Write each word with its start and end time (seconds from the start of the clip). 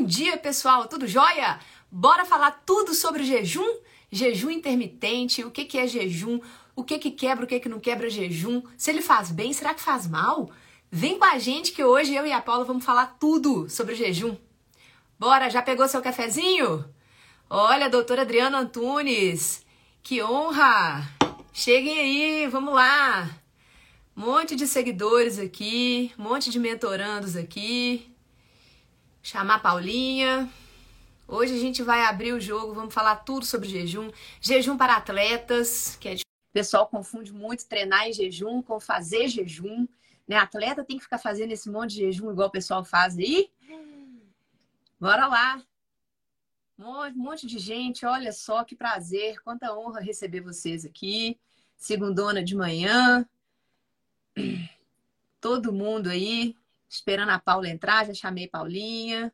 Bom 0.00 0.06
dia, 0.06 0.38
pessoal, 0.38 0.88
tudo 0.88 1.06
jóia? 1.06 1.60
Bora 1.90 2.24
falar 2.24 2.62
tudo 2.64 2.94
sobre 2.94 3.22
jejum? 3.22 3.80
Jejum 4.10 4.48
intermitente, 4.48 5.44
o 5.44 5.50
que, 5.50 5.66
que 5.66 5.76
é 5.76 5.86
jejum, 5.86 6.40
o 6.74 6.82
que, 6.82 6.98
que 6.98 7.10
quebra, 7.10 7.44
o 7.44 7.46
que, 7.46 7.60
que 7.60 7.68
não 7.68 7.78
quebra 7.78 8.08
jejum, 8.08 8.62
se 8.78 8.90
ele 8.90 9.02
faz 9.02 9.30
bem, 9.30 9.52
será 9.52 9.74
que 9.74 9.82
faz 9.82 10.06
mal? 10.06 10.50
Vem 10.90 11.18
com 11.18 11.26
a 11.26 11.38
gente 11.38 11.72
que 11.72 11.84
hoje 11.84 12.14
eu 12.14 12.26
e 12.26 12.32
a 12.32 12.40
Paula 12.40 12.64
vamos 12.64 12.82
falar 12.82 13.18
tudo 13.20 13.68
sobre 13.68 13.94
jejum. 13.94 14.38
Bora, 15.18 15.50
já 15.50 15.60
pegou 15.60 15.86
seu 15.86 16.00
cafezinho? 16.00 16.82
Olha, 17.50 17.90
doutora 17.90 18.22
Adriana 18.22 18.60
Antunes, 18.60 19.66
que 20.02 20.22
honra! 20.22 21.06
Cheguem 21.52 21.98
aí, 21.98 22.46
vamos 22.46 22.72
lá! 22.72 23.28
Monte 24.16 24.56
de 24.56 24.66
seguidores 24.66 25.38
aqui, 25.38 26.10
monte 26.16 26.48
de 26.48 26.58
mentorandos 26.58 27.36
aqui. 27.36 28.09
Chamar 29.22 29.56
a 29.56 29.58
Paulinha. 29.58 30.50
Hoje 31.28 31.54
a 31.54 31.58
gente 31.58 31.82
vai 31.82 32.02
abrir 32.04 32.32
o 32.32 32.40
jogo, 32.40 32.72
vamos 32.72 32.94
falar 32.94 33.16
tudo 33.16 33.44
sobre 33.44 33.68
jejum. 33.68 34.10
Jejum 34.40 34.78
para 34.78 34.96
atletas, 34.96 35.96
que 35.96 36.08
é 36.08 36.14
o 36.14 36.52
pessoal 36.52 36.86
confunde 36.88 37.32
muito 37.32 37.66
treinar 37.66 38.08
em 38.08 38.12
jejum 38.12 38.62
com 38.62 38.80
fazer 38.80 39.28
jejum. 39.28 39.86
Né? 40.26 40.36
Atleta 40.36 40.84
tem 40.84 40.96
que 40.96 41.04
ficar 41.04 41.18
fazendo 41.18 41.52
esse 41.52 41.70
monte 41.70 41.90
de 41.94 42.00
jejum 42.00 42.32
igual 42.32 42.48
o 42.48 42.52
pessoal 42.52 42.82
faz 42.82 43.16
aí. 43.18 43.50
Bora 44.98 45.26
lá! 45.26 45.62
Um 46.78 47.12
monte 47.14 47.46
de 47.46 47.58
gente, 47.58 48.06
olha 48.06 48.32
só 48.32 48.64
que 48.64 48.74
prazer, 48.74 49.38
quanta 49.42 49.76
honra 49.76 50.00
receber 50.00 50.40
vocês 50.40 50.86
aqui. 50.86 51.38
Segundona 51.76 52.42
de 52.42 52.56
manhã. 52.56 53.28
Todo 55.40 55.72
mundo 55.72 56.08
aí 56.08 56.56
esperando 56.90 57.30
a 57.30 57.38
Paula 57.38 57.68
entrar, 57.68 58.04
já 58.04 58.12
chamei 58.12 58.48
Paulinha. 58.48 59.32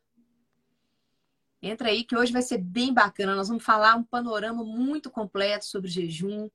Entra 1.62 1.88
aí 1.88 2.04
que 2.04 2.14
hoje 2.14 2.32
vai 2.32 2.42
ser 2.42 2.58
bem 2.58 2.92
bacana. 2.92 3.34
Nós 3.34 3.48
vamos 3.48 3.64
falar 3.64 3.96
um 3.96 4.04
panorama 4.04 4.62
muito 4.62 5.10
completo 5.10 5.64
sobre 5.64 5.88
jejum, 5.88 6.50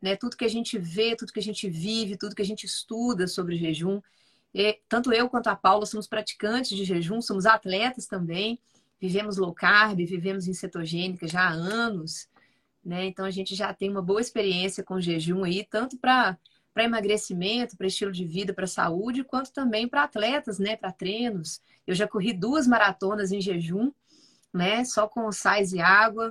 né? 0.00 0.16
Tudo 0.16 0.36
que 0.36 0.44
a 0.44 0.48
gente 0.48 0.78
vê, 0.78 1.14
tudo 1.14 1.32
que 1.32 1.38
a 1.38 1.42
gente 1.42 1.68
vive, 1.68 2.16
tudo 2.16 2.34
que 2.34 2.42
a 2.42 2.46
gente 2.46 2.64
estuda 2.64 3.28
sobre 3.28 3.58
jejum. 3.58 4.00
E, 4.54 4.80
tanto 4.88 5.12
eu 5.12 5.28
quanto 5.28 5.48
a 5.48 5.54
Paula 5.54 5.84
somos 5.84 6.06
praticantes 6.06 6.74
de 6.74 6.84
jejum, 6.84 7.20
somos 7.20 7.44
atletas 7.44 8.06
também. 8.06 8.58
Vivemos 8.98 9.36
low 9.36 9.52
carb, 9.52 9.98
vivemos 9.98 10.48
em 10.48 10.54
cetogênica 10.54 11.28
já 11.28 11.42
há 11.42 11.50
anos, 11.50 12.26
né? 12.82 13.04
Então 13.04 13.26
a 13.26 13.30
gente 13.30 13.54
já 13.54 13.72
tem 13.74 13.90
uma 13.90 14.02
boa 14.02 14.20
experiência 14.20 14.82
com 14.82 14.98
jejum 14.98 15.44
aí, 15.44 15.62
tanto 15.62 15.98
para 15.98 16.38
para 16.78 16.84
emagrecimento, 16.84 17.76
para 17.76 17.88
estilo 17.88 18.12
de 18.12 18.24
vida, 18.24 18.54
para 18.54 18.64
saúde, 18.64 19.24
quanto 19.24 19.52
também 19.52 19.88
para 19.88 20.04
atletas, 20.04 20.60
né, 20.60 20.76
para 20.76 20.92
treinos. 20.92 21.60
Eu 21.84 21.92
já 21.92 22.06
corri 22.06 22.32
duas 22.32 22.68
maratonas 22.68 23.32
em 23.32 23.40
jejum, 23.40 23.92
né, 24.54 24.84
só 24.84 25.08
com 25.08 25.32
sais 25.32 25.72
e 25.72 25.80
água. 25.80 26.30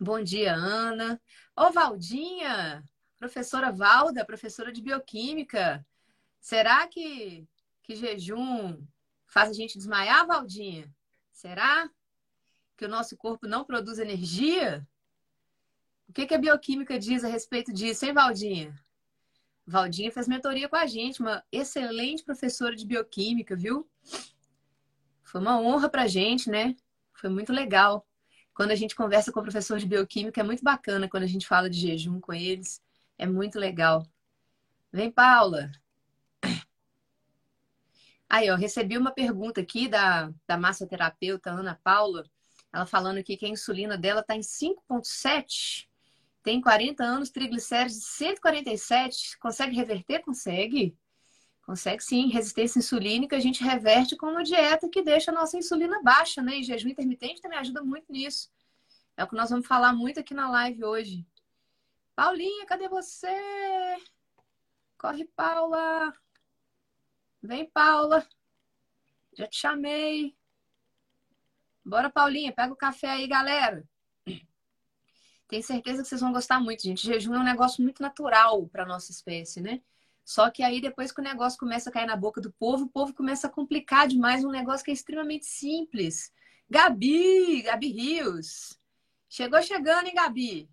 Bom 0.00 0.22
dia, 0.22 0.54
Ana. 0.54 1.20
Ô, 1.56 1.72
Valdinha, 1.72 2.84
professora 3.18 3.72
Valda, 3.72 4.24
professora 4.24 4.70
de 4.72 4.80
bioquímica. 4.80 5.84
Será 6.40 6.86
que 6.86 7.44
que 7.82 7.96
jejum 7.96 8.80
faz 9.26 9.50
a 9.50 9.52
gente 9.52 9.76
desmaiar, 9.76 10.24
Valdinha? 10.28 10.88
Será 11.32 11.90
que 12.76 12.84
o 12.84 12.88
nosso 12.88 13.16
corpo 13.16 13.48
não 13.48 13.64
produz 13.64 13.98
energia? 13.98 14.86
O 16.08 16.12
que, 16.12 16.24
que 16.24 16.34
a 16.34 16.38
bioquímica 16.38 17.00
diz 17.00 17.24
a 17.24 17.28
respeito 17.28 17.72
disso, 17.72 18.06
hein, 18.06 18.12
Valdinha? 18.12 18.72
Valdinha 19.66 20.10
fez 20.10 20.26
mentoria 20.26 20.68
com 20.68 20.76
a 20.76 20.86
gente, 20.86 21.20
uma 21.20 21.42
excelente 21.52 22.24
professora 22.24 22.74
de 22.74 22.86
bioquímica, 22.86 23.56
viu? 23.56 23.88
Foi 25.22 25.40
uma 25.40 25.60
honra 25.60 25.88
pra 25.88 26.06
gente, 26.06 26.50
né? 26.50 26.76
Foi 27.14 27.30
muito 27.30 27.52
legal. 27.52 28.06
Quando 28.54 28.72
a 28.72 28.74
gente 28.74 28.94
conversa 28.94 29.32
com 29.32 29.40
o 29.40 29.42
professor 29.42 29.78
de 29.78 29.86
bioquímica, 29.86 30.40
é 30.40 30.44
muito 30.44 30.62
bacana 30.62 31.08
quando 31.08 31.22
a 31.22 31.28
gente 31.28 31.46
fala 31.46 31.70
de 31.70 31.80
jejum 31.80 32.20
com 32.20 32.32
eles. 32.32 32.82
É 33.16 33.26
muito 33.26 33.58
legal. 33.58 34.06
Vem, 34.92 35.10
Paula. 35.10 35.70
Aí, 38.28 38.50
ó, 38.50 38.56
recebi 38.56 38.98
uma 38.98 39.12
pergunta 39.12 39.60
aqui 39.60 39.88
da, 39.88 40.32
da 40.46 40.56
massoterapeuta 40.56 41.50
Ana 41.50 41.78
Paula. 41.82 42.24
Ela 42.72 42.86
falando 42.86 43.18
aqui 43.18 43.36
que 43.36 43.46
a 43.46 43.48
insulina 43.48 43.96
dela 43.96 44.20
está 44.20 44.34
em 44.34 44.40
5,7 44.40 45.86
tem 46.42 46.60
40 46.60 47.04
anos, 47.04 47.30
triglicéridos 47.30 47.98
de 47.98 48.04
147, 48.04 49.38
consegue 49.38 49.76
reverter? 49.76 50.20
Consegue. 50.20 50.96
Consegue 51.64 52.02
sim. 52.02 52.28
Resistência 52.28 52.80
insulínica 52.80 53.36
a 53.36 53.40
gente 53.40 53.62
reverte 53.62 54.16
com 54.16 54.26
uma 54.26 54.42
dieta 54.42 54.88
que 54.88 55.02
deixa 55.02 55.30
a 55.30 55.34
nossa 55.34 55.56
insulina 55.56 56.02
baixa, 56.02 56.42
né? 56.42 56.56
E 56.58 56.64
jejum 56.64 56.88
intermitente 56.88 57.40
também 57.40 57.58
ajuda 57.58 57.82
muito 57.82 58.10
nisso. 58.10 58.50
É 59.16 59.22
o 59.22 59.28
que 59.28 59.36
nós 59.36 59.50
vamos 59.50 59.66
falar 59.66 59.92
muito 59.92 60.18
aqui 60.18 60.34
na 60.34 60.50
live 60.50 60.84
hoje. 60.84 61.26
Paulinha, 62.16 62.66
cadê 62.66 62.88
você? 62.88 63.28
Corre, 64.98 65.24
Paula. 65.36 66.12
Vem, 67.40 67.70
Paula. 67.70 68.26
Já 69.34 69.46
te 69.46 69.56
chamei. 69.56 70.36
Bora, 71.84 72.10
Paulinha, 72.10 72.52
pega 72.52 72.72
o 72.72 72.76
café 72.76 73.10
aí, 73.10 73.26
galera. 73.26 73.84
Tenho 75.52 75.62
certeza 75.62 76.02
que 76.02 76.08
vocês 76.08 76.22
vão 76.22 76.32
gostar 76.32 76.58
muito, 76.60 76.82
gente. 76.82 77.06
Jejum 77.06 77.34
é 77.34 77.38
um 77.38 77.44
negócio 77.44 77.82
muito 77.82 78.00
natural 78.00 78.66
para 78.68 78.86
nossa 78.86 79.12
espécie, 79.12 79.60
né? 79.60 79.82
Só 80.24 80.50
que 80.50 80.62
aí 80.62 80.80
depois 80.80 81.12
que 81.12 81.20
o 81.20 81.22
negócio 81.22 81.58
começa 81.58 81.90
a 81.90 81.92
cair 81.92 82.06
na 82.06 82.16
boca 82.16 82.40
do 82.40 82.50
povo, 82.50 82.86
o 82.86 82.88
povo 82.88 83.12
começa 83.12 83.48
a 83.48 83.50
complicar 83.50 84.08
demais 84.08 84.46
um 84.46 84.50
negócio 84.50 84.82
que 84.82 84.90
é 84.90 84.94
extremamente 84.94 85.44
simples. 85.44 86.32
Gabi, 86.70 87.60
Gabi 87.60 87.88
Rios. 87.88 88.80
Chegou 89.28 89.60
chegando, 89.60 90.06
hein, 90.06 90.14
Gabi? 90.14 90.70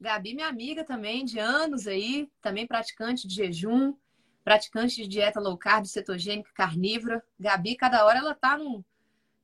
Gabi, 0.00 0.34
minha 0.34 0.48
amiga 0.48 0.82
também, 0.82 1.24
de 1.24 1.38
anos 1.38 1.86
aí, 1.86 2.28
também 2.42 2.66
praticante 2.66 3.28
de 3.28 3.36
jejum, 3.36 3.94
praticante 4.42 4.96
de 4.96 5.06
dieta 5.06 5.38
low 5.38 5.56
carb, 5.56 5.86
cetogênica, 5.86 6.50
carnívora. 6.54 7.24
Gabi, 7.38 7.76
cada 7.76 8.04
hora 8.04 8.18
ela 8.18 8.34
tá 8.34 8.58
num, 8.58 8.82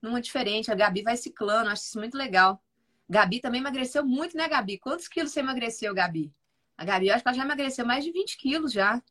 numa 0.02 0.20
diferente. 0.20 0.72
A 0.72 0.74
Gabi 0.74 1.02
vai 1.02 1.16
ciclando, 1.16 1.70
acho 1.70 1.84
isso 1.84 1.98
muito 2.00 2.18
legal. 2.18 2.60
Gabi 3.08 3.40
também 3.40 3.60
emagreceu 3.60 4.04
muito, 4.04 4.36
né, 4.36 4.48
Gabi? 4.48 4.78
Quantos 4.78 5.08
quilos 5.08 5.32
você 5.32 5.40
emagreceu, 5.40 5.94
Gabi? 5.94 6.32
A 6.76 6.84
Gabi, 6.84 7.10
acho 7.10 7.22
que 7.22 7.28
ela 7.28 7.36
já 7.36 7.44
emagreceu 7.44 7.86
mais 7.86 8.04
de 8.04 8.10
20 8.10 8.36
quilos 8.36 8.72
já. 8.72 9.02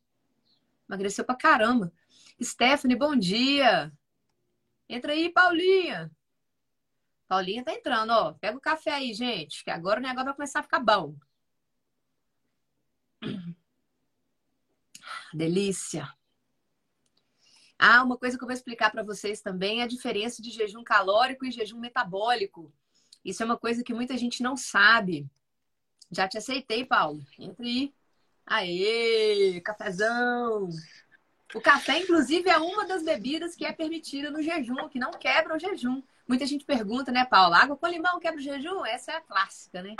Emagreceu 0.88 1.24
pra 1.24 1.36
caramba. 1.36 1.92
Stephanie, 2.42 2.96
bom 2.96 3.16
dia. 3.16 3.92
Entra 4.88 5.12
aí, 5.12 5.30
Paulinha. 5.30 6.10
Paulinha 7.28 7.64
tá 7.64 7.72
entrando, 7.72 8.10
ó. 8.10 8.32
Pega 8.34 8.58
o 8.58 8.60
café 8.60 8.92
aí, 8.92 9.14
gente, 9.14 9.64
que 9.64 9.70
agora 9.70 9.98
o 9.98 10.02
negócio 10.02 10.26
vai 10.26 10.34
começar 10.34 10.60
a 10.60 10.62
ficar 10.62 10.80
bom. 10.80 11.16
Delícia. 15.32 16.12
Ah, 17.78 18.02
uma 18.02 18.16
coisa 18.16 18.36
que 18.36 18.44
eu 18.44 18.46
vou 18.46 18.54
explicar 18.54 18.90
para 18.90 19.02
vocês 19.02 19.40
também 19.40 19.80
é 19.80 19.84
a 19.84 19.88
diferença 19.88 20.42
de 20.42 20.50
jejum 20.50 20.84
calórico 20.84 21.44
e 21.44 21.50
jejum 21.50 21.78
metabólico. 21.78 22.72
Isso 23.24 23.42
é 23.42 23.46
uma 23.46 23.56
coisa 23.56 23.82
que 23.82 23.94
muita 23.94 24.16
gente 24.16 24.42
não 24.42 24.56
sabe. 24.56 25.26
Já 26.10 26.28
te 26.28 26.36
aceitei, 26.36 26.84
Paulo. 26.84 27.24
Entra 27.38 27.64
aí. 27.64 27.94
Aê, 28.46 29.60
cafezão. 29.62 30.68
O 31.54 31.60
café, 31.60 31.98
inclusive, 32.00 32.50
é 32.50 32.58
uma 32.58 32.84
das 32.86 33.02
bebidas 33.02 33.54
que 33.54 33.64
é 33.64 33.72
permitida 33.72 34.30
no 34.30 34.42
jejum, 34.42 34.88
que 34.88 34.98
não 34.98 35.12
quebra 35.12 35.56
o 35.56 35.58
jejum. 35.58 36.02
Muita 36.26 36.46
gente 36.46 36.64
pergunta, 36.64 37.12
né, 37.12 37.24
Paula? 37.24 37.58
Água 37.58 37.76
com 37.76 37.86
limão 37.86 38.18
quebra 38.18 38.40
o 38.40 38.42
jejum? 38.42 38.84
Essa 38.84 39.12
é 39.12 39.16
a 39.16 39.20
clássica, 39.20 39.82
né? 39.82 39.94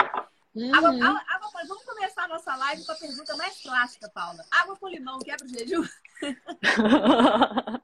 Uhum. 0.53 0.73
Água, 0.73 0.89
água, 0.89 1.23
água, 1.27 1.51
vamos 1.67 1.83
começar 1.83 2.23
a 2.23 2.27
nossa 2.27 2.55
live 2.55 2.85
com 2.85 2.91
a 2.91 2.95
pergunta 2.95 3.35
mais 3.35 3.61
clássica, 3.61 4.09
Paula. 4.09 4.45
Água 4.51 4.77
com 4.77 4.87
limão 4.87 5.19
quebra 5.19 5.45
o 5.45 5.49
jejum? 5.49 5.83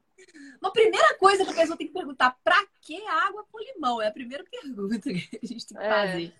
Uma 0.62 0.72
primeira 0.72 1.18
coisa 1.18 1.44
que 1.44 1.52
a 1.52 1.56
pessoa 1.56 1.78
tem 1.78 1.88
que 1.88 1.94
perguntar, 1.94 2.38
pra 2.44 2.56
que 2.82 3.06
água 3.08 3.46
com 3.52 3.60
limão? 3.60 4.02
É 4.02 4.08
a 4.08 4.12
primeira 4.12 4.44
pergunta 4.44 5.00
que 5.00 5.10
a 5.42 5.46
gente 5.46 5.68
tem 5.68 5.78
que 5.78 5.84
é. 5.84 5.90
fazer. 5.90 6.34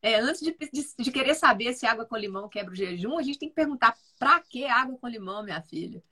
É, 0.00 0.14
antes 0.20 0.40
de, 0.40 0.52
de, 0.52 0.94
de, 0.96 1.10
querer 1.10 1.34
saber 1.34 1.74
se 1.74 1.84
água 1.84 2.04
com 2.04 2.16
limão 2.16 2.48
quebra 2.48 2.72
o 2.72 2.76
jejum, 2.76 3.18
a 3.18 3.22
gente 3.22 3.38
tem 3.38 3.48
que 3.48 3.54
perguntar 3.54 3.96
pra 4.16 4.40
que 4.40 4.64
água 4.64 4.96
com 4.96 5.08
limão, 5.08 5.42
minha 5.42 5.60
filha? 5.60 6.02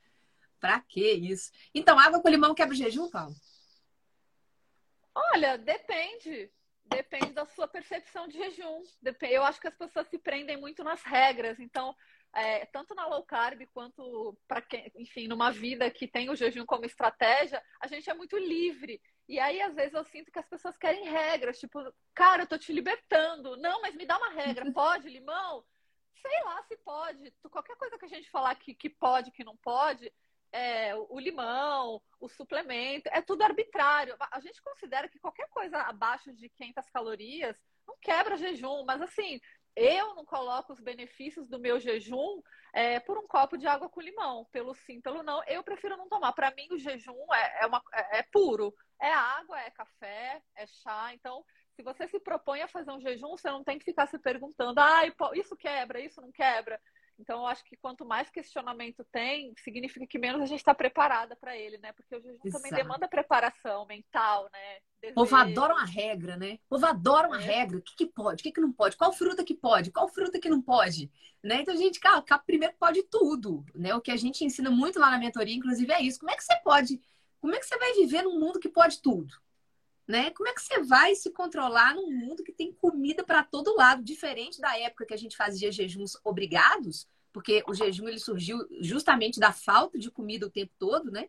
Pra 0.58 0.80
que 0.80 1.12
isso? 1.12 1.52
Então, 1.72 1.98
água 1.98 2.20
com 2.20 2.28
limão 2.28 2.54
quebra 2.54 2.74
o 2.74 2.76
jejum, 2.76 3.08
Paulo? 3.08 3.34
Olha, 5.14 5.56
depende. 5.56 6.50
Depende 6.84 7.32
da 7.32 7.46
sua 7.46 7.68
percepção 7.68 8.26
de 8.28 8.38
jejum. 8.38 8.82
Eu 9.22 9.44
acho 9.44 9.60
que 9.60 9.68
as 9.68 9.74
pessoas 9.74 10.08
se 10.08 10.18
prendem 10.18 10.56
muito 10.56 10.82
nas 10.82 11.02
regras. 11.02 11.58
Então, 11.60 11.94
é, 12.32 12.66
tanto 12.66 12.94
na 12.94 13.06
low 13.06 13.24
carb 13.24 13.66
quanto 13.72 14.36
para 14.46 14.60
quem, 14.60 14.92
enfim, 14.96 15.26
numa 15.26 15.50
vida 15.50 15.90
que 15.90 16.06
tem 16.06 16.28
o 16.28 16.36
jejum 16.36 16.66
como 16.66 16.84
estratégia, 16.84 17.62
a 17.80 17.86
gente 17.86 18.08
é 18.10 18.14
muito 18.14 18.36
livre. 18.36 19.00
E 19.28 19.40
aí, 19.40 19.60
às 19.60 19.74
vezes, 19.74 19.94
eu 19.94 20.04
sinto 20.04 20.30
que 20.30 20.38
as 20.38 20.48
pessoas 20.48 20.76
querem 20.76 21.04
regras, 21.04 21.58
tipo, 21.58 21.80
cara, 22.14 22.42
eu 22.42 22.46
tô 22.46 22.56
te 22.56 22.72
libertando. 22.72 23.56
Não, 23.56 23.80
mas 23.82 23.94
me 23.96 24.06
dá 24.06 24.16
uma 24.16 24.30
regra. 24.30 24.64
Pode, 24.72 25.08
limão? 25.08 25.64
Sei 26.14 26.44
lá 26.44 26.62
se 26.62 26.76
pode. 26.78 27.32
Qualquer 27.50 27.76
coisa 27.76 27.98
que 27.98 28.04
a 28.04 28.08
gente 28.08 28.30
falar 28.30 28.54
que, 28.54 28.74
que 28.74 28.88
pode, 28.88 29.30
que 29.30 29.44
não 29.44 29.56
pode, 29.56 30.12
é, 30.50 30.94
o 30.94 31.20
limão, 31.20 32.02
o 32.18 32.28
suplemento, 32.28 33.08
é 33.12 33.20
tudo 33.20 33.42
arbitrário. 33.42 34.16
A 34.30 34.40
gente 34.40 34.62
considera 34.62 35.08
que 35.08 35.18
qualquer 35.18 35.48
coisa 35.50 35.78
abaixo 35.78 36.32
de 36.32 36.48
500 36.48 36.88
calorias 36.90 37.56
não 37.86 37.96
quebra 38.00 38.36
jejum, 38.36 38.84
mas 38.84 39.00
assim, 39.02 39.40
eu 39.76 40.14
não 40.14 40.24
coloco 40.24 40.72
os 40.72 40.80
benefícios 40.80 41.48
do 41.48 41.58
meu 41.58 41.78
jejum 41.78 42.40
é, 42.72 42.98
por 42.98 43.18
um 43.18 43.26
copo 43.26 43.58
de 43.58 43.66
água 43.66 43.90
com 43.90 44.00
limão, 44.00 44.46
pelo 44.50 44.74
sim, 44.74 45.00
pelo 45.00 45.22
não. 45.22 45.42
Eu 45.44 45.62
prefiro 45.62 45.96
não 45.96 46.08
tomar. 46.08 46.32
Para 46.32 46.50
mim, 46.52 46.66
o 46.70 46.78
jejum 46.78 47.34
é, 47.34 47.64
é, 47.64 47.66
uma, 47.66 47.82
é, 47.92 48.18
é 48.18 48.22
puro. 48.22 48.74
É 49.00 49.12
água, 49.12 49.60
é 49.60 49.70
café, 49.70 50.42
é 50.56 50.66
chá. 50.66 51.12
Então, 51.14 51.44
se 51.74 51.82
você 51.82 52.08
se 52.08 52.18
propõe 52.18 52.62
a 52.62 52.68
fazer 52.68 52.90
um 52.90 53.00
jejum, 53.00 53.36
você 53.36 53.50
não 53.50 53.62
tem 53.62 53.78
que 53.78 53.84
ficar 53.84 54.06
se 54.06 54.18
perguntando, 54.18 54.80
ah, 54.80 55.02
isso 55.34 55.56
quebra, 55.56 56.00
isso 56.00 56.20
não 56.20 56.32
quebra. 56.32 56.80
Então, 57.18 57.40
eu 57.40 57.46
acho 57.46 57.64
que 57.64 57.76
quanto 57.76 58.04
mais 58.04 58.28
questionamento 58.28 59.04
tem, 59.10 59.54
significa 59.56 60.06
que 60.06 60.18
menos 60.18 60.42
a 60.42 60.46
gente 60.46 60.58
está 60.58 60.74
preparada 60.74 61.34
para 61.34 61.56
ele, 61.56 61.78
né? 61.78 61.92
Porque 61.92 62.14
o 62.14 62.20
jejum 62.20 62.38
Exato. 62.44 62.62
também 62.62 62.78
demanda 62.78 63.08
preparação 63.08 63.86
mental, 63.86 64.50
né? 64.52 65.10
O 65.12 65.14
povo 65.14 65.36
adora 65.36 65.74
uma 65.74 65.86
regra, 65.86 66.36
né? 66.36 66.58
O 66.66 66.68
povo 66.70 66.84
adora 66.84 67.28
uma 67.28 67.40
é. 67.40 67.44
regra. 67.44 67.78
O 67.78 67.82
que, 67.82 67.96
que 67.96 68.06
pode, 68.06 68.40
o 68.40 68.44
que, 68.44 68.52
que 68.52 68.60
não 68.60 68.70
pode? 68.70 68.96
Qual 68.98 69.12
fruta 69.12 69.44
que 69.44 69.54
pode? 69.54 69.90
Qual 69.90 70.08
fruta 70.08 70.38
que 70.38 70.50
não 70.50 70.60
pode? 70.60 71.10
Né? 71.42 71.62
Então, 71.62 71.72
a 71.72 71.76
gente, 71.76 71.98
cara, 71.98 72.22
primeiro 72.44 72.74
pode 72.78 73.02
tudo, 73.04 73.64
né? 73.74 73.94
O 73.94 74.00
que 74.00 74.10
a 74.10 74.16
gente 74.16 74.44
ensina 74.44 74.70
muito 74.70 74.98
lá 74.98 75.10
na 75.10 75.18
mentoria, 75.18 75.54
inclusive, 75.54 75.90
é 75.92 76.02
isso. 76.02 76.18
Como 76.18 76.30
é 76.30 76.36
que 76.36 76.44
você 76.44 76.56
pode... 76.62 77.00
Como 77.46 77.54
é 77.54 77.60
que 77.60 77.66
você 77.66 77.78
vai 77.78 77.92
viver 77.92 78.22
num 78.22 78.40
mundo 78.40 78.58
que 78.58 78.68
pode 78.68 79.00
tudo? 79.00 79.32
Né? 80.04 80.32
Como 80.32 80.48
é 80.48 80.52
que 80.52 80.60
você 80.60 80.82
vai 80.82 81.14
se 81.14 81.30
controlar 81.30 81.94
num 81.94 82.10
mundo 82.10 82.42
que 82.42 82.50
tem 82.50 82.72
comida 82.72 83.22
para 83.22 83.44
todo 83.44 83.76
lado, 83.76 84.02
diferente 84.02 84.60
da 84.60 84.76
época 84.76 85.06
que 85.06 85.14
a 85.14 85.16
gente 85.16 85.36
fazia 85.36 85.70
jejuns 85.70 86.16
obrigados, 86.24 87.08
porque 87.32 87.62
o 87.68 87.72
jejum 87.72 88.08
ele 88.08 88.18
surgiu 88.18 88.66
justamente 88.80 89.38
da 89.38 89.52
falta 89.52 89.96
de 89.96 90.10
comida 90.10 90.44
o 90.44 90.50
tempo 90.50 90.72
todo, 90.76 91.12
né? 91.12 91.28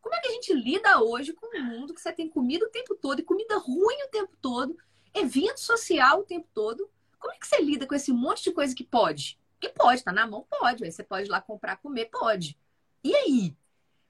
Como 0.00 0.14
é 0.14 0.20
que 0.22 0.28
a 0.28 0.30
gente 0.30 0.54
lida 0.54 1.02
hoje 1.02 1.34
com 1.34 1.54
um 1.54 1.62
mundo 1.62 1.92
que 1.92 2.00
você 2.00 2.14
tem 2.14 2.30
comida 2.30 2.64
o 2.64 2.70
tempo 2.70 2.94
todo 2.94 3.20
e 3.20 3.22
comida 3.22 3.58
ruim 3.58 4.04
o 4.06 4.10
tempo 4.10 4.34
todo, 4.40 4.74
evento 5.12 5.60
social 5.60 6.20
o 6.20 6.24
tempo 6.24 6.48
todo? 6.54 6.90
Como 7.18 7.34
é 7.34 7.36
que 7.36 7.46
você 7.46 7.60
lida 7.60 7.86
com 7.86 7.94
esse 7.94 8.10
monte 8.10 8.44
de 8.44 8.52
coisa 8.52 8.74
que 8.74 8.84
pode? 8.84 9.38
Que 9.60 9.68
pode, 9.68 10.02
tá 10.02 10.12
na 10.12 10.26
mão, 10.26 10.46
pode. 10.48 10.82
Aí 10.82 10.90
você 10.90 11.04
pode 11.04 11.28
ir 11.28 11.30
lá 11.30 11.42
comprar, 11.42 11.76
comer, 11.76 12.06
pode. 12.06 12.58
E 13.04 13.14
aí? 13.14 13.54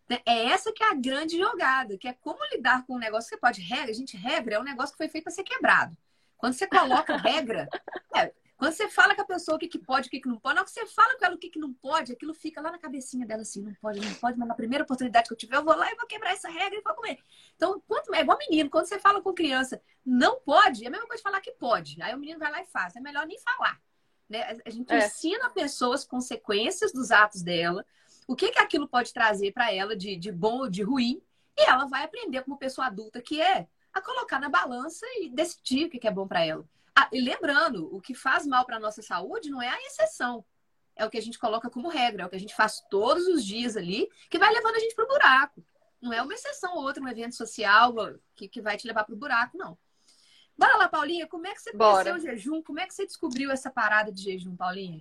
Né? 0.08 0.20
É 0.24 0.46
essa 0.46 0.72
que 0.72 0.82
é 0.82 0.90
a 0.90 0.94
grande 0.94 1.36
jogada, 1.38 1.98
que 1.98 2.08
é 2.08 2.12
como 2.12 2.38
lidar 2.52 2.86
com 2.86 2.94
um 2.94 2.98
negócio 2.98 3.28
que 3.28 3.36
você 3.36 3.40
pode 3.40 3.60
regra. 3.60 3.92
Gente, 3.92 4.16
regra 4.16 4.56
é 4.56 4.60
um 4.60 4.64
negócio 4.64 4.92
que 4.92 4.98
foi 4.98 5.08
feito 5.08 5.24
para 5.24 5.32
ser 5.32 5.44
quebrado. 5.44 5.96
Quando 6.36 6.54
você 6.54 6.66
coloca 6.66 7.16
regra, 7.18 7.68
é, 8.16 8.32
quando 8.56 8.72
você 8.72 8.88
fala 8.88 9.14
com 9.14 9.22
a 9.22 9.26
pessoa 9.26 9.56
o 9.56 9.58
que, 9.58 9.68
que 9.68 9.78
pode, 9.78 10.08
o 10.08 10.10
que, 10.10 10.20
que 10.20 10.28
não 10.28 10.38
pode, 10.38 10.54
na 10.54 10.62
hora 10.62 10.68
que 10.68 10.72
você 10.72 10.86
fala 10.86 11.16
com 11.16 11.24
ela 11.24 11.34
o 11.34 11.38
que, 11.38 11.50
que 11.50 11.58
não 11.58 11.72
pode, 11.72 12.12
aquilo 12.12 12.34
fica 12.34 12.60
lá 12.60 12.72
na 12.72 12.78
cabecinha 12.78 13.26
dela 13.26 13.42
assim, 13.42 13.62
não 13.62 13.74
pode, 13.74 14.00
não 14.00 14.14
pode, 14.14 14.38
mas 14.38 14.48
na 14.48 14.54
primeira 14.54 14.84
oportunidade 14.84 15.28
que 15.28 15.32
eu 15.34 15.38
tiver, 15.38 15.56
eu 15.56 15.64
vou 15.64 15.76
lá 15.76 15.90
e 15.92 15.96
vou 15.96 16.06
quebrar 16.06 16.32
essa 16.32 16.48
regra 16.48 16.78
e 16.78 16.82
vou 16.82 16.94
comer. 16.94 17.18
Então, 17.54 17.80
quanto, 17.86 18.12
é 18.14 18.20
igual 18.20 18.38
menino, 18.38 18.70
quando 18.70 18.86
você 18.86 18.98
fala 18.98 19.20
com 19.20 19.32
criança, 19.32 19.80
não 20.04 20.40
pode, 20.40 20.84
é 20.84 20.88
a 20.88 20.90
mesma 20.90 21.06
coisa 21.06 21.18
de 21.18 21.22
falar 21.22 21.40
que 21.40 21.52
pode. 21.52 22.00
Aí 22.02 22.14
o 22.14 22.18
menino 22.18 22.38
vai 22.38 22.50
lá 22.50 22.60
e 22.62 22.66
faz. 22.66 22.96
É 22.96 23.00
melhor 23.00 23.26
nem 23.26 23.38
falar. 23.38 23.80
Né? 24.28 24.58
A 24.64 24.70
gente 24.70 24.92
é. 24.92 25.06
ensina 25.06 25.46
a 25.46 25.50
pessoa 25.50 25.94
as 25.94 26.04
consequências 26.04 26.92
dos 26.92 27.10
atos 27.10 27.42
dela, 27.42 27.86
o 28.28 28.36
que, 28.36 28.52
que 28.52 28.60
aquilo 28.60 28.86
pode 28.86 29.12
trazer 29.12 29.52
para 29.52 29.72
ela 29.72 29.96
de, 29.96 30.14
de 30.14 30.30
bom 30.30 30.58
ou 30.58 30.68
de 30.68 30.82
ruim, 30.82 31.20
e 31.56 31.62
ela 31.62 31.86
vai 31.86 32.04
aprender 32.04 32.42
como 32.44 32.58
pessoa 32.58 32.86
adulta 32.86 33.22
que 33.22 33.40
é 33.40 33.66
a 33.92 34.02
colocar 34.02 34.38
na 34.38 34.50
balança 34.50 35.06
e 35.16 35.30
decidir 35.30 35.86
o 35.86 35.90
que, 35.90 35.98
que 35.98 36.06
é 36.06 36.10
bom 36.10 36.28
para 36.28 36.44
ela. 36.44 36.64
Ah, 36.94 37.08
e 37.10 37.22
lembrando, 37.22 37.92
o 37.92 38.00
que 38.00 38.14
faz 38.14 38.46
mal 38.46 38.66
para 38.66 38.76
a 38.76 38.80
nossa 38.80 39.00
saúde 39.00 39.48
não 39.50 39.62
é 39.62 39.68
a 39.68 39.80
exceção. 39.86 40.44
É 40.94 41.06
o 41.06 41.10
que 41.10 41.16
a 41.16 41.22
gente 41.22 41.38
coloca 41.38 41.70
como 41.70 41.88
regra, 41.88 42.22
é 42.22 42.26
o 42.26 42.28
que 42.28 42.36
a 42.36 42.40
gente 42.40 42.54
faz 42.54 42.84
todos 42.90 43.26
os 43.26 43.44
dias 43.44 43.76
ali, 43.76 44.08
que 44.28 44.38
vai 44.38 44.52
levando 44.52 44.76
a 44.76 44.80
gente 44.80 44.94
para 44.94 45.04
o 45.04 45.08
buraco. 45.08 45.64
Não 46.00 46.12
é 46.12 46.20
uma 46.20 46.34
exceção 46.34 46.76
ou 46.76 46.82
outra, 46.82 47.02
um 47.02 47.08
evento 47.08 47.34
social 47.34 47.94
que, 48.36 48.46
que 48.46 48.60
vai 48.60 48.76
te 48.76 48.86
levar 48.86 49.04
para 49.04 49.14
o 49.14 49.18
buraco, 49.18 49.56
não. 49.56 49.78
Bora 50.56 50.76
lá, 50.76 50.88
Paulinha, 50.88 51.26
como 51.26 51.46
é 51.46 51.54
que 51.54 51.62
você 51.62 51.72
conheceu 51.72 52.14
o 52.16 52.20
jejum? 52.20 52.62
Como 52.62 52.78
é 52.78 52.86
que 52.86 52.92
você 52.92 53.06
descobriu 53.06 53.50
essa 53.50 53.70
parada 53.70 54.12
de 54.12 54.22
jejum, 54.22 54.54
Paulinha? 54.54 55.00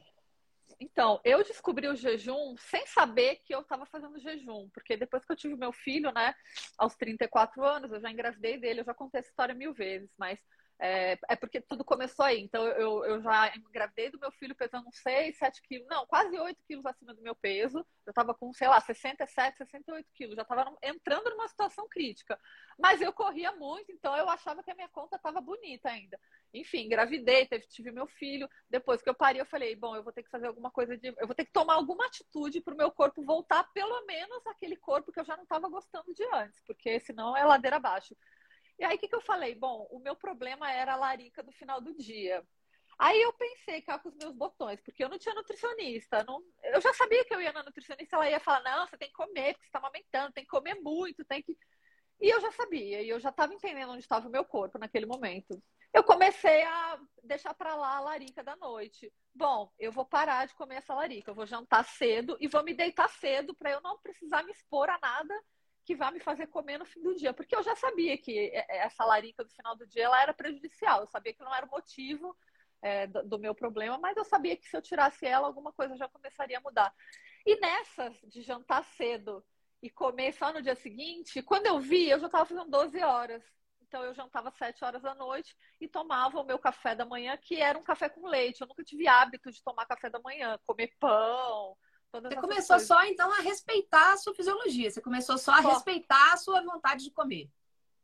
Então, 0.79 1.19
eu 1.24 1.44
descobri 1.44 1.88
o 1.88 1.95
jejum 1.95 2.56
sem 2.57 2.85
saber 2.85 3.38
que 3.44 3.53
eu 3.53 3.62
estava 3.62 3.85
fazendo 3.85 4.19
jejum, 4.19 4.69
porque 4.69 4.95
depois 4.95 5.25
que 5.25 5.31
eu 5.31 5.35
tive 5.35 5.56
meu 5.56 5.74
filho, 5.74 6.12
né, 6.12 6.35
aos 6.77 6.95
34 6.95 7.63
anos, 7.63 7.91
eu 7.91 8.00
já 8.00 8.12
engravidei 8.12 8.59
dele, 8.59 8.81
eu 8.81 8.85
já 8.85 8.94
contei 8.94 9.19
essa 9.19 9.29
história 9.29 9.56
mil 9.56 9.74
vezes, 9.74 10.09
mas 10.18 10.39
é, 10.79 11.18
é, 11.27 11.35
porque 11.35 11.59
tudo 11.59 11.83
começou 11.83 12.24
aí. 12.24 12.39
Então, 12.39 12.63
eu, 12.68 13.03
eu 13.06 13.21
já 13.21 13.51
engravidei 13.56 14.12
do 14.12 14.19
meu 14.19 14.31
filho 14.31 14.56
pesando 14.56 14.88
6, 14.91 15.38
7 15.38 15.62
quilos, 15.63 15.88
não, 15.88 16.06
quase 16.06 16.38
8 16.38 16.59
quilos 16.68 16.85
acima 16.85 17.13
do 17.13 17.21
meu 17.21 17.35
peso. 17.35 17.85
Eu 18.06 18.13
tava 18.13 18.33
com, 18.33 18.53
sei 18.53 18.68
lá, 18.68 18.79
67, 18.79 19.57
68 19.57 20.07
quilos. 20.13 20.35
Já 20.35 20.45
tava 20.45 20.71
entrando 20.83 21.29
numa 21.31 21.47
situação 21.47 21.88
crítica. 21.89 22.39
Mas 22.77 23.01
eu 23.01 23.12
corria 23.12 23.51
muito, 23.53 23.91
então 23.91 24.15
eu 24.15 24.29
achava 24.29 24.62
que 24.62 24.69
a 24.69 24.75
minha 24.75 24.89
conta 24.89 25.18
tava 25.18 25.41
bonita 25.41 25.89
ainda. 25.89 26.19
Enfim, 26.53 26.85
engravidei, 26.85 27.47
teve, 27.47 27.65
tive 27.68 27.91
meu 27.91 28.07
filho. 28.07 28.47
Depois 28.69 29.01
que 29.01 29.09
eu 29.09 29.15
parei, 29.15 29.41
eu 29.41 29.45
falei, 29.45 29.75
bom, 29.75 29.95
eu 29.95 30.03
vou 30.03 30.13
ter 30.13 30.23
que 30.23 30.30
fazer 30.30 30.47
alguma 30.47 30.69
coisa 30.69 30.95
de. 30.95 31.07
Eu 31.18 31.25
vou 31.25 31.35
ter 31.35 31.45
que 31.45 31.51
tomar 31.51 31.73
alguma 31.73 32.06
atitude 32.06 32.62
para 32.62 32.73
o 32.73 32.77
meu 32.77 32.91
corpo 32.91 33.23
voltar, 33.23 33.63
pelo 33.73 34.06
menos 34.06 34.45
aquele 34.45 34.75
corpo 34.75 35.12
que 35.12 35.19
eu 35.19 35.25
já 35.25 35.35
não 35.35 35.44
estava 35.44 35.68
gostando 35.68 36.13
de 36.13 36.23
antes, 36.33 36.62
porque 36.65 37.00
senão 37.00 37.35
é 37.35 37.44
ladeira 37.44 37.77
abaixo. 37.77 38.15
E 38.79 38.83
aí, 38.83 38.95
o 38.95 39.00
que, 39.00 39.07
que 39.07 39.15
eu 39.15 39.21
falei? 39.21 39.56
Bom, 39.56 39.88
o 39.91 40.00
meu 40.00 40.15
problema 40.15 40.71
era 40.71 40.94
a 40.94 40.97
larica 40.97 41.41
do 41.41 41.51
final 41.51 41.81
do 41.81 41.95
dia. 41.95 42.44
Aí 43.00 43.21
eu 43.21 43.31
pensei 43.33 43.81
cá 43.81 44.00
com 44.00 44.09
os 44.09 44.15
meus 44.15 44.33
botões, 44.33 44.81
porque 44.81 45.03
eu 45.03 45.09
não 45.09 45.19
tinha 45.19 45.35
nutricionista. 45.35 46.24
Não... 46.24 46.41
Eu 46.63 46.81
já 46.81 46.94
sabia 46.94 47.24
que 47.25 47.33
eu 47.33 47.41
ia 47.41 47.53
na 47.53 47.63
nutricionista, 47.63 48.15
ela 48.15 48.29
ia 48.29 48.39
falar, 48.39 48.63
não, 48.63 48.88
você 48.88 48.97
tem 48.97 49.07
que 49.07 49.13
comer, 49.13 49.53
porque 49.53 49.65
você 49.65 49.69
está 49.69 49.79
amamentando, 49.79 50.33
tem 50.33 50.44
que 50.44 50.50
comer 50.50 50.75
muito, 50.75 51.24
tem 51.25 51.41
que. 51.44 51.56
E 52.19 52.29
eu 52.29 52.41
já 52.41 52.51
sabia, 52.51 53.01
e 53.03 53.09
eu 53.09 53.19
já 53.19 53.29
estava 53.29 53.53
entendendo 53.53 53.91
onde 53.91 54.01
estava 54.01 54.27
o 54.27 54.31
meu 54.31 54.44
corpo 54.44 54.80
naquele 54.80 55.06
momento. 55.06 55.62
Eu 55.94 56.03
comecei 56.03 56.63
a 56.63 57.00
deixar 57.23 57.53
para 57.53 57.75
lá 57.75 57.97
a 57.97 58.01
larica 58.01 58.44
da 58.44 58.56
noite. 58.56 59.13
Bom, 59.33 59.71
eu 59.77 59.91
vou 59.91 60.06
parar 60.06 60.47
de 60.47 60.56
comer 60.56 60.77
essa 60.77 60.95
larica, 60.95 61.30
eu 61.30 61.35
vou 61.35 61.45
jantar 61.45 61.85
cedo 61.85 62.35
e 62.39 62.47
vou 62.47 62.63
me 62.63 62.73
deitar 62.73 63.07
cedo 63.09 63.56
para 63.56 63.71
eu 63.71 63.81
não 63.81 64.00
precisar 64.00 64.44
me 64.44 64.51
expor 64.51 64.89
a 64.89 64.97
nada 65.00 65.44
que 65.87 65.95
vai 65.95 66.11
me 66.11 66.19
fazer 66.19 66.47
comer 66.47 66.77
no 66.77 66.85
fim 66.85 67.01
do 67.01 67.15
dia. 67.15 67.33
Porque 67.33 67.55
eu 67.55 67.63
já 67.63 67.73
sabia 67.77 68.17
que 68.17 68.51
essa 68.67 69.05
larica 69.05 69.41
do 69.41 69.49
final 69.49 69.73
do 69.73 69.87
dia 69.87 70.03
ela 70.03 70.21
era 70.21 70.33
prejudicial. 70.33 70.99
Eu 70.99 71.07
sabia 71.07 71.33
que 71.33 71.41
não 71.41 71.55
era 71.55 71.65
o 71.65 71.69
motivo 71.69 72.37
é, 72.81 73.07
do, 73.07 73.23
do, 73.23 73.39
meu 73.39 73.55
problema, 73.55 73.97
mas 73.97 74.17
eu 74.17 74.25
sabia 74.25 74.57
que 74.57 74.67
se 74.67 74.75
eu 74.75 74.81
tirasse 74.81 75.25
ela, 75.25 75.47
alguma 75.47 75.71
coisa 75.71 75.95
já 75.95 76.05
começaria 76.09 76.57
a 76.57 76.61
mudar. 76.61 76.93
E 77.45 77.57
nessas 77.61 78.13
de 78.23 78.41
jantar 78.41 78.83
cedo 78.97 79.41
e 79.81 79.89
comer 79.89 80.33
só 80.33 80.51
no 80.51 80.61
dia 80.61 80.75
seguinte, 80.75 81.41
quando 81.41 81.67
eu 81.67 81.79
vi, 81.79 82.09
eu 82.09 82.19
já 82.19 82.25
estava 82.25 82.45
fazendo 82.45 82.69
12 82.69 83.01
horas. 83.01 83.41
Então 83.81 84.03
eu 84.03 84.13
jantava 84.13 84.51
7 84.51 84.83
horas 84.83 85.01
da 85.01 85.15
noite 85.15 85.55
e 85.79 85.87
tomava 85.87 86.41
o 86.41 86.43
meu 86.43 86.59
café 86.59 86.94
da 86.94 87.06
manhã, 87.06 87.37
que 87.37 87.61
era 87.61 87.79
um 87.79 87.83
café 87.83 88.09
com 88.09 88.27
leite. 88.27 88.59
Eu 88.59 88.67
nunca 88.67 88.83
tive 88.83 89.07
hábito 89.07 89.49
de 89.49 89.63
tomar 89.63 89.85
café 89.85 90.09
da 90.09 90.19
manhã, 90.19 90.59
comer 90.65 90.91
pão, 90.99 91.77
Todas 92.11 92.33
você 92.33 92.40
começou 92.40 92.76
coisas. 92.76 92.87
só, 92.87 93.04
então, 93.06 93.31
a 93.31 93.42
respeitar 93.42 94.14
a 94.14 94.18
sua 94.18 94.33
fisiologia. 94.33 94.90
Você 94.90 95.02
começou 95.02 95.37
só 95.37 95.52
a 95.52 95.59
respeitar 95.59 96.33
a 96.33 96.37
sua 96.37 96.61
vontade 96.61 97.04
de 97.04 97.11
comer. 97.11 97.49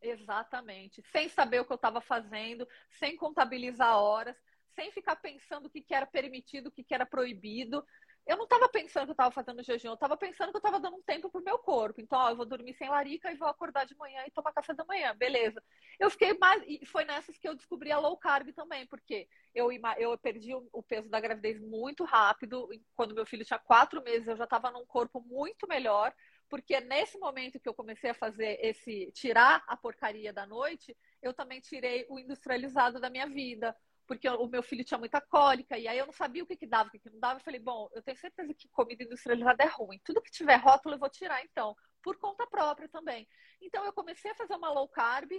Exatamente. 0.02 1.02
Sem 1.12 1.30
saber 1.30 1.62
o 1.62 1.66
que 1.66 1.72
eu 1.72 1.76
estava 1.76 2.02
fazendo, 2.02 2.68
sem 3.00 3.16
contabilizar 3.16 3.98
horas, 3.98 4.36
sem 4.76 4.92
ficar 4.92 5.16
pensando 5.16 5.68
o 5.68 5.70
que, 5.70 5.82
que 5.82 5.94
era 5.94 6.06
permitido, 6.06 6.68
o 6.68 6.72
que, 6.72 6.84
que 6.84 6.94
era 6.94 7.06
proibido 7.06 7.86
eu 8.26 8.38
não 8.38 8.46
estava 8.46 8.70
pensando 8.70 9.06
que 9.06 9.12
eu 9.12 9.14
estava 9.14 9.32
fazendo 9.32 9.64
jejum, 9.64 9.90
eu 9.90 9.94
estava 9.96 10.16
pensando 10.16 10.52
que 10.52 10.56
eu 10.56 10.60
estava 10.60 10.80
dando 10.80 10.96
um 10.96 11.02
tempo 11.02 11.30
pro 11.30 11.44
meu 11.44 11.58
corpo. 11.58 12.00
Então, 12.00 12.18
ó, 12.18 12.30
eu 12.30 12.38
vou 12.38 12.46
dormir 12.46 12.74
sem 12.74 12.90
larica 12.90 13.32
e 13.32 13.36
vou 13.36 13.48
acordar 13.48 13.86
de 13.86 13.96
manhã 13.98 14.24
e 14.26 14.32
tomar 14.32 14.54
café 14.54 14.74
da 14.74 14.86
manhã, 14.86 15.14
beleza. 15.16 15.62
Eu 16.00 16.10
fiquei 16.10 16.34
mais. 16.38 16.64
E 16.66 16.86
foi 16.86 17.04
nessas 17.04 17.38
que 17.38 17.48
eu 17.48 17.56
descobri 17.56 17.92
a 17.92 18.00
low 18.00 18.16
carb 18.18 18.50
também, 18.54 18.88
porque 18.88 19.28
eu, 19.54 19.70
eu 19.98 20.18
perdi 20.18 20.54
o 20.56 20.84
peso 20.84 21.10
da 21.10 21.20
gravidez 21.20 21.60
muito 21.60 22.06
rápido. 22.06 22.70
Quando 22.96 23.14
meu 23.14 23.26
filho 23.26 23.44
tinha 23.44 23.60
quatro 23.60 24.02
meses, 24.02 24.28
eu 24.28 24.38
já 24.38 24.46
estava 24.46 24.72
num 24.72 24.86
corpo 24.86 25.20
muito 25.22 25.68
melhor. 25.68 26.14
Porque 26.50 26.80
nesse 26.80 27.18
momento 27.18 27.60
que 27.60 27.68
eu 27.68 27.74
comecei 27.74 28.12
a 28.12 28.14
fazer 28.14 28.58
esse 28.62 29.12
tirar 29.12 29.64
a 29.68 29.76
porcaria 29.76 30.32
da 30.32 30.46
noite, 30.46 30.96
eu 31.22 31.34
também 31.34 31.60
tirei 31.60 32.06
o 32.10 32.20
industrializado 32.20 33.02
da 33.02 33.10
minha 33.10 33.28
vida 33.28 33.76
porque 34.08 34.28
o 34.28 34.48
meu 34.48 34.62
filho 34.62 34.84
tinha 34.84 34.98
muita 34.98 35.22
cólica, 35.22 35.78
e 35.78 35.88
aí 35.88 35.98
eu 35.98 36.06
não 36.06 36.14
sabia 36.14 36.44
o 36.44 36.46
que, 36.46 36.58
que 36.58 36.68
dava, 36.68 36.90
o 36.90 36.92
que, 36.92 37.00
que 37.00 37.10
não 37.10 37.20
dava. 37.20 37.40
Eu 37.40 37.44
falei, 37.44 37.60
bom, 37.60 37.90
eu 37.94 38.02
tenho 38.02 38.18
certeza 38.18 38.54
que 38.54 38.68
comida 38.70 39.04
industrializada 39.04 39.64
é 39.64 39.68
ruim. 39.68 40.00
Tudo 40.04 40.22
que 40.22 40.32
tiver 40.32 40.56
rótulo 40.58 40.96
eu 40.96 41.00
vou 41.00 41.10
tirar, 41.10 41.44
então, 41.44 41.76
por 42.02 42.18
conta 42.18 42.46
própria 42.48 42.90
também. 42.90 43.28
Então 43.62 43.86
eu 43.86 43.94
comecei 43.94 44.32
a 44.32 44.36
fazer 44.36 44.56
uma 44.56 44.72
low 44.72 44.88
carb, 44.90 45.32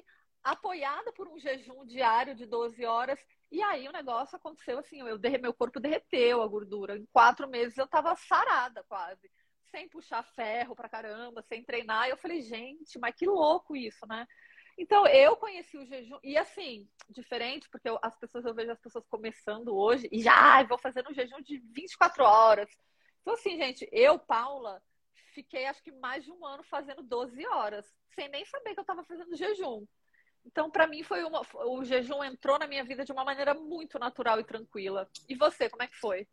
apoiada 0.43 1.13
por 1.13 1.29
um 1.29 1.39
jejum 1.39 1.87
diário 1.87 2.35
de 2.35 2.47
12 2.47 2.85
horas, 2.85 3.19
e 3.51 3.63
aí 3.63 3.89
o 3.89 3.93
negócio 3.93 4.37
aconteceu 4.37 4.79
assim, 4.79 5.01
eu 5.01 5.19
derre, 5.19 5.39
meu 5.39 5.55
corpo 5.55 5.81
derreteu 5.81 6.43
a 6.43 6.47
gordura. 6.47 6.97
Em 6.97 7.07
quatro 7.07 7.49
meses 7.49 7.79
eu 7.79 7.87
tava 7.87 8.15
sarada 8.17 8.83
quase. 8.85 9.31
Sem 9.71 9.89
puxar 9.89 10.23
ferro 10.23 10.75
pra 10.75 10.89
caramba, 10.89 11.43
sem 11.43 11.65
treinar. 11.65 12.07
E 12.07 12.11
eu 12.11 12.17
falei, 12.17 12.41
gente, 12.43 12.99
mas 12.99 13.15
que 13.15 13.27
louco 13.27 13.75
isso, 13.75 14.07
né? 14.07 14.27
Então, 14.77 15.07
eu 15.07 15.37
conheci 15.37 15.79
o 15.79 15.87
jejum, 15.87 16.19
e 16.23 16.37
assim, 16.37 16.89
diferente, 17.09 17.69
porque 17.71 17.89
eu, 17.89 17.99
as 18.03 18.17
pessoas, 18.17 18.45
eu 18.45 18.55
vejo 18.55 18.73
as 18.73 18.81
pessoas 18.81 19.07
começando 19.09 19.75
hoje, 19.75 20.09
e 20.11 20.21
já, 20.21 20.63
vou 20.65 20.79
fazer 20.79 21.05
um 21.09 21.15
jejum 21.15 21.41
de 21.41 21.59
24 21.73 22.25
horas. 22.25 22.71
Então, 23.23 23.35
assim, 23.35 23.57
gente, 23.57 23.89
eu, 23.93 24.19
Paula, 24.19 24.83
fiquei 25.33 25.67
acho 25.67 25.83
que 25.83 25.93
mais 25.93 26.25
de 26.25 26.31
um 26.31 26.45
ano 26.45 26.63
fazendo 26.65 27.03
12 27.03 27.47
horas, 27.47 27.87
sem 28.15 28.29
nem 28.29 28.45
saber 28.45 28.75
que 28.75 28.81
eu 28.81 28.83
estava 28.83 29.05
fazendo 29.05 29.37
jejum. 29.37 29.87
Então, 30.45 30.71
para 30.71 30.87
mim, 30.87 31.03
foi 31.03 31.25
uma, 31.25 31.43
o 31.67 31.85
jejum 31.85 32.23
entrou 32.23 32.59
na 32.59 32.67
minha 32.67 32.85
vida 32.85 33.05
de 33.05 33.13
uma 33.13 33.25
maneira 33.25 33.55
muito 33.55 33.99
natural 33.99 34.39
e 34.41 34.45
tranquila. 34.45 35.09
E 35.29 35.35
você, 35.35 35.71
como 35.71 35.83
é 35.83 35.87
que 35.87 35.97
foi? 35.97 36.29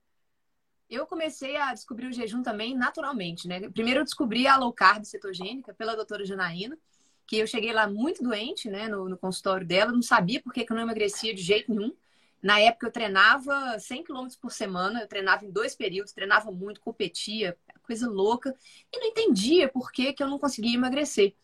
Eu 0.90 1.08
comecei 1.08 1.56
a 1.56 1.74
descobrir 1.74 2.08
o 2.08 2.12
jejum 2.12 2.44
também 2.44 2.76
naturalmente, 2.76 3.48
né? 3.48 3.70
Primeiro 3.70 4.02
eu 4.02 4.04
descobri 4.04 4.46
a 4.46 4.58
low 4.58 4.74
carb 4.74 5.06
cetogênica 5.06 5.74
pela 5.74 5.96
doutora 5.96 6.26
Janaína, 6.26 6.78
que 7.25 7.38
eu 7.38 7.48
cheguei 7.48 7.72
lá 7.72 7.88
muito 7.88 8.24
doente, 8.24 8.70
né, 8.70 8.88
no, 8.88 9.08
no 9.08 9.18
consultório 9.18 9.66
dela, 9.66 9.92
não 9.92 10.01
sabia 10.01 10.42
por 10.42 10.54
que 10.54 10.66
eu 10.70 10.75
não 10.75 10.84
emagrecia 10.84 11.34
de 11.34 11.42
jeito 11.42 11.74
nenhum. 11.74 11.94
Na 12.42 12.60
época 12.60 12.88
eu 12.88 12.92
treinava 12.92 13.80
100 13.80 14.04
km 14.04 14.28
por 14.42 14.51
semana, 14.51 15.01
eu 15.01 15.08
treinava 15.08 15.46
em 15.46 15.51
dois 15.51 15.75
períodos, 15.75 16.12
treinava 16.12 16.51
muito, 16.51 16.82
competia, 16.82 17.56
coisa 17.84 18.10
louca, 18.10 18.56
e 18.92 19.00
não 19.00 19.08
entendia 19.08 19.70
por 19.70 19.92
que, 19.92 20.12
que 20.12 20.24
eu 20.24 20.28
não 20.28 20.40
conseguia 20.40 20.74
emagrecer, 20.74 21.36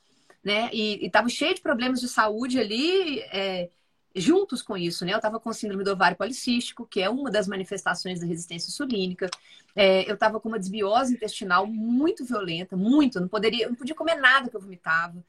né? 0.43 0.69
E 0.73 1.05
estava 1.05 1.29
cheio 1.29 1.53
de 1.53 1.61
problemas 1.61 2.01
de 2.01 2.09
saúde 2.09 2.59
ali, 2.59 3.19
é, 3.31 3.69
juntos 4.15 4.63
com 4.63 4.75
isso, 4.75 5.05
né? 5.05 5.13
Eu 5.13 5.17
estava 5.17 5.39
com 5.39 5.53
síndrome 5.53 5.83
do 5.83 5.91
ovário 5.91 6.17
policístico, 6.17 6.87
que 6.87 7.01
é 7.01 7.09
uma 7.09 7.29
das 7.29 7.47
manifestações 7.47 8.19
da 8.19 8.25
resistência 8.25 8.69
insulínica. 8.69 9.29
É, 9.75 10.09
eu 10.09 10.15
estava 10.15 10.39
com 10.39 10.49
uma 10.49 10.57
desbiose 10.57 11.13
intestinal 11.13 11.67
muito 11.67 12.25
violenta, 12.25 12.75
muito. 12.75 13.17
Eu 13.17 13.21
não 13.21 13.29
poderia, 13.29 13.65
eu 13.65 13.69
não 13.69 13.75
podia 13.75 13.95
comer 13.95 14.15
nada 14.15 14.49
que 14.49 14.55
eu 14.55 14.61
vomitava 14.61 15.23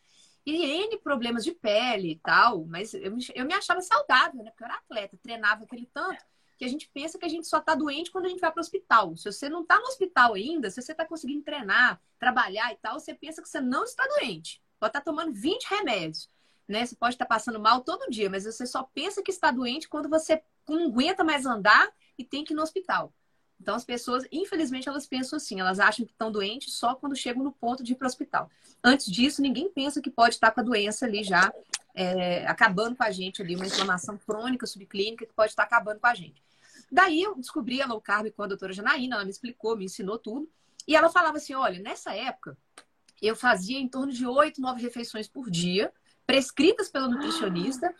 e 0.51 0.85
N 0.85 0.99
problemas 0.99 1.45
de 1.45 1.53
pele 1.53 2.13
e 2.13 2.19
tal, 2.19 2.65
mas 2.65 2.95
eu 2.95 3.15
me, 3.15 3.27
eu 3.35 3.45
me 3.45 3.55
achava 3.55 3.81
saudável, 3.81 4.43
né? 4.43 4.51
Porque 4.51 4.65
eu 4.65 4.67
era 4.67 4.77
atleta, 4.77 5.19
treinava 5.23 5.65
aquele 5.65 5.87
tanto 5.93 6.25
que 6.57 6.65
a 6.65 6.69
gente 6.69 6.91
pensa 6.93 7.19
que 7.19 7.25
a 7.25 7.29
gente 7.29 7.47
só 7.47 7.61
tá 7.61 7.75
doente 7.75 8.11
quando 8.11 8.27
a 8.27 8.29
gente 8.29 8.41
vai 8.41 8.51
para 8.51 8.59
o 8.59 8.63
hospital. 8.63 9.17
Se 9.17 9.31
você 9.31 9.49
não 9.49 9.65
tá 9.65 9.79
no 9.79 9.87
hospital 9.87 10.35
ainda, 10.35 10.71
se 10.71 10.83
você 10.83 10.93
tá 10.93 11.07
conseguindo 11.07 11.45
treinar, 11.45 12.01
trabalhar 12.19 12.73
e 12.73 12.77
tal, 12.77 12.99
você 12.99 13.15
pensa 13.15 13.41
que 13.41 13.49
você 13.49 13.61
não 13.61 13.85
está 13.85 14.05
doente. 14.07 14.61
Pode 14.81 14.91
estar 14.91 15.01
tá 15.01 15.05
tomando 15.05 15.33
20 15.33 15.65
remédios, 15.65 16.29
né? 16.67 16.85
Você 16.85 16.97
pode 16.97 17.15
estar 17.15 17.27
tá 17.27 17.29
passando 17.29 17.61
mal 17.61 17.83
todo 17.83 18.11
dia, 18.11 18.29
mas 18.29 18.45
você 18.45 18.67
só 18.67 18.83
pensa 18.83 19.23
que 19.23 19.31
está 19.31 19.53
doente 19.53 19.89
quando 19.89 20.09
você 20.09 20.43
não 20.69 20.87
aguenta 20.87 21.23
mais 21.23 21.47
andar 21.47 21.89
e 22.19 22.25
tem 22.25 22.43
que 22.43 22.53
ir 22.53 22.57
no 22.57 22.63
hospital. 22.63 23.15
Então, 23.61 23.75
as 23.75 23.85
pessoas, 23.85 24.25
infelizmente, 24.31 24.89
elas 24.89 25.07
pensam 25.07 25.37
assim, 25.37 25.61
elas 25.61 25.81
acham 25.81 26.07
que 26.07 26.13
estão 26.13 26.31
doentes 26.31 26.73
só 26.75 26.95
quando 26.95 27.17
chegam 27.17 27.43
no 27.43 27.53
ponto 27.53 27.83
de 27.83 27.93
ir 27.93 27.97
para 27.97 28.07
o 28.07 28.09
hospital. 28.09 28.51
Antes 28.83 29.07
disso, 29.07 29.43
ninguém 29.43 29.69
pensa 29.69 30.01
que 30.01 30.11
pode 30.11 30.35
estar 30.35 30.53
com 30.53 30.61
a 30.61 30.63
doença 30.63 31.07
ali 31.07 31.25
já 31.25 31.53
é, 31.95 32.47
acabando 32.47 32.95
com 32.95 33.03
a 33.03 33.11
gente 33.11 33.43
ali, 33.43 33.57
uma 33.57 33.67
inflamação 33.67 34.17
crônica 34.17 34.67
subclínica 34.67 35.27
que 35.27 35.33
pode 35.33 35.51
estar 35.51 35.65
acabando 35.65 35.99
com 35.99 36.07
a 36.07 36.15
gente. 36.15 36.41
Daí 36.91 37.23
eu 37.23 37.35
descobri 37.35 37.83
a 37.83 37.87
low 37.87 38.01
carb 38.01 38.31
com 38.31 38.43
a 38.43 38.47
doutora 38.47 38.73
Janaína, 38.73 39.17
ela 39.17 39.25
me 39.25 39.31
explicou, 39.31 39.77
me 39.77 39.85
ensinou 39.85 40.19
tudo. 40.19 40.49
E 40.87 40.95
ela 40.95 41.11
falava 41.11 41.37
assim: 41.37 41.55
olha, 41.55 41.81
nessa 41.81 42.15
época, 42.15 42.57
eu 43.21 43.35
fazia 43.35 43.79
em 43.79 43.89
torno 43.89 44.13
de 44.13 44.27
oito, 44.27 44.61
nove 44.61 44.81
refeições 44.81 45.29
por 45.29 45.51
dia, 45.51 45.93
prescritas 46.27 46.89
pela 46.89 47.09
nutricionista, 47.09 47.93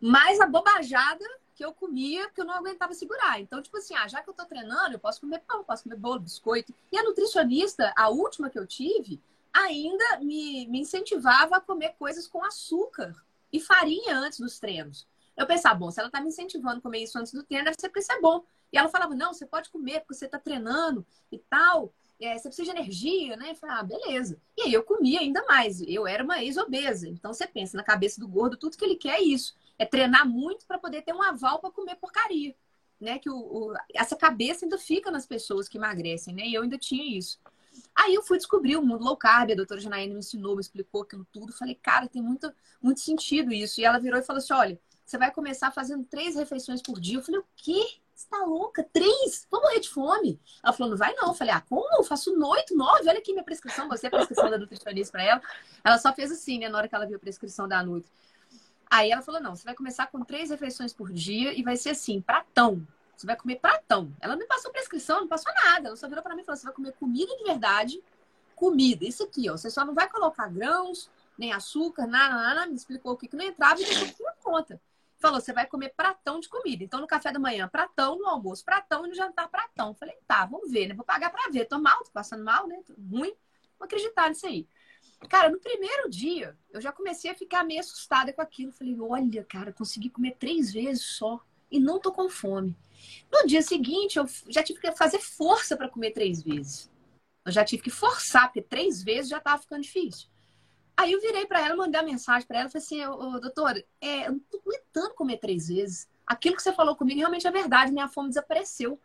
mais 0.00 0.40
a 0.40 0.46
bobajada 0.46 1.24
que 1.58 1.64
eu 1.64 1.74
comia 1.74 2.28
porque 2.28 2.40
eu 2.40 2.44
não 2.44 2.54
aguentava 2.54 2.94
segurar. 2.94 3.40
Então, 3.40 3.60
tipo 3.60 3.76
assim, 3.76 3.92
ah, 3.96 4.06
já 4.06 4.22
que 4.22 4.30
eu 4.30 4.32
tô 4.32 4.44
treinando, 4.44 4.94
eu 4.94 4.98
posso 5.00 5.20
comer 5.20 5.40
pão, 5.40 5.64
posso 5.64 5.82
comer 5.82 5.96
bolo, 5.96 6.20
biscoito. 6.20 6.72
E 6.92 6.96
a 6.96 7.02
nutricionista, 7.02 7.92
a 7.96 8.08
última 8.08 8.48
que 8.48 8.56
eu 8.56 8.64
tive, 8.64 9.20
ainda 9.52 10.20
me, 10.20 10.68
me 10.68 10.78
incentivava 10.78 11.56
a 11.56 11.60
comer 11.60 11.96
coisas 11.98 12.28
com 12.28 12.44
açúcar 12.44 13.12
e 13.52 13.58
farinha 13.58 14.16
antes 14.16 14.38
dos 14.38 14.60
treinos. 14.60 15.04
Eu 15.36 15.48
pensava, 15.48 15.74
bom, 15.74 15.90
se 15.90 15.98
ela 15.98 16.08
tá 16.08 16.20
me 16.20 16.28
incentivando 16.28 16.78
a 16.78 16.80
comer 16.80 17.02
isso 17.02 17.18
antes 17.18 17.32
do 17.32 17.42
treino, 17.42 17.64
deve 17.64 17.76
ser 17.80 17.88
porque 17.88 18.00
isso 18.00 18.12
é 18.12 18.20
bom. 18.20 18.44
E 18.72 18.78
ela 18.78 18.88
falava, 18.88 19.12
não, 19.16 19.34
você 19.34 19.44
pode 19.44 19.68
comer 19.68 19.98
porque 20.00 20.14
você 20.14 20.28
tá 20.28 20.38
treinando 20.38 21.04
e 21.32 21.38
tal. 21.38 21.92
É, 22.20 22.38
você 22.38 22.48
precisa 22.48 22.72
de 22.72 22.78
energia, 22.78 23.36
né? 23.36 23.50
Eu 23.50 23.56
falei, 23.56 23.76
ah, 23.76 23.82
beleza. 23.82 24.40
E 24.56 24.62
aí 24.62 24.72
eu 24.72 24.84
comia 24.84 25.18
ainda 25.18 25.44
mais. 25.46 25.80
Eu 25.80 26.06
era 26.06 26.22
uma 26.22 26.40
ex-obesa. 26.40 27.08
Então 27.08 27.32
você 27.32 27.48
pensa, 27.48 27.76
na 27.76 27.82
cabeça 27.82 28.20
do 28.20 28.28
gordo, 28.28 28.56
tudo 28.56 28.76
que 28.76 28.84
ele 28.84 28.94
quer 28.94 29.16
é 29.16 29.22
isso 29.22 29.56
é 29.78 29.86
treinar 29.86 30.28
muito 30.28 30.66
para 30.66 30.78
poder 30.78 31.02
ter 31.02 31.14
um 31.14 31.22
aval 31.22 31.60
para 31.60 31.70
comer 31.70 31.96
porcaria. 31.96 32.54
Né? 33.00 33.18
Que 33.18 33.30
o, 33.30 33.36
o, 33.36 33.74
essa 33.94 34.16
cabeça 34.16 34.64
ainda 34.64 34.76
fica 34.76 35.10
nas 35.10 35.26
pessoas 35.26 35.68
que 35.68 35.78
emagrecem, 35.78 36.34
né? 36.34 36.46
E 36.46 36.54
eu 36.54 36.62
ainda 36.62 36.76
tinha 36.76 37.16
isso. 37.16 37.38
Aí 37.94 38.14
eu 38.14 38.22
fui 38.22 38.38
descobrir 38.38 38.76
o 38.76 38.82
mundo 38.82 39.04
low 39.04 39.16
carb, 39.16 39.52
a 39.52 39.54
doutora 39.54 39.80
Janaína 39.80 40.14
me 40.14 40.18
ensinou, 40.18 40.56
me 40.56 40.60
explicou 40.60 41.02
aquilo 41.02 41.26
tudo. 41.32 41.52
Falei, 41.52 41.76
cara, 41.76 42.08
tem 42.08 42.20
muito, 42.20 42.52
muito 42.82 43.00
sentido 43.00 43.52
isso. 43.52 43.80
E 43.80 43.84
ela 43.84 44.00
virou 44.00 44.18
e 44.18 44.22
falou 44.22 44.38
assim: 44.38 44.52
olha, 44.52 44.80
você 45.08 45.16
vai 45.16 45.30
começar 45.30 45.70
fazendo 45.70 46.04
três 46.04 46.36
refeições 46.36 46.82
por 46.82 47.00
dia. 47.00 47.18
Eu 47.18 47.22
falei, 47.22 47.40
o 47.40 47.46
quê? 47.56 47.98
Você 48.14 48.28
tá 48.28 48.44
louca? 48.44 48.82
Três? 48.92 49.46
Vou 49.50 49.62
morrer 49.62 49.80
de 49.80 49.88
fome. 49.88 50.40
Ela 50.62 50.72
falou, 50.72 50.90
não 50.90 50.98
vai 50.98 51.14
não. 51.14 51.28
Eu 51.28 51.34
falei, 51.34 51.54
ah, 51.54 51.60
como? 51.60 51.88
Eu 51.96 52.04
faço 52.04 52.30
oito, 52.30 52.76
nove. 52.76 53.08
Olha 53.08 53.18
aqui 53.18 53.32
minha 53.32 53.44
prescrição. 53.44 53.88
Você 53.88 54.06
é 54.06 54.08
a 54.08 54.10
prescrição 54.10 54.50
da 54.50 54.58
nutricionista 54.58 55.12
para 55.12 55.22
ela. 55.22 55.42
Ela 55.84 55.98
só 55.98 56.12
fez 56.12 56.32
assim, 56.32 56.58
né? 56.58 56.68
Na 56.68 56.78
hora 56.78 56.88
que 56.88 56.94
ela 56.94 57.06
viu 57.06 57.16
a 57.16 57.20
prescrição 57.20 57.68
da 57.68 57.82
Nutri. 57.82 58.10
Aí 58.90 59.10
ela 59.10 59.22
falou: 59.22 59.40
não, 59.40 59.54
você 59.54 59.64
vai 59.64 59.74
começar 59.74 60.06
com 60.06 60.24
três 60.24 60.50
refeições 60.50 60.92
por 60.92 61.12
dia 61.12 61.52
e 61.58 61.62
vai 61.62 61.76
ser 61.76 61.90
assim, 61.90 62.20
pratão. 62.20 62.86
Você 63.16 63.26
vai 63.26 63.36
comer 63.36 63.56
pratão. 63.56 64.14
Ela 64.20 64.36
não 64.36 64.46
passou 64.46 64.70
prescrição, 64.70 65.20
não 65.20 65.28
passou 65.28 65.52
nada. 65.52 65.88
Ela 65.88 65.96
só 65.96 66.08
virou 66.08 66.22
para 66.22 66.34
mim 66.34 66.42
e 66.42 66.44
falou: 66.44 66.56
você 66.56 66.64
vai 66.64 66.74
comer 66.74 66.92
comida 66.92 67.36
de 67.36 67.44
verdade, 67.44 68.02
comida. 68.54 69.04
Isso 69.04 69.24
aqui, 69.24 69.50
ó. 69.50 69.56
Você 69.56 69.70
só 69.70 69.84
não 69.84 69.94
vai 69.94 70.08
colocar 70.08 70.48
grãos, 70.48 71.10
nem 71.36 71.52
açúcar, 71.52 72.06
nada, 72.06 72.34
nada. 72.34 72.66
Me 72.66 72.76
explicou 72.76 73.12
o 73.12 73.16
que, 73.16 73.28
que 73.28 73.36
não 73.36 73.44
entrava 73.44 73.80
e 73.80 73.84
deixou 73.84 74.08
tudo 74.08 74.32
conta. 74.42 74.80
Falou: 75.18 75.40
você 75.40 75.52
vai 75.52 75.66
comer 75.66 75.90
pratão 75.96 76.38
de 76.38 76.48
comida. 76.48 76.84
Então, 76.84 77.00
no 77.00 77.06
café 77.06 77.32
da 77.32 77.40
manhã, 77.40 77.68
pratão, 77.68 78.18
no 78.18 78.26
almoço, 78.26 78.64
pratão 78.64 79.04
e 79.04 79.08
no 79.08 79.14
jantar, 79.14 79.48
pratão. 79.48 79.94
Falei: 79.94 80.16
tá, 80.26 80.46
vamos 80.46 80.70
ver, 80.70 80.86
né? 80.86 80.94
Vou 80.94 81.04
pagar 81.04 81.30
para 81.30 81.50
ver. 81.50 81.64
Tô 81.66 81.78
mal, 81.78 81.98
tô 82.04 82.10
passando 82.12 82.44
mal, 82.44 82.66
né? 82.68 82.80
Tô 82.86 82.94
ruim. 82.94 83.34
Vou 83.78 83.86
acreditar 83.86 84.28
nisso 84.28 84.46
aí. 84.46 84.66
Cara, 85.26 85.50
no 85.50 85.58
primeiro 85.58 86.08
dia, 86.08 86.56
eu 86.70 86.80
já 86.80 86.92
comecei 86.92 87.30
a 87.30 87.34
ficar 87.34 87.64
meio 87.64 87.80
assustada 87.80 88.32
com 88.32 88.40
aquilo. 88.40 88.72
Falei, 88.72 88.96
olha, 89.00 89.44
cara, 89.44 89.72
consegui 89.72 90.10
comer 90.10 90.36
três 90.38 90.72
vezes 90.72 91.02
só 91.02 91.40
e 91.70 91.80
não 91.80 91.98
tô 91.98 92.12
com 92.12 92.28
fome. 92.28 92.76
No 93.30 93.46
dia 93.46 93.62
seguinte, 93.62 94.18
eu 94.18 94.26
já 94.48 94.62
tive 94.62 94.80
que 94.80 94.92
fazer 94.92 95.18
força 95.18 95.76
para 95.76 95.88
comer 95.88 96.12
três 96.12 96.42
vezes. 96.42 96.90
Eu 97.44 97.52
já 97.52 97.64
tive 97.64 97.82
que 97.82 97.90
forçar, 97.90 98.46
porque 98.46 98.62
três 98.62 99.02
vezes 99.02 99.30
já 99.30 99.40
tava 99.40 99.60
ficando 99.62 99.82
difícil. 99.82 100.28
Aí 100.96 101.12
eu 101.12 101.20
virei 101.20 101.46
para 101.46 101.64
ela, 101.64 101.76
mandei 101.76 102.00
uma 102.00 102.06
mensagem 102.06 102.46
para 102.46 102.60
ela, 102.60 102.68
falei 102.68 102.84
assim, 102.84 103.04
ô, 103.06 103.38
doutora, 103.38 103.84
é, 104.00 104.26
eu 104.26 104.32
não 104.32 104.40
tô 104.40 104.58
aguentando 104.58 105.14
comer 105.14 105.38
três 105.38 105.68
vezes. 105.68 106.08
Aquilo 106.26 106.56
que 106.56 106.62
você 106.62 106.72
falou 106.72 106.96
comigo 106.96 107.20
realmente 107.20 107.46
é 107.46 107.50
verdade, 107.50 107.92
minha 107.92 108.08
fome 108.08 108.28
desapareceu. 108.28 109.00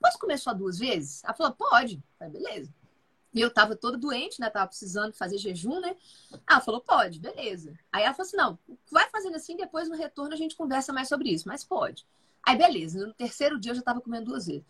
Posso 0.00 0.18
comer 0.18 0.38
só 0.38 0.52
duas 0.52 0.78
vezes? 0.78 1.22
Ela 1.24 1.34
falou, 1.34 1.52
pode. 1.54 2.02
Falei, 2.18 2.32
beleza. 2.32 2.74
E 3.36 3.40
eu 3.42 3.50
tava 3.50 3.76
toda 3.76 3.98
doente, 3.98 4.40
né? 4.40 4.48
Tava 4.48 4.66
precisando 4.66 5.12
fazer 5.12 5.36
jejum, 5.36 5.78
né? 5.78 5.94
Ela 6.48 6.58
falou, 6.58 6.80
pode, 6.80 7.20
beleza. 7.20 7.78
Aí 7.92 8.02
ela 8.02 8.14
falou 8.14 8.26
assim: 8.26 8.36
não, 8.36 8.58
vai 8.90 9.10
fazendo 9.10 9.36
assim, 9.36 9.54
depois 9.54 9.90
no 9.90 9.94
retorno 9.94 10.32
a 10.32 10.36
gente 10.38 10.56
conversa 10.56 10.90
mais 10.90 11.06
sobre 11.06 11.28
isso, 11.28 11.46
mas 11.46 11.62
pode. 11.62 12.06
Aí, 12.42 12.56
beleza. 12.56 13.06
No 13.06 13.12
terceiro 13.12 13.60
dia 13.60 13.72
eu 13.72 13.76
já 13.76 13.82
tava 13.82 14.00
comendo 14.00 14.24
duas 14.26 14.46
vezes. 14.46 14.64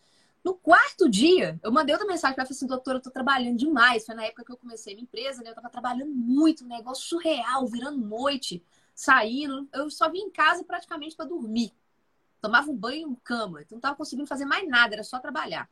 No 0.44 0.54
quarto 0.54 1.08
dia, 1.08 1.60
eu 1.62 1.70
mandei 1.70 1.94
outra 1.94 2.08
mensagem 2.08 2.34
para 2.34 2.42
ela, 2.42 2.50
assim, 2.50 2.66
doutora, 2.66 2.98
eu 2.98 3.02
tô 3.02 3.10
trabalhando 3.10 3.56
demais. 3.56 4.04
Foi 4.04 4.16
na 4.16 4.24
época 4.24 4.44
que 4.44 4.52
eu 4.52 4.56
comecei 4.56 4.94
a 4.94 4.96
minha 4.96 5.04
empresa, 5.04 5.42
né? 5.42 5.50
Eu 5.50 5.54
tava 5.54 5.70
trabalhando 5.70 6.12
muito, 6.12 6.64
um 6.64 6.68
negócio 6.68 7.06
surreal, 7.06 7.68
virando 7.68 7.98
noite, 7.98 8.64
saindo. 8.94 9.68
Eu 9.72 9.88
só 9.90 10.10
vim 10.10 10.22
em 10.22 10.30
casa 10.30 10.64
praticamente 10.64 11.14
para 11.14 11.26
dormir. 11.26 11.72
Tomava 12.40 12.68
um 12.68 12.76
banho 12.76 13.10
em 13.10 13.14
cama, 13.14 13.62
então 13.62 13.76
não 13.76 13.80
tava 13.80 13.96
conseguindo 13.96 14.26
fazer 14.26 14.44
mais 14.44 14.68
nada, 14.68 14.94
era 14.94 15.04
só 15.04 15.20
trabalhar. 15.20 15.68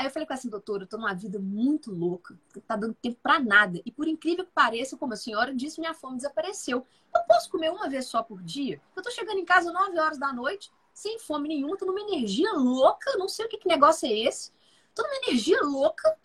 Aí 0.00 0.06
eu 0.06 0.10
falei 0.10 0.26
com 0.26 0.32
assim, 0.32 0.48
doutora, 0.48 0.84
eu 0.84 0.86
tô 0.86 0.96
numa 0.96 1.12
vida 1.12 1.38
muito 1.38 1.92
louca, 1.92 2.34
não 2.56 2.62
tá 2.62 2.74
dando 2.74 2.94
tempo 2.94 3.18
para 3.22 3.38
nada. 3.38 3.82
E 3.84 3.92
por 3.92 4.08
incrível 4.08 4.46
que 4.46 4.50
pareça, 4.50 4.96
como 4.96 5.12
a 5.12 5.16
senhora 5.16 5.54
disse, 5.54 5.78
minha 5.78 5.92
fome 5.92 6.16
desapareceu. 6.16 6.86
Eu 7.14 7.22
posso 7.24 7.50
comer 7.50 7.70
uma 7.70 7.86
vez 7.86 8.06
só 8.06 8.22
por 8.22 8.42
dia? 8.42 8.80
Eu 8.96 9.02
tô 9.02 9.10
chegando 9.10 9.38
em 9.38 9.44
casa 9.44 9.70
9 9.70 9.98
horas 9.98 10.16
da 10.16 10.32
noite, 10.32 10.72
sem 10.94 11.18
fome 11.18 11.48
nenhuma, 11.48 11.76
tô 11.76 11.84
numa 11.84 12.00
energia 12.00 12.50
louca, 12.54 13.14
não 13.18 13.28
sei 13.28 13.44
o 13.44 13.48
que, 13.50 13.58
que 13.58 13.68
negócio 13.68 14.08
é 14.08 14.20
esse. 14.20 14.50
Tô 14.94 15.02
numa 15.02 15.16
energia 15.16 15.60
louca 15.60 16.16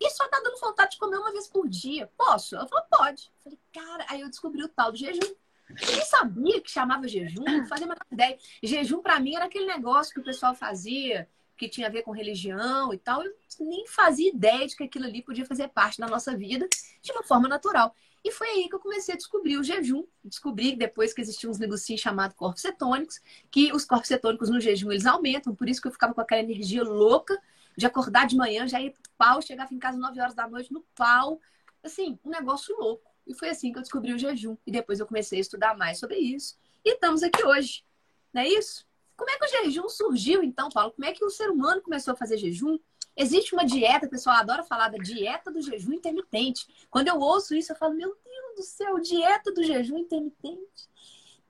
e 0.00 0.10
só 0.10 0.28
tá 0.28 0.40
dando 0.40 0.60
vontade 0.60 0.92
de 0.92 0.98
comer 0.98 1.16
uma 1.16 1.32
vez 1.32 1.48
por 1.48 1.68
dia. 1.68 2.08
Posso? 2.16 2.54
Ela 2.54 2.68
falou, 2.68 2.84
pode. 2.88 3.32
Eu 3.44 3.50
falei, 3.50 3.58
cara, 3.72 4.06
aí 4.10 4.20
eu 4.20 4.28
descobri 4.28 4.62
o 4.62 4.68
tal 4.68 4.92
do 4.92 4.96
jejum. 4.96 5.34
Eu 5.70 5.92
nem 5.92 6.04
sabia 6.04 6.60
que 6.60 6.70
chamava 6.70 7.08
jejum, 7.08 7.42
não 7.42 7.66
fazia 7.66 7.88
menor 7.88 8.06
ideia. 8.12 8.38
Jejum 8.62 9.02
para 9.02 9.18
mim 9.18 9.34
era 9.34 9.46
aquele 9.46 9.66
negócio 9.66 10.14
que 10.14 10.20
o 10.20 10.24
pessoal 10.24 10.54
fazia 10.54 11.28
que 11.58 11.68
tinha 11.68 11.88
a 11.88 11.90
ver 11.90 12.02
com 12.02 12.12
religião 12.12 12.94
e 12.94 12.98
tal, 12.98 13.22
eu 13.24 13.34
nem 13.60 13.86
fazia 13.86 14.30
ideia 14.30 14.66
de 14.66 14.76
que 14.76 14.84
aquilo 14.84 15.04
ali 15.04 15.22
podia 15.22 15.44
fazer 15.44 15.68
parte 15.68 15.98
da 15.98 16.06
nossa 16.06 16.36
vida 16.36 16.68
de 17.02 17.12
uma 17.12 17.22
forma 17.22 17.48
natural. 17.48 17.94
E 18.24 18.32
foi 18.32 18.48
aí 18.48 18.68
que 18.68 18.74
eu 18.74 18.80
comecei 18.80 19.14
a 19.14 19.16
descobrir 19.16 19.56
o 19.56 19.64
jejum. 19.64 20.04
Descobri 20.24 20.76
depois 20.76 21.12
que 21.12 21.20
existiam 21.20 21.50
uns 21.50 21.58
negocinhos 21.58 22.00
chamados 22.00 22.36
corpos 22.36 22.62
cetônicos, 22.62 23.20
que 23.50 23.72
os 23.72 23.84
corpos 23.84 24.08
cetônicos 24.08 24.48
no 24.48 24.60
jejum 24.60 24.90
eles 24.90 25.06
aumentam, 25.06 25.54
por 25.54 25.68
isso 25.68 25.80
que 25.80 25.88
eu 25.88 25.92
ficava 25.92 26.14
com 26.14 26.20
aquela 26.20 26.40
energia 26.40 26.82
louca 26.82 27.40
de 27.76 27.86
acordar 27.86 28.26
de 28.26 28.36
manhã, 28.36 28.66
já 28.66 28.80
ir 28.80 28.90
pro 28.90 29.02
pau, 29.16 29.40
chegava 29.40 29.72
em 29.72 29.78
casa 29.78 29.98
9 29.98 30.20
horas 30.20 30.34
da 30.34 30.48
noite 30.48 30.72
no 30.72 30.80
pau. 30.96 31.40
Assim, 31.82 32.18
um 32.24 32.30
negócio 32.30 32.76
louco. 32.76 33.08
E 33.26 33.34
foi 33.34 33.50
assim 33.50 33.72
que 33.72 33.78
eu 33.78 33.82
descobri 33.82 34.12
o 34.12 34.18
jejum. 34.18 34.56
E 34.66 34.72
depois 34.72 34.98
eu 34.98 35.06
comecei 35.06 35.38
a 35.38 35.40
estudar 35.40 35.76
mais 35.76 35.98
sobre 35.98 36.16
isso. 36.16 36.58
E 36.84 36.94
estamos 36.94 37.22
aqui 37.22 37.44
hoje. 37.44 37.84
Não 38.32 38.42
é 38.42 38.48
isso? 38.48 38.87
Como 39.18 39.30
é 39.30 39.36
que 39.36 39.44
o 39.44 39.48
jejum 39.48 39.88
surgiu, 39.88 40.44
então, 40.44 40.68
Paulo? 40.68 40.92
Como 40.92 41.04
é 41.04 41.12
que 41.12 41.24
o 41.24 41.28
ser 41.28 41.50
humano 41.50 41.82
começou 41.82 42.12
a 42.14 42.16
fazer 42.16 42.38
jejum? 42.38 42.78
Existe 43.16 43.52
uma 43.52 43.66
dieta, 43.66 44.08
pessoal 44.08 44.36
adora 44.36 44.62
falar 44.62 44.90
da 44.90 44.96
dieta 44.96 45.50
do 45.50 45.60
jejum 45.60 45.92
intermitente. 45.92 46.68
Quando 46.88 47.08
eu 47.08 47.18
ouço 47.18 47.52
isso, 47.52 47.72
eu 47.72 47.76
falo, 47.76 47.94
meu 47.94 48.16
Deus 48.24 48.56
do 48.56 48.62
céu, 48.62 49.00
dieta 49.00 49.52
do 49.52 49.64
jejum 49.64 49.98
intermitente. 49.98 50.88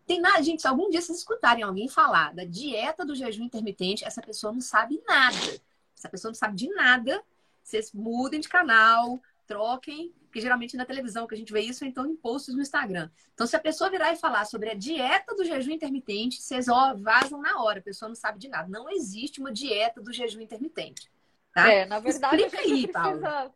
tem 0.07 0.19
nada, 0.19 0.43
gente, 0.43 0.63
se 0.63 0.67
algum 0.67 0.89
dia 0.89 1.03
vocês 1.03 1.19
escutarem 1.19 1.63
alguém 1.63 1.91
falar 1.91 2.35
da 2.35 2.43
dieta 2.43 3.05
do 3.05 3.15
jejum 3.15 3.45
intermitente, 3.45 4.03
essa 4.03 4.23
pessoa 4.23 4.51
não 4.51 4.63
sabe 4.63 5.03
nada. 5.07 5.61
Essa 5.95 6.09
pessoa 6.09 6.31
não 6.31 6.37
sabe 6.37 6.57
de 6.57 6.69
nada. 6.71 7.23
Vocês 7.63 7.93
mudem 7.93 8.41
de 8.41 8.49
canal, 8.49 9.21
troquem, 9.47 10.11
porque 10.39 10.41
geralmente 10.41 10.77
na 10.77 10.87
televisão 10.87 11.27
que 11.27 11.35
a 11.35 11.39
gente 11.39 11.53
vê 11.53 11.61
isso, 11.61 11.85
então 11.85 12.07
em 12.07 12.17
posts 12.17 12.55
no 12.55 12.63
Instagram. 12.63 13.11
Então, 13.35 13.47
se 13.47 13.57
a 13.57 13.61
pessoa 13.61 13.91
virar 13.91 14.13
e 14.13 14.17
falar 14.17 14.45
sobre 14.45 14.71
a 14.71 14.75
dieta 14.75 15.35
do 15.35 15.45
jejum 15.45 15.73
intermitente, 15.73 16.41
vocês 16.41 16.69
ó, 16.69 16.95
vazam 16.95 17.41
na 17.41 17.61
hora, 17.63 17.81
a 17.81 17.83
pessoa 17.83 18.09
não 18.09 18.15
sabe 18.15 18.39
de 18.39 18.49
nada. 18.49 18.69
Não 18.69 18.89
existe 18.89 19.41
uma 19.41 19.53
dieta 19.53 20.01
do 20.01 20.13
jejum 20.13 20.41
intermitente. 20.41 21.11
Tá? 21.53 21.71
É, 21.71 21.85
na 21.87 21.99
verdade, 21.99 22.37
Explica 22.37 22.63
a 22.63 22.69
gente 22.69 22.75
aí, 22.75 22.93
precisa, 22.93 23.53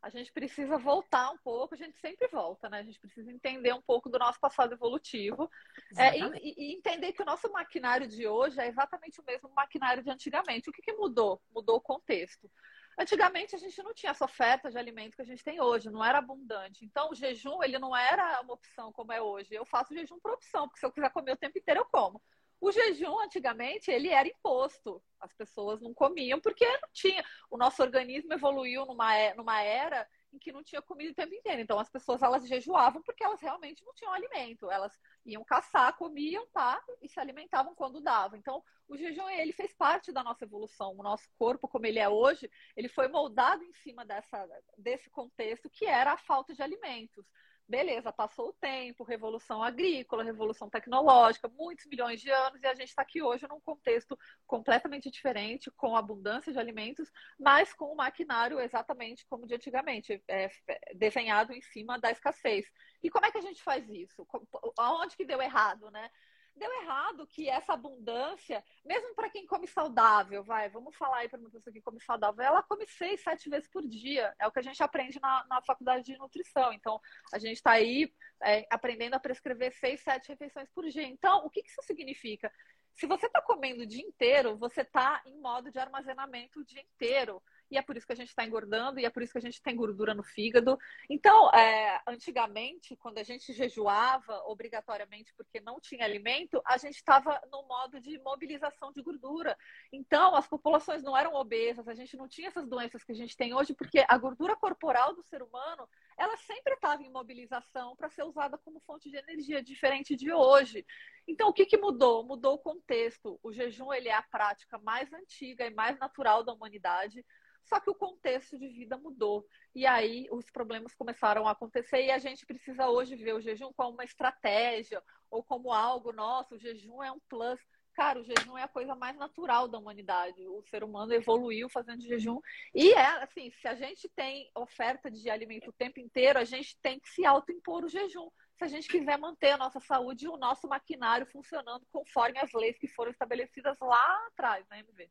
a 0.00 0.08
gente 0.08 0.32
precisa 0.32 0.78
voltar 0.78 1.30
um 1.30 1.38
pouco, 1.38 1.74
a 1.74 1.78
gente 1.78 1.98
sempre 2.00 2.26
volta, 2.28 2.68
né? 2.70 2.80
A 2.80 2.82
gente 2.82 2.98
precisa 2.98 3.30
entender 3.30 3.72
um 3.74 3.82
pouco 3.82 4.08
do 4.08 4.18
nosso 4.18 4.40
passado 4.40 4.72
evolutivo 4.72 5.50
é, 5.96 6.18
e, 6.18 6.54
e, 6.56 6.74
entender 6.74 7.12
que 7.12 7.22
o 7.22 7.26
nosso 7.26 7.50
maquinário 7.52 8.06
de 8.06 8.26
hoje 8.26 8.58
é 8.58 8.68
exatamente 8.68 9.20
o 9.20 9.24
mesmo 9.24 9.50
maquinário 9.54 10.02
de 10.02 10.10
antigamente. 10.10 10.70
O 10.70 10.72
que, 10.72 10.82
que 10.82 10.92
mudou? 10.92 11.42
Mudou 11.54 11.76
o 11.76 11.80
contexto. 11.80 12.50
Antigamente 12.98 13.54
a 13.54 13.58
gente 13.58 13.82
não 13.82 13.94
tinha 13.94 14.10
essa 14.10 14.24
oferta 14.24 14.70
de 14.70 14.78
alimento 14.78 15.16
que 15.16 15.22
a 15.22 15.26
gente 15.26 15.42
tem 15.42 15.60
hoje, 15.60 15.90
não 15.90 16.04
era 16.04 16.18
abundante. 16.18 16.84
Então 16.84 17.10
o 17.10 17.14
jejum 17.14 17.62
ele 17.62 17.78
não 17.78 17.96
era 17.96 18.40
uma 18.42 18.54
opção 18.54 18.92
como 18.92 19.12
é 19.12 19.20
hoje. 19.20 19.54
Eu 19.54 19.64
faço 19.64 19.94
jejum 19.94 20.18
por 20.20 20.32
opção, 20.32 20.68
porque 20.68 20.80
se 20.80 20.86
eu 20.86 20.92
quiser 20.92 21.10
comer 21.10 21.32
o 21.32 21.36
tempo 21.36 21.58
inteiro 21.58 21.80
eu 21.80 21.86
como. 21.86 22.22
O 22.60 22.70
jejum 22.70 23.18
antigamente 23.18 23.90
ele 23.90 24.08
era 24.08 24.28
imposto. 24.28 25.02
As 25.20 25.32
pessoas 25.34 25.80
não 25.80 25.92
comiam 25.92 26.40
porque 26.40 26.64
não 26.64 26.88
tinha. 26.92 27.24
O 27.50 27.56
nosso 27.56 27.82
organismo 27.82 28.32
evoluiu 28.32 28.86
numa, 28.86 29.16
é, 29.16 29.34
numa 29.34 29.60
era 29.62 30.06
em 30.32 30.38
que 30.38 30.52
não 30.52 30.62
tinha 30.62 30.80
comida 30.80 31.12
o 31.12 31.14
tempo 31.14 31.34
inteiro. 31.34 31.60
Então 31.60 31.78
as 31.78 31.90
pessoas 31.90 32.22
elas 32.22 32.46
jejuavam 32.46 33.02
porque 33.02 33.22
elas 33.24 33.40
realmente 33.40 33.84
não 33.84 33.92
tinham 33.94 34.12
alimento. 34.12 34.70
Elas 34.70 34.98
iam 35.24 35.44
caçar, 35.44 35.96
comiam, 35.96 36.46
tá, 36.52 36.82
e 37.00 37.08
se 37.08 37.20
alimentavam 37.20 37.74
quando 37.74 38.00
dava. 38.00 38.36
Então 38.36 38.62
o 38.88 38.96
jejum 38.96 39.28
ele 39.28 39.52
fez 39.52 39.72
parte 39.74 40.12
da 40.12 40.22
nossa 40.22 40.44
evolução. 40.44 40.94
O 40.98 41.02
nosso 41.02 41.28
corpo 41.38 41.68
como 41.68 41.86
ele 41.86 41.98
é 41.98 42.08
hoje, 42.08 42.50
ele 42.76 42.88
foi 42.88 43.08
moldado 43.08 43.62
em 43.62 43.72
cima 43.72 44.04
dessa 44.04 44.48
desse 44.78 45.10
contexto 45.10 45.68
que 45.70 45.84
era 45.84 46.12
a 46.12 46.18
falta 46.18 46.54
de 46.54 46.62
alimentos. 46.62 47.26
Beleza, 47.72 48.12
passou 48.12 48.50
o 48.50 48.52
tempo, 48.52 49.02
revolução 49.02 49.62
agrícola, 49.62 50.22
revolução 50.22 50.68
tecnológica, 50.68 51.48
muitos 51.48 51.86
milhões 51.86 52.20
de 52.20 52.30
anos, 52.30 52.62
e 52.62 52.66
a 52.66 52.74
gente 52.74 52.90
está 52.90 53.00
aqui 53.00 53.22
hoje 53.22 53.48
num 53.48 53.62
contexto 53.62 54.14
completamente 54.46 55.10
diferente, 55.10 55.70
com 55.70 55.96
abundância 55.96 56.52
de 56.52 56.58
alimentos, 56.58 57.10
mas 57.40 57.72
com 57.72 57.86
o 57.86 57.96
maquinário 57.96 58.60
exatamente 58.60 59.24
como 59.24 59.46
de 59.46 59.54
antigamente, 59.54 60.22
é, 60.28 60.50
desenhado 60.94 61.54
em 61.54 61.62
cima 61.62 61.98
da 61.98 62.10
escassez. 62.10 62.70
E 63.02 63.08
como 63.08 63.24
é 63.24 63.32
que 63.32 63.38
a 63.38 63.42
gente 63.42 63.62
faz 63.62 63.88
isso? 63.88 64.28
Aonde 64.76 65.16
que 65.16 65.24
deu 65.24 65.40
errado, 65.40 65.90
né? 65.90 66.10
Deu 66.54 66.70
errado 66.82 67.26
que 67.26 67.48
essa 67.48 67.72
abundância, 67.72 68.62
mesmo 68.84 69.14
para 69.14 69.30
quem 69.30 69.46
come 69.46 69.66
saudável, 69.66 70.44
vai, 70.44 70.68
vamos 70.68 70.94
falar 70.96 71.18
aí 71.18 71.28
para 71.28 71.38
uma 71.38 71.50
pessoa 71.50 71.72
que 71.72 71.80
come 71.80 72.00
saudável, 72.00 72.44
ela 72.44 72.62
come 72.62 72.86
seis, 72.86 73.22
sete 73.22 73.48
vezes 73.48 73.68
por 73.68 73.86
dia. 73.86 74.34
É 74.38 74.46
o 74.46 74.52
que 74.52 74.58
a 74.58 74.62
gente 74.62 74.82
aprende 74.82 75.18
na, 75.20 75.44
na 75.48 75.62
faculdade 75.62 76.04
de 76.04 76.16
nutrição. 76.18 76.72
Então, 76.72 77.00
a 77.32 77.38
gente 77.38 77.56
está 77.56 77.72
aí 77.72 78.12
é, 78.42 78.66
aprendendo 78.70 79.14
a 79.14 79.20
prescrever 79.20 79.72
seis, 79.78 80.00
sete 80.02 80.28
refeições 80.28 80.68
por 80.74 80.86
dia. 80.88 81.06
Então, 81.06 81.44
o 81.44 81.50
que, 81.50 81.62
que 81.62 81.70
isso 81.70 81.82
significa? 81.82 82.52
Se 82.94 83.06
você 83.06 83.26
está 83.26 83.40
comendo 83.40 83.82
o 83.82 83.86
dia 83.86 84.02
inteiro, 84.02 84.56
você 84.56 84.82
está 84.82 85.22
em 85.24 85.38
modo 85.40 85.70
de 85.70 85.78
armazenamento 85.78 86.60
o 86.60 86.64
dia 86.64 86.82
inteiro 86.82 87.42
e 87.72 87.78
é 87.78 87.82
por 87.82 87.96
isso 87.96 88.06
que 88.06 88.12
a 88.12 88.16
gente 88.16 88.28
está 88.28 88.44
engordando, 88.44 89.00
e 89.00 89.06
é 89.06 89.10
por 89.10 89.22
isso 89.22 89.32
que 89.32 89.38
a 89.38 89.42
gente 89.42 89.62
tem 89.62 89.74
gordura 89.74 90.12
no 90.12 90.22
fígado. 90.22 90.78
Então, 91.08 91.50
é, 91.50 92.00
antigamente, 92.06 92.94
quando 92.96 93.16
a 93.16 93.22
gente 93.22 93.50
jejuava 93.52 94.42
obrigatoriamente 94.44 95.32
porque 95.34 95.58
não 95.58 95.80
tinha 95.80 96.04
alimento, 96.04 96.60
a 96.66 96.76
gente 96.76 96.96
estava 96.96 97.40
no 97.50 97.66
modo 97.66 97.98
de 97.98 98.18
mobilização 98.18 98.92
de 98.92 99.00
gordura. 99.02 99.56
Então, 99.90 100.36
as 100.36 100.46
populações 100.46 101.02
não 101.02 101.16
eram 101.16 101.34
obesas, 101.34 101.88
a 101.88 101.94
gente 101.94 102.14
não 102.14 102.28
tinha 102.28 102.48
essas 102.48 102.68
doenças 102.68 103.02
que 103.02 103.12
a 103.12 103.16
gente 103.16 103.34
tem 103.34 103.54
hoje, 103.54 103.72
porque 103.74 104.04
a 104.06 104.18
gordura 104.18 104.54
corporal 104.54 105.14
do 105.14 105.22
ser 105.22 105.42
humano, 105.42 105.88
ela 106.18 106.36
sempre 106.36 106.74
estava 106.74 107.02
em 107.02 107.10
mobilização 107.10 107.96
para 107.96 108.10
ser 108.10 108.22
usada 108.24 108.58
como 108.58 108.80
fonte 108.80 109.10
de 109.10 109.16
energia, 109.16 109.62
diferente 109.62 110.14
de 110.14 110.30
hoje. 110.30 110.84
Então, 111.26 111.48
o 111.48 111.52
que, 111.54 111.64
que 111.64 111.78
mudou? 111.78 112.22
Mudou 112.22 112.54
o 112.54 112.58
contexto. 112.58 113.40
O 113.42 113.50
jejum 113.50 113.92
ele 113.92 114.08
é 114.08 114.14
a 114.14 114.22
prática 114.22 114.78
mais 114.78 115.10
antiga 115.12 115.66
e 115.66 115.70
mais 115.70 115.98
natural 115.98 116.44
da 116.44 116.52
humanidade. 116.52 117.24
Só 117.64 117.80
que 117.80 117.90
o 117.90 117.94
contexto 117.94 118.58
de 118.58 118.68
vida 118.68 118.96
mudou. 118.96 119.46
E 119.74 119.86
aí 119.86 120.26
os 120.30 120.50
problemas 120.50 120.94
começaram 120.94 121.46
a 121.46 121.52
acontecer 121.52 122.04
e 122.04 122.10
a 122.10 122.18
gente 122.18 122.44
precisa 122.44 122.88
hoje 122.88 123.16
ver 123.16 123.34
o 123.34 123.40
jejum 123.40 123.72
como 123.72 123.92
uma 123.92 124.04
estratégia 124.04 125.02
ou 125.30 125.42
como 125.42 125.72
algo, 125.72 126.12
nosso. 126.12 126.54
o 126.54 126.58
jejum 126.58 127.02
é 127.02 127.10
um 127.10 127.20
plus. 127.28 127.60
Cara, 127.94 128.20
o 128.20 128.24
jejum 128.24 128.56
é 128.56 128.62
a 128.62 128.68
coisa 128.68 128.94
mais 128.94 129.16
natural 129.16 129.68
da 129.68 129.78
humanidade. 129.78 130.46
O 130.48 130.62
ser 130.62 130.82
humano 130.82 131.12
evoluiu 131.12 131.68
fazendo 131.68 132.02
jejum. 132.02 132.40
E 132.74 132.92
é 132.92 133.22
assim, 133.22 133.50
se 133.50 133.68
a 133.68 133.74
gente 133.74 134.08
tem 134.10 134.50
oferta 134.54 135.10
de 135.10 135.28
alimento 135.28 135.68
o 135.68 135.74
tempo 135.74 136.00
inteiro, 136.00 136.38
a 136.38 136.44
gente 136.44 136.76
tem 136.80 136.98
que 136.98 137.08
se 137.08 137.24
autoimpor 137.24 137.84
o 137.84 137.88
jejum. 137.88 138.30
Se 138.56 138.64
a 138.64 138.68
gente 138.68 138.88
quiser 138.88 139.18
manter 139.18 139.50
a 139.50 139.58
nossa 139.58 139.80
saúde 139.80 140.24
e 140.24 140.28
o 140.28 140.36
nosso 140.36 140.66
maquinário 140.68 141.26
funcionando 141.26 141.86
conforme 141.90 142.38
as 142.38 142.52
leis 142.52 142.78
que 142.78 142.88
foram 142.88 143.10
estabelecidas 143.10 143.78
lá 143.80 144.26
atrás, 144.28 144.66
né, 144.68 144.80
MV? 144.80 145.10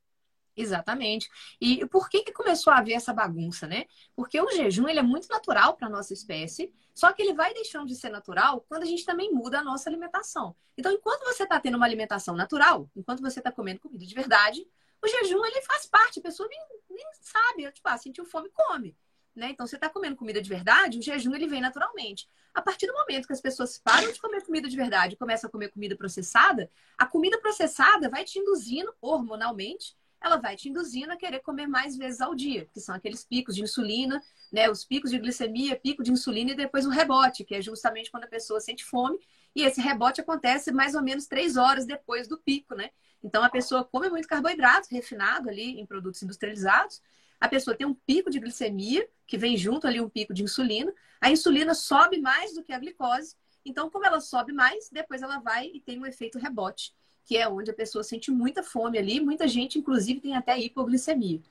Exatamente. 0.56 1.30
E 1.60 1.86
por 1.88 2.10
que, 2.10 2.24
que 2.24 2.34
começou 2.34 2.74
a 2.74 2.78
haver 2.78 2.94
essa 2.94 3.14
bagunça, 3.14 3.68
né? 3.68 3.86
Porque 4.16 4.40
o 4.40 4.52
jejum 4.52 4.88
ele 4.88 5.00
é 5.00 5.04
muito 5.04 5.28
natural 5.30 5.76
para 5.76 5.88
a 5.88 5.90
nossa 5.90 6.14
espécie, 6.14 6.74
só 6.94 7.12
que 7.14 7.22
ele 7.22 7.34
vai 7.34 7.54
deixando 7.54 7.88
de 7.88 7.96
ser 7.96 8.10
natural 8.10 8.66
quando 8.68 8.84
a 8.84 8.86
gente 8.86 9.06
também 9.06 9.32
muda 9.32 9.60
a 9.60 9.64
nossa 9.64 9.90
alimentação. 9.90 10.56
Então, 10.78 10.92
enquanto 10.92 11.24
você 11.24 11.44
está 11.44 11.60
tendo 11.60 11.76
uma 11.76 11.86
alimentação 11.86 12.36
natural, 12.36 12.90
enquanto 12.96 13.22
você 13.22 13.40
está 13.40 13.52
comendo 13.52 13.80
comida 13.80 14.06
de 14.06 14.14
verdade, 14.14 14.68
o 15.02 15.08
jejum 15.08 15.44
ele 15.46 15.62
faz 15.62 15.86
parte, 15.86 16.20
a 16.20 16.24
pessoa 16.24 16.48
nem, 16.50 16.60
nem 16.90 17.06
sabe, 17.22 17.72
tipo, 17.72 17.88
ah, 17.88 17.98
sentiu 17.98 18.26
fome, 18.26 18.50
come. 18.50 18.96
Né? 19.34 19.52
Então, 19.52 19.66
você 19.66 19.76
está 19.76 19.90
comendo 19.90 20.18
comida 20.18 20.42
de 20.42 20.50
verdade, 20.50 21.00
o 21.00 21.02
jejum 21.02 21.34
ele 21.34 21.48
vem 21.48 21.62
naturalmente. 21.62 22.28
A 22.54 22.62
partir 22.62 22.86
do 22.86 22.94
momento 22.94 23.26
que 23.26 23.34
as 23.34 23.40
pessoas 23.40 23.78
param 23.78 24.12
de 24.12 24.20
comer 24.20 24.44
comida 24.44 24.68
de 24.68 24.76
verdade 24.76 25.16
e 25.16 25.18
começam 25.18 25.48
a 25.48 25.52
comer 25.52 25.70
comida 25.70 25.96
processada, 25.96 26.70
a 26.98 27.06
comida 27.06 27.40
processada 27.40 28.10
vai 28.10 28.26
te 28.26 28.38
induzindo 28.38 28.94
hormonalmente 29.00 29.96
ela 30.22 30.38
vai 30.38 30.56
te 30.56 30.70
induzindo 30.70 31.12
a 31.12 31.18
querer 31.18 31.40
comer 31.40 31.68
mais 31.68 31.98
vezes 31.98 32.22
ao 32.22 32.36
dia, 32.36 32.68
que 32.72 32.80
são 32.80 32.94
aqueles 32.94 33.24
picos 33.24 33.56
de 33.56 33.64
insulina, 33.64 34.22
né? 34.52 34.70
Os 34.70 34.86
picos 34.86 35.10
de 35.10 35.18
glicemia, 35.18 35.76
pico 35.76 36.04
de 36.04 36.12
insulina 36.12 36.52
e 36.52 36.56
depois 36.56 36.86
o 36.86 36.90
rebote, 36.90 37.44
que 37.44 37.56
é 37.56 37.62
justamente 37.62 38.12
quando 38.12 38.26
a 38.26 38.28
pessoa 38.28 38.60
sente 38.60 38.86
fome. 38.86 39.20
E 39.56 39.64
esse 39.64 39.82
rebote 39.82 40.22
acontece 40.22 40.72
mais 40.72 40.94
ou 40.94 41.02
menos 41.02 41.26
três 41.26 41.58
horas 41.58 41.86
depois 41.86 42.28
do 42.28 42.38
pico, 42.38 42.76
né? 42.76 42.92
Então 43.24 43.44
a 43.44 43.50
pessoa 43.50 43.84
come 43.84 44.10
muito 44.10 44.28
carboidrato 44.28 44.88
refinado 44.92 45.50
ali 45.50 45.80
em 45.80 45.86
produtos 45.86 46.22
industrializados. 46.22 47.02
A 47.40 47.48
pessoa 47.48 47.76
tem 47.76 47.88
um 47.88 47.94
pico 47.94 48.30
de 48.30 48.40
glicemia, 48.40 49.08
que 49.26 49.38
vem 49.38 49.58
junto 49.58 49.88
ali 49.88 50.00
um 50.00 50.10
pico 50.10 50.34
de 50.34 50.44
insulina. 50.44 50.94
A 51.20 51.32
insulina 51.32 51.74
sobe 51.74 52.20
mais 52.22 52.54
do 52.54 52.64
que 52.64 52.72
a 52.72 52.80
glicose. 52.80 53.36
Então, 53.66 53.90
como 53.90 54.06
ela 54.06 54.20
sobe 54.20 54.54
mais, 54.54 54.90
depois 54.92 55.22
ela 55.22 55.40
vai 55.40 55.68
e 55.68 55.80
tem 55.82 56.00
um 56.00 56.06
efeito 56.06 56.38
rebote 56.38 56.94
que 57.26 57.38
é 57.38 57.48
onde 57.48 57.72
a 57.72 57.74
pessoa 57.74 58.04
sente 58.04 58.32
muita 58.32 58.64
fome 58.64 58.98
ali, 58.98 59.20
muita 59.20 59.48
gente, 59.48 59.80
inclusive, 59.80 60.20
tem 60.20 60.36
até 60.36 60.60
hipoglicemia. 60.60 61.42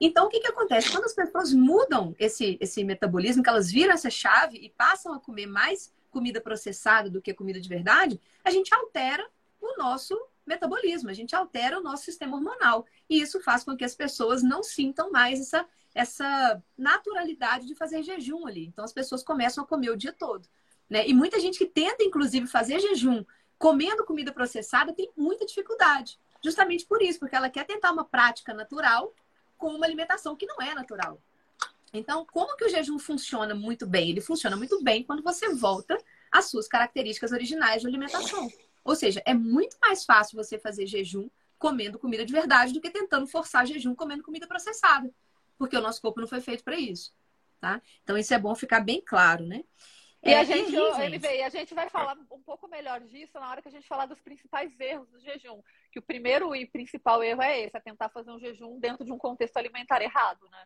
Então, 0.00 0.26
o 0.26 0.28
que, 0.28 0.40
que 0.40 0.48
acontece? 0.48 0.90
Quando 0.90 1.04
as 1.04 1.14
pessoas 1.14 1.52
mudam 1.52 2.14
esse, 2.18 2.58
esse 2.60 2.82
metabolismo, 2.82 3.42
que 3.42 3.48
elas 3.48 3.70
viram 3.70 3.92
essa 3.92 4.10
chave 4.10 4.58
e 4.58 4.68
passam 4.68 5.14
a 5.14 5.20
comer 5.20 5.46
mais 5.46 5.92
comida 6.10 6.40
processada 6.40 7.08
do 7.08 7.22
que 7.22 7.32
comida 7.32 7.60
de 7.60 7.68
verdade, 7.68 8.20
a 8.44 8.50
gente 8.50 8.74
altera 8.74 9.24
o 9.60 9.76
nosso 9.78 10.20
metabolismo, 10.44 11.08
a 11.08 11.12
gente 11.12 11.36
altera 11.36 11.78
o 11.78 11.82
nosso 11.82 12.04
sistema 12.04 12.36
hormonal. 12.36 12.84
E 13.08 13.20
isso 13.20 13.40
faz 13.40 13.62
com 13.62 13.76
que 13.76 13.84
as 13.84 13.94
pessoas 13.94 14.42
não 14.42 14.62
sintam 14.62 15.10
mais 15.12 15.40
essa, 15.40 15.66
essa 15.94 16.62
naturalidade 16.76 17.66
de 17.66 17.74
fazer 17.76 18.02
jejum 18.02 18.46
ali. 18.46 18.66
Então, 18.66 18.84
as 18.84 18.92
pessoas 18.92 19.22
começam 19.22 19.62
a 19.62 19.66
comer 19.66 19.90
o 19.90 19.96
dia 19.96 20.12
todo. 20.12 20.48
Né? 20.90 21.06
E 21.06 21.14
muita 21.14 21.38
gente 21.38 21.58
que 21.58 21.66
tenta, 21.66 22.02
inclusive, 22.02 22.46
fazer 22.46 22.80
jejum 22.80 23.24
comendo 23.62 24.04
comida 24.04 24.32
processada 24.32 24.92
tem 24.92 25.08
muita 25.16 25.46
dificuldade. 25.46 26.18
Justamente 26.44 26.84
por 26.84 27.00
isso, 27.00 27.20
porque 27.20 27.36
ela 27.36 27.48
quer 27.48 27.64
tentar 27.64 27.92
uma 27.92 28.04
prática 28.04 28.52
natural 28.52 29.14
com 29.56 29.68
uma 29.68 29.86
alimentação 29.86 30.34
que 30.34 30.46
não 30.46 30.60
é 30.60 30.74
natural. 30.74 31.22
Então, 31.92 32.26
como 32.26 32.56
que 32.56 32.64
o 32.64 32.68
jejum 32.68 32.98
funciona 32.98 33.54
muito 33.54 33.86
bem? 33.86 34.10
Ele 34.10 34.20
funciona 34.20 34.56
muito 34.56 34.82
bem 34.82 35.04
quando 35.04 35.22
você 35.22 35.54
volta 35.54 35.96
às 36.32 36.46
suas 36.46 36.66
características 36.66 37.30
originais 37.30 37.82
de 37.82 37.86
alimentação. 37.86 38.50
Ou 38.82 38.96
seja, 38.96 39.22
é 39.24 39.32
muito 39.32 39.76
mais 39.80 40.04
fácil 40.04 40.36
você 40.36 40.58
fazer 40.58 40.84
jejum 40.84 41.30
comendo 41.56 42.00
comida 42.00 42.24
de 42.24 42.32
verdade 42.32 42.72
do 42.72 42.80
que 42.80 42.90
tentando 42.90 43.28
forçar 43.28 43.64
jejum 43.64 43.94
comendo 43.94 44.24
comida 44.24 44.48
processada, 44.48 45.08
porque 45.56 45.76
o 45.76 45.80
nosso 45.80 46.02
corpo 46.02 46.20
não 46.20 46.26
foi 46.26 46.40
feito 46.40 46.64
para 46.64 46.74
isso, 46.74 47.14
tá? 47.60 47.80
Então 48.02 48.18
isso 48.18 48.34
é 48.34 48.38
bom 48.40 48.56
ficar 48.56 48.80
bem 48.80 49.00
claro, 49.00 49.46
né? 49.46 49.62
E 50.24 50.30
é, 50.30 50.38
a 50.38 50.44
gente, 50.44 50.70
gente. 50.70 51.42
a 51.42 51.48
gente 51.48 51.74
vai 51.74 51.88
falar 51.88 52.16
um 52.30 52.40
pouco 52.40 52.68
melhor 52.68 53.00
disso 53.00 53.32
na 53.40 53.50
hora 53.50 53.60
que 53.60 53.66
a 53.66 53.72
gente 53.72 53.88
falar 53.88 54.06
dos 54.06 54.20
principais 54.20 54.78
erros 54.78 55.08
do 55.08 55.18
jejum. 55.18 55.60
Que 55.90 55.98
o 55.98 56.02
primeiro 56.02 56.54
e 56.54 56.64
principal 56.64 57.24
erro 57.24 57.42
é 57.42 57.60
esse, 57.62 57.76
é 57.76 57.80
tentar 57.80 58.08
fazer 58.08 58.30
um 58.30 58.38
jejum 58.38 58.78
dentro 58.78 59.04
de 59.04 59.10
um 59.10 59.18
contexto 59.18 59.56
alimentar 59.56 60.00
errado, 60.00 60.48
né? 60.48 60.64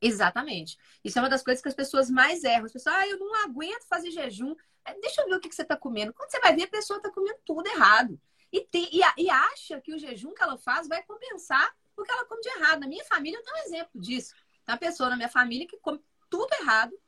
Exatamente. 0.00 0.76
Isso 1.04 1.18
é 1.18 1.22
uma 1.22 1.28
das 1.28 1.42
coisas 1.42 1.62
que 1.62 1.68
as 1.68 1.74
pessoas 1.74 2.10
mais 2.10 2.42
erram. 2.42 2.66
As 2.66 2.72
pessoas, 2.72 2.94
ah, 2.96 3.06
eu 3.06 3.18
não 3.18 3.34
aguento 3.44 3.86
fazer 3.88 4.10
jejum. 4.10 4.54
É, 4.84 4.94
deixa 5.00 5.22
eu 5.22 5.28
ver 5.28 5.36
o 5.36 5.40
que 5.40 5.52
você 5.52 5.62
está 5.62 5.76
comendo. 5.76 6.12
Quando 6.12 6.30
você 6.30 6.40
vai 6.40 6.54
ver, 6.54 6.64
a 6.64 6.68
pessoa 6.68 6.96
está 6.96 7.10
comendo 7.10 7.38
tudo 7.44 7.66
errado. 7.68 8.20
E, 8.52 8.62
tem, 8.62 8.88
e, 8.92 9.00
e, 9.22 9.30
acha 9.30 9.80
que 9.80 9.94
o 9.94 9.98
jejum 9.98 10.32
que 10.32 10.42
ela 10.42 10.56
faz 10.56 10.88
vai 10.88 11.02
compensar 11.02 11.72
o 11.96 12.02
que 12.02 12.10
ela 12.10 12.24
come 12.24 12.40
de 12.40 12.48
errado. 12.48 12.80
Na 12.80 12.86
minha 12.88 13.04
família, 13.04 13.38
eu 13.38 13.42
tenho 13.42 13.56
um 13.56 13.66
exemplo 13.66 14.00
disso. 14.00 14.34
Tem 14.64 14.72
uma 14.72 14.78
pessoa 14.78 15.10
na 15.10 15.16
minha 15.16 15.28
família 15.28 15.66
que 15.66 15.76
come 15.78 16.00
tudo 16.30 16.48
errado. 16.60 16.98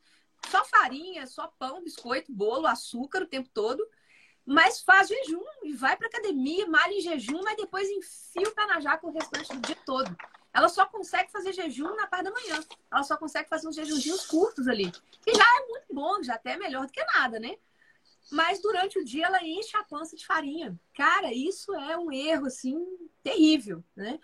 Só 0.49 0.65
farinha, 0.65 1.27
só 1.27 1.47
pão, 1.59 1.83
biscoito, 1.83 2.33
bolo, 2.33 2.67
açúcar 2.67 3.23
o 3.23 3.27
tempo 3.27 3.49
todo. 3.53 3.87
Mas 4.45 4.81
faz 4.83 5.09
jejum 5.09 5.45
e 5.63 5.73
vai 5.73 5.97
para 5.97 6.09
academia, 6.09 6.67
malha 6.67 6.93
em 6.93 7.01
jejum, 7.01 7.41
mas 7.45 7.57
depois 7.57 7.89
enfia 7.89 8.49
o 8.49 8.55
pé 8.55 8.67
na 8.67 8.81
jaca 8.81 9.07
o 9.07 9.13
restante 9.13 9.55
do 9.55 9.61
dia 9.61 9.77
todo. 9.85 10.17
Ela 10.53 10.69
só 10.69 10.85
consegue 10.87 11.31
fazer 11.31 11.53
jejum 11.53 11.95
na 11.95 12.07
parte 12.07 12.25
da 12.25 12.33
manhã. 12.33 12.61
Ela 12.91 13.03
só 13.05 13.17
consegue 13.17 13.49
fazer 13.49 13.69
uns 13.69 13.77
jejunzinhos 13.77 14.27
curtos 14.27 14.67
ali. 14.67 14.91
Que 15.23 15.33
já 15.35 15.45
é 15.45 15.67
muito 15.69 15.95
bom, 15.95 16.23
já 16.23 16.35
até 16.35 16.53
é 16.53 16.57
melhor 16.57 16.87
do 16.87 16.93
que 16.93 17.05
nada, 17.05 17.39
né? 17.39 17.57
Mas 18.33 18.61
durante 18.61 18.99
o 18.99 19.05
dia 19.05 19.27
ela 19.27 19.45
enche 19.45 19.77
a 19.77 19.85
pança 19.85 20.17
de 20.17 20.27
farinha. 20.27 20.79
Cara, 20.95 21.33
isso 21.33 21.73
é 21.75 21.97
um 21.97 22.11
erro, 22.11 22.47
assim, 22.47 22.85
terrível, 23.23 23.85
né? 23.95 24.19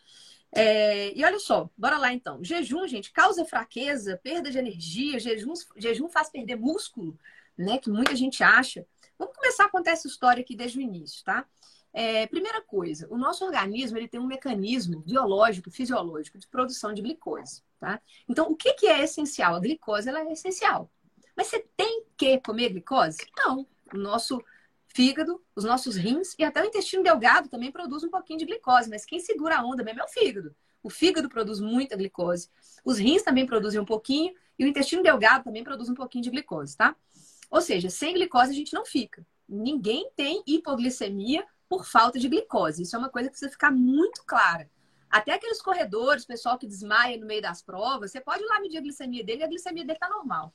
É, 0.57 1.13
e 1.15 1.23
olha 1.23 1.39
só, 1.39 1.69
bora 1.77 1.99
lá 1.99 2.13
então. 2.13 2.43
Jejum, 2.43 2.87
gente, 2.87 3.13
causa 3.13 3.45
fraqueza, 3.45 4.19
perda 4.23 4.51
de 4.51 4.59
energia, 4.59 5.19
jejum, 5.19 5.53
jejum 5.77 6.09
faz 6.09 6.31
perder 6.31 6.57
músculo, 6.57 7.19
né? 7.57 7.79
Que 7.79 7.91
muita 7.91 8.17
gente 8.17 8.43
acha. 8.43 8.87
Vamos 9.19 9.37
começar 9.37 9.67
a 9.67 9.69
contar 9.69 9.91
essa 9.91 10.09
história 10.09 10.41
aqui 10.41 10.57
desde 10.57 10.79
o 10.79 10.81
início, 10.81 11.23
tá? 11.25 11.47
É, 11.93 12.27
primeira 12.27 12.61
coisa, 12.61 13.07
o 13.11 13.17
nosso 13.17 13.45
organismo 13.45 13.97
ele 13.97 14.09
tem 14.09 14.21
um 14.21 14.27
mecanismo 14.27 15.01
biológico, 15.01 15.71
fisiológico 15.71 16.39
de 16.39 16.47
produção 16.47 16.93
de 16.93 17.01
glicose, 17.01 17.63
tá? 17.79 18.01
Então, 18.29 18.51
o 18.51 18.57
que, 18.57 18.75
que 18.75 18.87
é 18.87 19.03
essencial? 19.03 19.55
A 19.55 19.61
glicose 19.61 20.09
ela 20.09 20.21
é 20.21 20.33
essencial. 20.33 20.91
Mas 21.37 21.49
você 21.49 21.67
tem 21.77 22.05
que 22.17 22.39
comer 22.41 22.71
glicose? 22.71 23.19
Não. 23.37 23.67
O 23.93 23.99
nosso 23.99 24.43
fígado, 24.97 25.45
os 25.55 25.63
nossos 25.63 25.95
rins 25.95 26.35
e 26.39 26.43
até 26.43 26.63
o 26.63 26.65
intestino 26.65 27.03
delgado 27.03 27.51
também 27.51 27.71
produz 27.71 28.03
um 28.03 28.09
pouquinho 28.09 28.39
de 28.39 28.47
glicose, 28.47 28.89
mas 28.89 29.05
quem 29.05 29.21
segura 29.21 29.59
a 29.59 29.63
onda 29.63 29.85
mesmo 29.85 30.01
é 30.01 30.05
o 30.05 30.09
fígado. 30.09 30.57
O 30.83 30.89
fígado 30.89 31.29
produz 31.29 31.61
muita 31.61 31.95
glicose, 31.95 32.49
os 32.83 32.97
rins 32.97 33.23
também 33.23 33.45
produzem 33.45 33.79
um 33.79 33.85
pouquinho 33.85 34.33
e 34.59 34.65
o 34.65 34.67
intestino 34.67 35.03
delgado 35.03 35.45
também 35.45 35.63
produz 35.63 35.91
um 35.91 35.95
pouquinho 35.95 36.25
de 36.25 36.31
glicose, 36.31 36.75
tá? 36.75 36.97
Ou 37.51 37.61
seja, 37.61 37.91
sem 37.91 38.15
glicose 38.15 38.53
a 38.53 38.55
gente 38.55 38.73
não 38.73 38.87
fica. 38.87 39.27
Ninguém 39.47 40.11
tem 40.17 40.43
hipoglicemia 40.47 41.47
por 41.69 41.85
falta 41.85 42.19
de 42.19 42.27
glicose. 42.27 42.83
Isso 42.83 42.97
é 42.97 42.99
uma 42.99 43.11
coisa 43.11 43.29
que 43.29 43.33
precisa 43.33 43.53
ficar 43.53 43.71
muito 43.71 44.25
clara. 44.25 44.71
Até 45.11 45.35
aqueles 45.35 45.61
corredores, 45.61 46.25
pessoal 46.25 46.57
que 46.57 46.67
desmaia 46.67 47.19
no 47.19 47.27
meio 47.27 47.43
das 47.43 47.61
provas, 47.61 48.13
você 48.13 48.21
pode 48.21 48.43
ir 48.43 48.47
lá 48.47 48.61
medir 48.61 48.79
a 48.79 48.81
glicemia 48.81 49.23
dele 49.23 49.43
e 49.43 49.45
a 49.45 49.49
glicemia 49.49 49.85
dele 49.85 49.99
está 49.99 50.09
normal. 50.09 50.55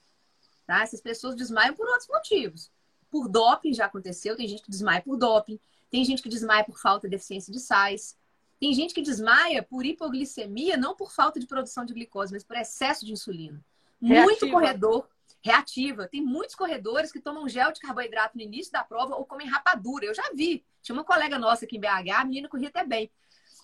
Tá? 0.66 0.82
Essas 0.82 1.00
pessoas 1.00 1.36
desmaiam 1.36 1.76
por 1.76 1.88
outros 1.88 2.08
motivos. 2.08 2.72
Por 3.12 3.28
doping 3.28 3.74
já 3.74 3.86
aconteceu, 3.86 4.36
tem 4.36 4.48
gente 4.48 4.64
que 4.64 4.72
desmaia 4.72 5.02
por 5.02 5.18
doping, 5.18 5.60
tem 5.92 6.04
gente 6.04 6.24
que 6.24 6.30
desmaia 6.30 6.64
por 6.64 6.80
falta 6.80 7.08
de 7.08 7.12
deficiência 7.12 7.52
de 7.54 7.60
sais, 7.60 8.18
tem 8.60 8.74
gente 8.74 8.94
que 8.94 9.02
desmaia 9.02 9.62
por 9.62 9.86
hipoglicemia, 9.86 10.78
não 10.78 10.96
por 10.96 11.12
falta 11.12 11.40
de 11.40 11.46
produção 11.46 11.84
de 11.84 11.94
glicose, 11.94 12.32
mas 12.32 12.44
por 12.44 12.56
excesso 12.56 13.06
de 13.06 13.12
insulina. 13.12 13.64
Reativa. 14.02 14.26
Muito 14.26 14.50
corredor 14.50 15.08
reativa. 15.44 16.08
Tem 16.08 16.22
muitos 16.22 16.56
corredores 16.56 17.12
que 17.12 17.20
tomam 17.20 17.50
gel 17.50 17.72
de 17.72 17.80
carboidrato 17.80 18.38
no 18.38 18.44
início 18.44 18.72
da 18.72 18.84
prova 18.84 19.16
ou 19.16 19.26
comem 19.26 19.48
rapadura. 19.48 20.06
Eu 20.06 20.14
já 20.14 20.24
vi. 20.34 20.64
Tinha 20.82 20.94
uma 20.94 21.04
colega 21.04 21.38
nossa 21.38 21.66
aqui 21.66 21.78
em 21.78 21.80
BH, 21.80 22.12
a 22.16 22.26
menina 22.26 22.48
corria 22.48 22.70
até 22.70 22.86
bem. 22.86 23.12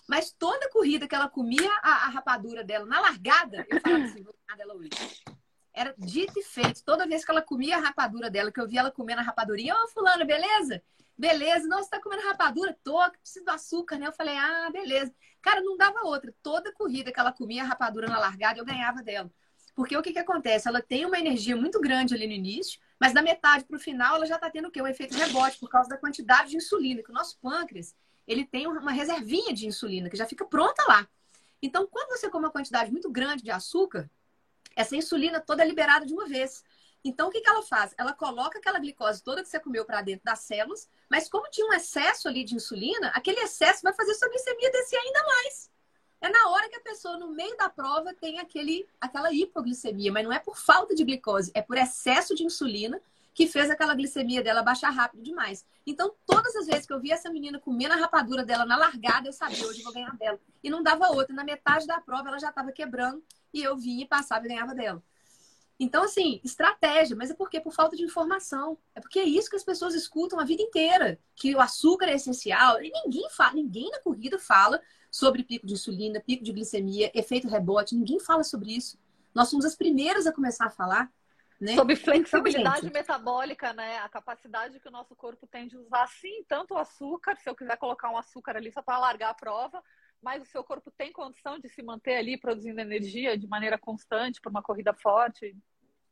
Mas 0.08 0.32
toda 0.32 0.70
corrida 0.70 1.06
que 1.06 1.14
ela 1.14 1.28
comia 1.28 1.70
a, 1.82 2.06
a 2.06 2.08
rapadura 2.08 2.64
dela 2.64 2.86
na 2.86 3.00
largada, 3.00 3.66
eu 3.68 3.80
falava 3.80 4.04
assim, 4.04 4.22
vou 4.22 4.34
dela 4.56 4.74
hoje. 4.74 4.90
Era 5.72 5.94
dito 5.96 6.38
e 6.38 6.42
feito. 6.42 6.82
Toda 6.84 7.06
vez 7.06 7.24
que 7.24 7.30
ela 7.30 7.42
comia 7.42 7.76
a 7.76 7.80
rapadura 7.80 8.30
dela, 8.30 8.50
que 8.50 8.60
eu 8.60 8.68
via 8.68 8.80
ela 8.80 8.90
comendo 8.90 9.20
a 9.20 9.24
rapadurinha, 9.24 9.74
ô, 9.74 9.84
oh, 9.84 9.88
fulano, 9.88 10.24
beleza? 10.26 10.82
Beleza, 11.16 11.66
não, 11.66 11.84
tá 11.86 12.00
comendo 12.00 12.22
rapadura? 12.22 12.76
Tô, 12.82 12.98
preciso 13.10 13.44
do 13.44 13.50
açúcar, 13.50 13.98
né? 13.98 14.06
Eu 14.06 14.12
falei, 14.12 14.36
ah, 14.36 14.70
beleza. 14.72 15.12
Cara, 15.42 15.60
não 15.60 15.76
dava 15.76 16.04
outra. 16.04 16.32
Toda 16.42 16.72
corrida 16.72 17.12
que 17.12 17.18
ela 17.18 17.32
comia 17.32 17.62
a 17.62 17.66
rapadura 17.66 18.08
na 18.08 18.18
largada, 18.18 18.58
eu 18.58 18.64
ganhava 18.64 19.02
dela. 19.02 19.30
Porque 19.74 19.96
o 19.96 20.02
que, 20.02 20.12
que 20.12 20.18
acontece? 20.18 20.68
Ela 20.68 20.82
tem 20.82 21.06
uma 21.06 21.18
energia 21.18 21.56
muito 21.56 21.80
grande 21.80 22.14
ali 22.14 22.26
no 22.26 22.32
início, 22.32 22.80
mas 22.98 23.12
da 23.12 23.22
metade 23.22 23.64
para 23.64 23.76
o 23.76 23.80
final 23.80 24.16
ela 24.16 24.26
já 24.26 24.34
está 24.34 24.50
tendo 24.50 24.68
o 24.68 24.70
quê? 24.70 24.82
Um 24.82 24.86
efeito 24.86 25.16
rebote 25.16 25.58
por 25.58 25.68
causa 25.68 25.88
da 25.88 25.96
quantidade 25.96 26.50
de 26.50 26.56
insulina, 26.56 27.02
que 27.02 27.10
o 27.10 27.14
nosso 27.14 27.38
pâncreas 27.40 27.94
ele 28.28 28.44
tem 28.44 28.66
uma 28.66 28.92
reservinha 28.92 29.54
de 29.54 29.66
insulina 29.66 30.10
que 30.10 30.16
já 30.16 30.26
fica 30.26 30.44
pronta 30.44 30.84
lá. 30.86 31.08
Então, 31.62 31.86
quando 31.86 32.10
você 32.10 32.28
come 32.28 32.44
uma 32.44 32.52
quantidade 32.52 32.92
muito 32.92 33.10
grande 33.10 33.42
de 33.42 33.50
açúcar, 33.50 34.08
essa 34.78 34.94
insulina 34.94 35.40
toda 35.40 35.64
é 35.64 35.66
liberada 35.66 36.06
de 36.06 36.14
uma 36.14 36.24
vez. 36.24 36.62
Então, 37.04 37.28
o 37.28 37.30
que, 37.32 37.40
que 37.40 37.48
ela 37.48 37.62
faz? 37.62 37.92
Ela 37.98 38.12
coloca 38.12 38.58
aquela 38.58 38.78
glicose 38.78 39.20
toda 39.22 39.42
que 39.42 39.48
você 39.48 39.58
comeu 39.58 39.84
para 39.84 40.02
dentro 40.02 40.24
das 40.24 40.38
células, 40.38 40.88
mas 41.10 41.28
como 41.28 41.50
tinha 41.50 41.66
um 41.66 41.72
excesso 41.72 42.28
ali 42.28 42.44
de 42.44 42.54
insulina, 42.54 43.08
aquele 43.08 43.40
excesso 43.40 43.82
vai 43.82 43.92
fazer 43.92 44.14
sua 44.14 44.28
glicemia 44.28 44.70
descer 44.70 44.98
ainda 44.98 45.24
mais. 45.24 45.70
É 46.20 46.28
na 46.28 46.50
hora 46.50 46.68
que 46.68 46.76
a 46.76 46.80
pessoa, 46.80 47.18
no 47.18 47.32
meio 47.32 47.56
da 47.56 47.68
prova, 47.68 48.14
tem 48.14 48.38
aquele, 48.38 48.86
aquela 49.00 49.32
hipoglicemia, 49.32 50.12
mas 50.12 50.24
não 50.24 50.32
é 50.32 50.38
por 50.38 50.56
falta 50.56 50.94
de 50.94 51.04
glicose, 51.04 51.50
é 51.54 51.62
por 51.62 51.76
excesso 51.76 52.36
de 52.36 52.44
insulina 52.44 53.00
que 53.34 53.48
fez 53.48 53.70
aquela 53.70 53.94
glicemia 53.94 54.42
dela 54.42 54.62
baixar 54.62 54.90
rápido 54.90 55.22
demais. 55.22 55.64
Então, 55.84 56.14
todas 56.24 56.54
as 56.54 56.66
vezes 56.66 56.86
que 56.86 56.92
eu 56.92 57.00
vi 57.00 57.10
essa 57.10 57.30
menina 57.30 57.58
comendo 57.58 57.94
a 57.94 57.96
rapadura 57.96 58.44
dela 58.44 58.64
na 58.64 58.76
largada, 58.76 59.28
eu 59.28 59.32
sabia, 59.32 59.66
hoje 59.66 59.80
eu 59.80 59.84
vou 59.84 59.92
ganhar 59.92 60.16
dela. 60.16 60.38
E 60.62 60.70
não 60.70 60.82
dava 60.82 61.08
outra. 61.10 61.34
Na 61.34 61.44
metade 61.44 61.86
da 61.86 62.00
prova, 62.00 62.28
ela 62.28 62.38
já 62.38 62.48
estava 62.48 62.70
quebrando 62.72 63.22
e 63.52 63.62
eu 63.62 63.76
vinha 63.76 64.04
e 64.04 64.08
passava 64.08 64.44
e 64.44 64.48
ganhava 64.48 64.74
dela. 64.74 65.02
Então, 65.80 66.02
assim, 66.02 66.40
estratégia, 66.42 67.16
mas 67.16 67.30
é 67.30 67.34
porque 67.34 67.60
por 67.60 67.72
falta 67.72 67.96
de 67.96 68.02
informação. 68.02 68.76
É 68.94 69.00
porque 69.00 69.20
é 69.20 69.24
isso 69.24 69.48
que 69.48 69.54
as 69.54 69.62
pessoas 69.62 69.94
escutam 69.94 70.40
a 70.40 70.44
vida 70.44 70.60
inteira, 70.60 71.18
que 71.36 71.54
o 71.54 71.60
açúcar 71.60 72.06
é 72.06 72.14
essencial. 72.14 72.82
E 72.82 72.90
ninguém 72.90 73.28
fala, 73.30 73.52
ninguém 73.54 73.88
na 73.90 74.00
corrida 74.00 74.38
fala 74.38 74.82
sobre 75.10 75.44
pico 75.44 75.66
de 75.66 75.74
insulina, 75.74 76.20
pico 76.20 76.42
de 76.42 76.52
glicemia, 76.52 77.12
efeito 77.14 77.46
rebote. 77.46 77.94
Ninguém 77.94 78.18
fala 78.18 78.42
sobre 78.42 78.76
isso. 78.76 78.98
Nós 79.32 79.48
somos 79.48 79.64
as 79.64 79.76
primeiras 79.76 80.26
a 80.26 80.32
começar 80.32 80.66
a 80.66 80.70
falar. 80.70 81.12
Né? 81.60 81.74
Sobre 81.74 81.96
flexibilidade 81.96 82.86
então, 82.86 82.90
metabólica, 82.92 83.72
né? 83.72 83.98
A 83.98 84.08
capacidade 84.08 84.78
que 84.78 84.86
o 84.86 84.92
nosso 84.92 85.16
corpo 85.16 85.44
tem 85.44 85.66
de 85.66 85.76
usar, 85.76 86.06
sim, 86.06 86.44
tanto 86.46 86.74
o 86.74 86.78
açúcar, 86.78 87.36
se 87.36 87.50
eu 87.50 87.54
quiser 87.54 87.76
colocar 87.76 88.10
um 88.10 88.16
açúcar 88.16 88.56
ali 88.56 88.70
só 88.70 88.80
para 88.80 88.94
alargar 88.94 89.30
a 89.30 89.34
prova, 89.34 89.82
mas 90.22 90.42
o 90.42 90.46
seu 90.46 90.64
corpo 90.64 90.90
tem 90.96 91.12
condição 91.12 91.58
de 91.58 91.68
se 91.68 91.82
manter 91.82 92.16
ali 92.16 92.38
produzindo 92.38 92.80
energia 92.80 93.36
de 93.36 93.46
maneira 93.46 93.78
constante 93.78 94.40
para 94.40 94.50
uma 94.50 94.62
corrida 94.62 94.92
forte. 94.92 95.56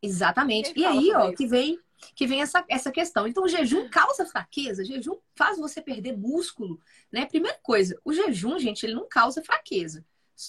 Exatamente. 0.00 0.72
E 0.76 0.84
aí, 0.84 1.12
ó, 1.12 1.26
isso? 1.26 1.36
que 1.36 1.46
vem 1.46 1.78
que 2.14 2.26
vem 2.26 2.42
essa, 2.42 2.62
essa 2.68 2.92
questão. 2.92 3.26
Então, 3.26 3.44
o 3.44 3.48
jejum 3.48 3.88
causa 3.88 4.26
fraqueza, 4.26 4.82
o 4.82 4.84
jejum 4.84 5.16
faz 5.34 5.58
você 5.58 5.80
perder 5.80 6.14
músculo, 6.14 6.78
né? 7.10 7.24
Primeira 7.24 7.58
coisa, 7.62 7.98
o 8.04 8.12
jejum, 8.12 8.58
gente, 8.58 8.84
ele 8.84 8.94
não 8.94 9.08
causa 9.08 9.42
fraqueza. 9.42 10.04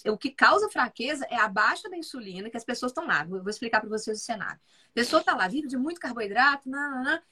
O 0.07 0.17
que 0.17 0.29
causa 0.29 0.69
fraqueza 0.69 1.25
é 1.29 1.37
a 1.37 1.47
baixa 1.47 1.89
da 1.89 1.95
insulina, 1.95 2.49
que 2.49 2.57
as 2.57 2.65
pessoas 2.65 2.91
estão 2.91 3.07
lá. 3.07 3.23
Vou 3.23 3.49
explicar 3.49 3.79
para 3.79 3.89
vocês 3.89 4.19
o 4.19 4.23
cenário. 4.23 4.59
A 4.89 4.93
pessoa 4.93 5.21
está 5.21 5.33
lá, 5.33 5.47
vive 5.47 5.67
de 5.67 5.77
muito 5.77 6.01
carboidrato, 6.01 6.69
nanana, 6.69 7.23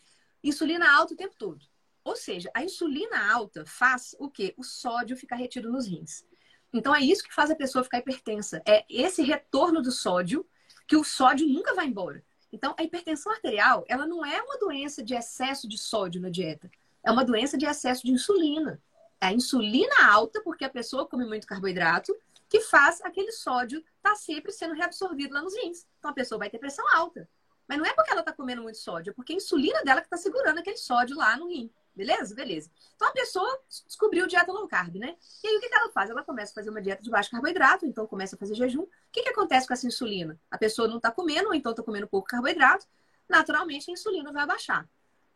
insulina 0.41 0.89
alta 0.89 1.13
o 1.13 1.17
tempo 1.17 1.35
todo. 1.37 1.65
Ou 2.05 2.15
seja, 2.15 2.51
a 2.53 2.63
insulina 2.63 3.33
alta 3.33 3.65
faz 3.65 4.15
o 4.19 4.29
quê? 4.29 4.53
O 4.57 4.63
sódio 4.63 5.17
ficar 5.17 5.37
retido 5.37 5.71
nos 5.71 5.87
rins. 5.87 6.23
Então, 6.71 6.95
é 6.95 7.01
isso 7.01 7.23
que 7.23 7.33
faz 7.33 7.49
a 7.49 7.55
pessoa 7.55 7.83
ficar 7.83 7.97
hipertensa. 7.97 8.61
É 8.63 8.85
esse 8.87 9.23
retorno 9.23 9.81
do 9.81 9.91
sódio, 9.91 10.47
que 10.87 10.95
o 10.95 11.03
sódio 11.03 11.47
nunca 11.47 11.73
vai 11.73 11.87
embora. 11.87 12.23
Então, 12.53 12.75
a 12.77 12.83
hipertensão 12.83 13.31
arterial, 13.31 13.83
ela 13.87 14.05
não 14.05 14.23
é 14.23 14.39
uma 14.39 14.59
doença 14.59 15.03
de 15.03 15.15
excesso 15.15 15.67
de 15.67 15.79
sódio 15.79 16.21
na 16.21 16.29
dieta. 16.29 16.69
É 17.03 17.11
uma 17.11 17.25
doença 17.25 17.57
de 17.57 17.65
excesso 17.65 18.05
de 18.05 18.11
insulina. 18.11 18.79
É 19.19 19.27
a 19.27 19.33
insulina 19.33 19.95
alta, 20.07 20.41
porque 20.43 20.63
a 20.63 20.69
pessoa 20.69 21.07
come 21.07 21.25
muito 21.25 21.47
carboidrato, 21.47 22.15
que 22.47 22.61
faz 22.61 23.01
aquele 23.01 23.31
sódio 23.31 23.79
estar 23.79 24.11
tá 24.11 24.15
sempre 24.15 24.51
sendo 24.51 24.75
reabsorvido 24.75 25.33
lá 25.33 25.41
nos 25.41 25.55
rins. 25.55 25.87
Então, 25.97 26.11
a 26.11 26.13
pessoa 26.13 26.37
vai 26.37 26.51
ter 26.51 26.59
pressão 26.59 26.85
alta. 26.93 27.27
Mas 27.67 27.79
não 27.79 27.85
é 27.85 27.93
porque 27.93 28.11
ela 28.11 28.19
está 28.19 28.31
comendo 28.31 28.61
muito 28.61 28.77
sódio, 28.77 29.09
é 29.09 29.13
porque 29.13 29.33
a 29.33 29.37
insulina 29.37 29.83
dela 29.83 30.01
que 30.01 30.05
está 30.05 30.17
segurando 30.17 30.59
aquele 30.59 30.77
sódio 30.77 31.17
lá 31.17 31.35
no 31.35 31.47
rim. 31.47 31.71
Beleza? 31.95 32.35
Beleza. 32.35 32.69
Então 32.95 33.07
a 33.07 33.11
pessoa 33.11 33.59
descobriu 33.87 34.27
dieta 34.27 34.51
low 34.51 34.67
carb, 34.67 34.95
né? 34.95 35.15
E 35.43 35.47
aí 35.47 35.57
o 35.57 35.59
que, 35.61 35.73
ela 35.73 35.91
faz? 35.91 36.09
Ela 36.09 36.23
começa 36.23 36.51
a 36.51 36.55
fazer 36.55 36.69
uma 36.69 36.81
dieta 36.81 37.01
de 37.01 37.09
baixo 37.09 37.31
carboidrato, 37.31 37.85
então 37.85 38.05
começa 38.05 38.35
a 38.35 38.39
fazer 38.39 38.55
jejum. 38.55 38.81
O 38.81 38.89
que, 39.11 39.23
que 39.23 39.29
acontece 39.29 39.65
com 39.65 39.73
essa 39.73 39.87
insulina? 39.87 40.37
A 40.51 40.57
pessoa 40.57 40.87
não 40.87 40.97
está 40.97 41.09
comendo, 41.09 41.47
ou 41.47 41.53
então 41.53 41.71
está 41.71 41.81
comendo 41.81 42.07
pouco 42.07 42.27
carboidrato, 42.27 42.85
naturalmente 43.29 43.89
a 43.89 43.93
insulina 43.93 44.31
vai 44.31 44.43
abaixar. 44.43 44.87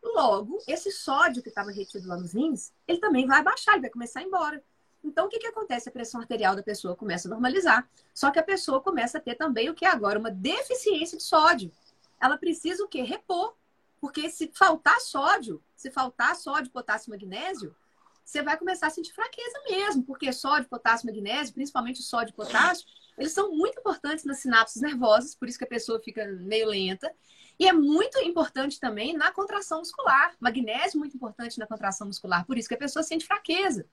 Logo, 0.04 0.62
esse 0.68 0.92
sódio 0.92 1.42
que 1.42 1.50
estava 1.50 1.72
retido 1.72 2.08
lá 2.08 2.18
nos 2.18 2.34
rins, 2.34 2.74
ele 2.88 3.00
também 3.00 3.26
vai 3.26 3.40
abaixar, 3.40 3.76
ele 3.76 3.82
vai 3.82 3.90
começar 3.90 4.20
a 4.20 4.24
ir 4.24 4.28
embora. 4.28 4.64
Então, 5.04 5.28
o 5.28 5.30
que, 5.30 5.40
que 5.40 5.48
acontece? 5.48 5.88
A 5.88 5.92
pressão 5.92 6.20
arterial 6.20 6.56
da 6.56 6.64
pessoa 6.64 6.96
começa 6.96 7.28
a 7.28 7.32
normalizar. 7.32 7.88
Só 8.14 8.32
que 8.32 8.40
a 8.40 8.44
pessoa 8.44 8.82
começa 8.82 9.18
a 9.18 9.22
ter 9.22 9.36
também 9.36 9.70
o 9.70 9.74
que 9.74 9.86
é 9.86 9.90
agora? 9.90 10.20
Uma 10.20 10.32
deficiência 10.32 11.18
de 11.18 11.24
sódio. 11.24 11.72
Ela 12.20 12.38
precisa 12.38 12.84
o 12.84 12.88
quê? 12.88 13.02
Repor 13.02 13.56
porque 14.00 14.30
se 14.30 14.52
faltar 14.54 15.00
sódio, 15.00 15.64
se 15.76 15.92
faltar 15.92 16.36
sódio, 16.36 16.72
potássio 16.72 17.10
magnésio, 17.12 17.76
você 18.24 18.44
vai 18.44 18.58
começar 18.58 18.88
a 18.88 18.92
sentir 18.92 19.12
fraqueza 19.12 19.60
mesmo, 19.70 20.04
porque 20.04 20.32
sódio, 20.32 20.70
potássio, 20.70 21.08
magnésio, 21.08 21.54
principalmente 21.54 22.00
o 22.00 22.04
sódio 22.04 22.32
e 22.32 22.36
potássio, 22.36 22.86
eles 23.18 23.34
são 23.34 23.52
muito 23.52 23.80
importantes 23.80 24.24
nas 24.24 24.40
sinapses 24.40 24.82
nervosas, 24.82 25.36
por 25.36 25.50
isso 25.50 25.58
que 25.58 25.64
a 25.64 25.68
pessoa 25.68 26.00
fica 26.00 26.26
meio 26.26 26.68
lenta. 26.68 27.12
E 27.60 27.68
é 27.68 27.74
muito 27.74 28.18
importante 28.20 28.80
também 28.80 29.14
na 29.18 29.32
contração 29.32 29.80
muscular. 29.80 30.36
Magnésio 30.40 30.98
é 30.98 31.00
muito 31.00 31.18
importante 31.18 31.58
na 31.58 31.68
contração 31.68 32.08
muscular, 32.08 32.46
por 32.46 32.58
isso 32.58 32.70
que 32.70 32.76
a 32.76 32.78
pessoa 32.78 33.04
sente 33.04 33.26
fraqueza. 33.26 33.86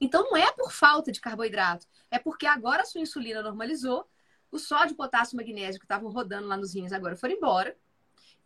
Então 0.00 0.22
não 0.24 0.36
é 0.36 0.52
por 0.52 0.70
falta 0.70 1.10
de 1.10 1.20
carboidrato, 1.20 1.86
é 2.10 2.18
porque 2.18 2.46
agora 2.46 2.82
a 2.82 2.84
sua 2.84 3.00
insulina 3.00 3.42
normalizou, 3.42 4.08
o 4.50 4.58
sódio, 4.58 4.94
potássio 4.96 5.34
e 5.34 5.36
magnésio 5.38 5.80
que 5.80 5.84
estavam 5.84 6.10
rodando 6.10 6.46
lá 6.46 6.56
nos 6.56 6.74
rins 6.74 6.92
agora 6.92 7.16
foram 7.16 7.34
embora. 7.34 7.76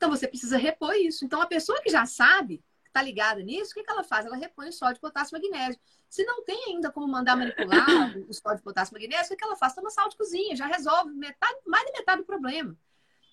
Então 0.02 0.10
você 0.10 0.26
precisa 0.26 0.58
repor 0.58 0.96
isso. 0.96 1.24
Então 1.24 1.40
a 1.40 1.46
pessoa 1.46 1.80
que 1.80 1.88
já 1.88 2.04
sabe, 2.04 2.58
que 2.82 2.88
está 2.88 3.00
ligada 3.00 3.40
nisso, 3.40 3.70
o 3.70 3.74
que, 3.74 3.84
que 3.84 3.92
ela 3.92 4.02
faz? 4.02 4.26
Ela 4.26 4.34
repõe 4.34 4.68
o 4.68 4.72
sódio, 4.72 5.00
potássio 5.00 5.36
e 5.36 5.40
magnésio. 5.40 5.80
Se 6.08 6.24
não 6.24 6.42
tem 6.44 6.60
ainda 6.66 6.90
como 6.90 7.06
mandar 7.06 7.36
manipular 7.36 7.86
o 8.28 8.34
sódio, 8.34 8.64
potássio 8.64 8.96
e 8.96 9.00
magnésio, 9.00 9.26
o 9.26 9.28
que, 9.28 9.36
que 9.36 9.44
ela 9.44 9.54
faz? 9.54 9.76
Toma 9.76 9.90
sal 9.90 10.08
de 10.08 10.16
cozinha, 10.16 10.56
já 10.56 10.66
resolve 10.66 11.14
metade, 11.14 11.56
mais 11.64 11.86
de 11.86 11.92
metade 11.92 12.20
do 12.20 12.26
problema. 12.26 12.76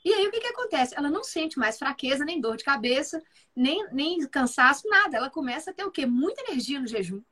E 0.05 0.13
aí 0.13 0.27
o 0.27 0.31
que, 0.31 0.39
que 0.39 0.47
acontece? 0.47 0.93
Ela 0.95 1.09
não 1.09 1.23
sente 1.23 1.57
mais 1.57 1.79
fraqueza, 1.79 2.23
nem 2.23 2.39
dor 2.39 2.55
de 2.55 2.63
cabeça, 2.63 3.19
nem, 3.55 3.91
nem 3.91 4.19
cansaço, 4.27 4.87
nada. 4.87 5.17
Ela 5.17 5.29
começa 5.31 5.71
a 5.71 5.73
ter 5.73 5.85
o 5.85 5.91
quê? 5.91 6.05
Muita 6.05 6.43
energia 6.43 6.79
no 6.79 6.87
jejum 6.87 7.23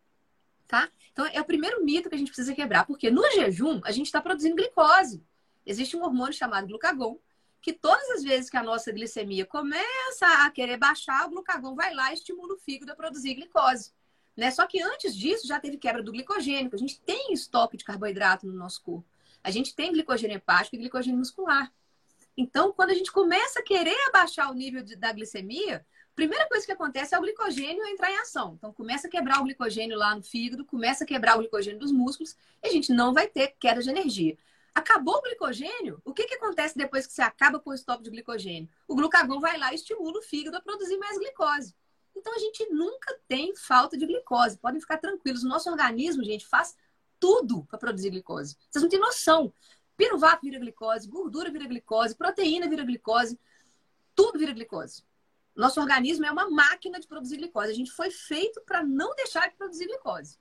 tá? 0.67 0.89
Então, 1.13 1.25
é 1.27 1.39
o 1.39 1.45
primeiro 1.45 1.81
mito 1.81 2.09
que 2.09 2.15
a 2.15 2.17
gente 2.17 2.27
precisa 2.27 2.53
quebrar, 2.53 2.85
porque 2.85 3.09
no 3.09 3.23
jejum 3.31 3.79
a 3.85 3.91
gente 3.93 4.07
está 4.07 4.21
produzindo 4.21 4.57
glicose. 4.57 5.23
Existe 5.65 5.95
um 5.95 6.03
hormônio 6.03 6.33
chamado 6.33 6.67
glucagon, 6.67 7.17
que 7.61 7.73
todas 7.73 8.09
as 8.11 8.23
vezes 8.23 8.49
que 8.49 8.57
a 8.57 8.63
nossa 8.63 8.91
glicemia 8.91 9.45
começa 9.45 10.25
a 10.45 10.49
querer 10.49 10.77
baixar, 10.77 11.25
o 11.25 11.29
glucagon 11.29 11.75
vai 11.75 11.93
lá 11.93 12.11
e 12.11 12.13
estimula 12.13 12.53
o 12.53 12.57
fígado 12.57 12.91
a 12.91 12.95
produzir 12.95 13.33
glicose. 13.33 13.91
Né? 14.35 14.51
Só 14.51 14.65
que 14.67 14.81
antes 14.81 15.15
disso 15.15 15.47
já 15.47 15.59
teve 15.59 15.77
quebra 15.77 16.03
do 16.03 16.11
glicogênio, 16.11 16.69
a 16.71 16.77
gente 16.77 16.99
tem 17.01 17.33
estoque 17.33 17.75
de 17.75 17.83
carboidrato 17.83 18.45
no 18.45 18.53
nosso 18.53 18.81
corpo. 18.83 19.07
A 19.43 19.49
gente 19.49 19.75
tem 19.75 19.91
glicogênio 19.91 20.37
hepático 20.37 20.75
e 20.75 20.79
glicogênio 20.79 21.17
muscular. 21.17 21.71
Então, 22.37 22.71
quando 22.71 22.91
a 22.91 22.93
gente 22.93 23.11
começa 23.11 23.59
a 23.59 23.63
querer 23.63 23.97
abaixar 24.07 24.51
o 24.51 24.53
nível 24.53 24.83
de, 24.83 24.95
da 24.95 25.11
glicemia, 25.11 25.83
primeira 26.15 26.47
coisa 26.47 26.63
que 26.65 26.71
acontece 26.71 27.15
é 27.15 27.17
o 27.17 27.21
glicogênio 27.21 27.85
entrar 27.87 28.11
em 28.11 28.17
ação. 28.19 28.53
Então, 28.57 28.71
começa 28.71 29.07
a 29.07 29.09
quebrar 29.09 29.41
o 29.41 29.43
glicogênio 29.43 29.97
lá 29.97 30.15
no 30.15 30.21
fígado, 30.21 30.63
começa 30.63 31.03
a 31.03 31.07
quebrar 31.07 31.35
o 31.35 31.39
glicogênio 31.39 31.79
dos 31.79 31.91
músculos, 31.91 32.35
e 32.61 32.67
a 32.67 32.71
gente 32.71 32.93
não 32.93 33.11
vai 33.11 33.27
ter 33.27 33.55
queda 33.59 33.81
de 33.81 33.89
energia. 33.89 34.37
Acabou 34.77 35.15
o 35.15 35.21
glicogênio, 35.23 35.99
o 36.05 36.13
que, 36.13 36.27
que 36.27 36.35
acontece 36.35 36.77
depois 36.77 37.07
que 37.07 37.11
você 37.11 37.23
acaba 37.23 37.59
com 37.59 37.71
o 37.71 37.73
estoque 37.73 38.03
de 38.03 38.11
glicogênio? 38.11 38.69
O 38.87 38.95
glucagon 38.95 39.39
vai 39.39 39.57
lá 39.57 39.71
e 39.71 39.75
estimula 39.75 40.19
o 40.19 40.21
fígado 40.21 40.55
a 40.55 40.61
produzir 40.61 40.97
mais 40.97 41.17
glicose. 41.17 41.75
Então, 42.15 42.31
a 42.35 42.37
gente 42.37 42.63
nunca 42.69 43.19
tem 43.27 43.55
falta 43.55 43.97
de 43.97 44.05
glicose. 44.05 44.59
Podem 44.59 44.79
ficar 44.79 44.97
tranquilos. 44.97 45.43
O 45.43 45.47
nosso 45.47 45.67
organismo, 45.67 46.23
gente, 46.23 46.45
faz 46.45 46.77
tudo 47.19 47.65
para 47.65 47.79
produzir 47.79 48.11
glicose. 48.11 48.55
Vocês 48.69 48.83
não 48.83 48.87
têm 48.87 48.99
noção. 48.99 49.51
Piruvato 49.97 50.41
vira 50.43 50.59
glicose, 50.59 51.07
gordura 51.07 51.49
vira 51.49 51.65
glicose, 51.65 52.15
proteína 52.15 52.69
vira 52.69 52.83
glicose, 52.83 53.39
tudo 54.13 54.37
vira 54.37 54.51
glicose. 54.51 55.03
Nosso 55.55 55.81
organismo 55.81 56.23
é 56.23 56.31
uma 56.31 56.51
máquina 56.51 56.99
de 56.99 57.07
produzir 57.07 57.37
glicose. 57.37 57.71
A 57.71 57.75
gente 57.75 57.89
foi 57.89 58.11
feito 58.11 58.61
para 58.61 58.83
não 58.83 59.15
deixar 59.15 59.49
de 59.49 59.55
produzir 59.55 59.87
glicose. 59.87 60.37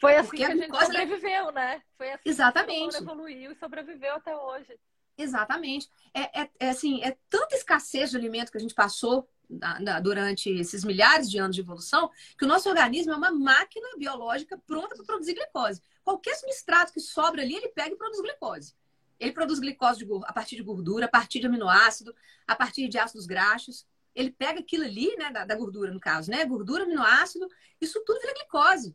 Foi 0.00 0.16
assim 0.16 0.28
Porque 0.30 0.46
que 0.46 0.52
a, 0.52 0.56
gente 0.56 0.78
sobreviveu, 0.78 1.52
né? 1.52 1.82
Foi 1.96 2.10
assim 2.10 2.22
Exatamente. 2.28 2.96
que 2.96 3.02
evoluiu 3.02 3.52
e 3.52 3.54
sobreviveu 3.56 4.14
até 4.14 4.34
hoje. 4.34 4.80
Exatamente. 5.16 5.90
É, 6.14 6.40
é, 6.40 6.50
é, 6.58 6.70
assim, 6.70 7.02
é 7.04 7.16
tanta 7.28 7.54
escassez 7.54 8.10
de 8.10 8.16
alimento 8.16 8.50
que 8.50 8.56
a 8.56 8.60
gente 8.60 8.74
passou 8.74 9.28
na, 9.48 9.78
na, 9.78 10.00
durante 10.00 10.48
esses 10.48 10.84
milhares 10.84 11.30
de 11.30 11.38
anos 11.38 11.54
de 11.54 11.60
evolução 11.60 12.10
que 12.38 12.46
o 12.46 12.48
nosso 12.48 12.68
organismo 12.68 13.12
é 13.12 13.16
uma 13.16 13.30
máquina 13.30 13.86
biológica 13.98 14.56
pronta 14.66 14.96
para 14.96 15.04
produzir 15.04 15.34
glicose. 15.34 15.82
Qualquer 16.02 16.34
substrato 16.36 16.94
que 16.94 17.00
sobra 17.00 17.42
ali, 17.42 17.56
ele 17.56 17.68
pega 17.68 17.94
e 17.94 17.98
produz 17.98 18.22
glicose. 18.22 18.74
Ele 19.18 19.32
produz 19.32 19.58
glicose 19.58 20.02
de, 20.02 20.10
a 20.24 20.32
partir 20.32 20.56
de 20.56 20.62
gordura, 20.62 21.04
a 21.04 21.08
partir 21.10 21.40
de 21.40 21.46
aminoácido, 21.46 22.14
a 22.46 22.56
partir 22.56 22.88
de 22.88 22.98
ácidos 22.98 23.26
graxos 23.26 23.86
ele 24.14 24.30
pega 24.30 24.60
aquilo 24.60 24.84
ali, 24.84 25.14
né, 25.16 25.30
da, 25.30 25.44
da, 25.44 25.54
gordura, 25.54 25.92
no 25.92 26.00
caso, 26.00 26.30
né? 26.30 26.44
Gordura, 26.44 26.84
aminoácido, 26.84 27.46
isso 27.80 28.02
tudo 28.04 28.20
vira 28.20 28.34
glicose. 28.34 28.94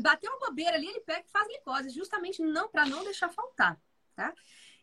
Bateu 0.00 0.30
uma 0.30 0.48
bobeira 0.48 0.76
ali, 0.76 0.86
ele 0.86 1.00
pega 1.00 1.24
e 1.26 1.30
faz 1.30 1.46
glicose, 1.46 1.90
justamente 1.90 2.42
não 2.42 2.68
para 2.68 2.86
não 2.86 3.02
deixar 3.04 3.30
faltar, 3.30 3.80
tá? 4.14 4.34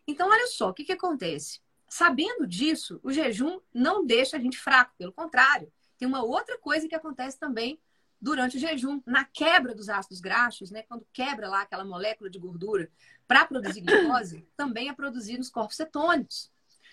Então, 0.06 0.28
olha 0.28 0.46
só, 0.48 0.70
o 0.70 0.74
que, 0.74 0.84
que 0.84 0.92
acontece? 0.92 1.60
Sabendo 1.88 2.46
disso, 2.46 2.98
o 3.02 3.12
jejum 3.12 3.60
não 3.72 4.04
deixa 4.04 4.36
a 4.36 4.40
gente 4.40 4.58
fraco, 4.58 4.94
pelo 4.98 5.12
contrário. 5.12 5.72
Tem 5.96 6.08
uma 6.08 6.22
outra 6.22 6.58
coisa 6.58 6.88
que 6.88 6.94
acontece 6.94 7.38
também 7.38 7.80
durante 8.20 8.56
o 8.56 8.60
jejum, 8.60 9.00
na 9.06 9.24
quebra 9.24 9.74
dos 9.74 9.88
ácidos 9.88 10.20
graxos, 10.20 10.70
né? 10.70 10.82
Quando 10.82 11.06
quebra 11.12 11.48
lá 11.48 11.62
aquela 11.62 11.84
molécula 11.84 12.28
de 12.28 12.38
gordura 12.38 12.90
para 13.26 13.44
produzir 13.44 13.80
glicose, 13.80 14.46
também 14.56 14.88
é 14.88 14.92
produzido 14.92 15.38
nos 15.38 15.50
corpos 15.50 15.76
cetônicos. 15.76 16.50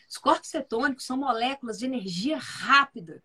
Os 0.07 0.17
corpos 0.17 0.49
cetônicos 0.49 1.05
são 1.05 1.17
moléculas 1.17 1.79
de 1.79 1.85
energia 1.85 2.37
rápida. 2.37 3.23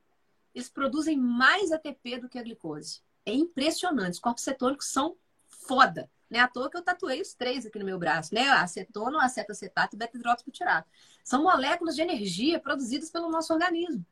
Eles 0.55 0.69
produzem 0.69 1.17
mais 1.17 1.71
ATP 1.71 2.19
do 2.19 2.29
que 2.29 2.39
a 2.39 2.43
glicose. 2.43 3.03
É 3.25 3.33
impressionante. 3.33 4.15
Os 4.15 4.21
corpos 4.21 4.45
cetônicos 4.45 4.87
são 4.87 5.17
foda. 5.47 6.11
Não 6.31 6.39
é 6.39 6.43
à 6.43 6.49
toa 6.49 6.71
que 6.71 6.77
eu 6.77 6.83
tatuei 6.83 7.21
os 7.21 7.35
três 7.35 7.67
aqui 7.67 7.79
no 7.79 7.85
meu 7.85 7.99
braço, 7.99 8.33
né? 8.33 8.49
Acetono, 8.49 9.19
acetacetato 9.19 9.97
e 9.97 9.99
beta-hidroxibutirato. 9.99 10.89
São 11.25 11.43
moléculas 11.43 11.97
de 11.97 12.03
energia 12.03 12.61
produzidas 12.61 13.11
pelo 13.11 13.29
nosso 13.29 13.53
organismo. 13.53 14.07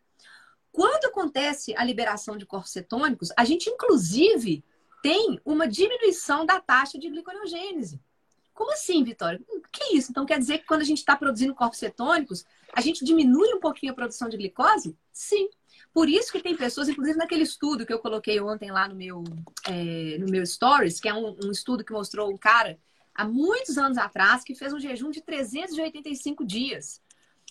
Quando 0.72 1.06
acontece 1.06 1.74
a 1.76 1.84
liberação 1.84 2.36
de 2.36 2.44
corpos 2.44 2.72
cetônicos, 2.72 3.30
a 3.36 3.44
gente 3.44 3.70
inclusive 3.70 4.64
tem 5.02 5.40
uma 5.44 5.66
diminuição 5.66 6.44
da 6.44 6.60
taxa 6.60 6.98
de 6.98 7.08
gliconeogênese. 7.08 8.00
Como 8.52 8.72
assim, 8.72 9.04
Vitória? 9.04 9.40
O 9.48 9.60
que 9.70 9.84
é 9.84 9.94
isso? 9.94 10.10
Então 10.10 10.26
quer 10.26 10.38
dizer 10.38 10.58
que 10.58 10.66
quando 10.66 10.80
a 10.80 10.84
gente 10.84 10.98
está 10.98 11.16
produzindo 11.16 11.54
corpos 11.54 11.78
cetônicos, 11.78 12.44
a 12.72 12.80
gente 12.80 13.04
diminui 13.04 13.54
um 13.54 13.60
pouquinho 13.60 13.92
a 13.92 13.94
produção 13.94 14.28
de 14.28 14.36
glicose? 14.36 14.96
Sim. 15.12 15.48
Por 15.92 16.08
isso 16.08 16.30
que 16.30 16.40
tem 16.40 16.56
pessoas, 16.56 16.88
inclusive 16.88 17.18
naquele 17.18 17.42
estudo 17.42 17.84
que 17.84 17.92
eu 17.92 17.98
coloquei 17.98 18.40
ontem 18.40 18.70
lá 18.70 18.88
no 18.88 18.94
meu, 18.94 19.24
é, 19.66 20.18
no 20.18 20.30
meu 20.30 20.44
Stories, 20.46 21.00
que 21.00 21.08
é 21.08 21.14
um, 21.14 21.36
um 21.44 21.50
estudo 21.50 21.84
que 21.84 21.92
mostrou 21.92 22.30
um 22.30 22.36
cara 22.36 22.78
há 23.14 23.24
muitos 23.24 23.76
anos 23.78 23.98
atrás 23.98 24.44
que 24.44 24.54
fez 24.54 24.72
um 24.72 24.78
jejum 24.78 25.10
de 25.10 25.20
385 25.22 26.44
dias. 26.44 27.02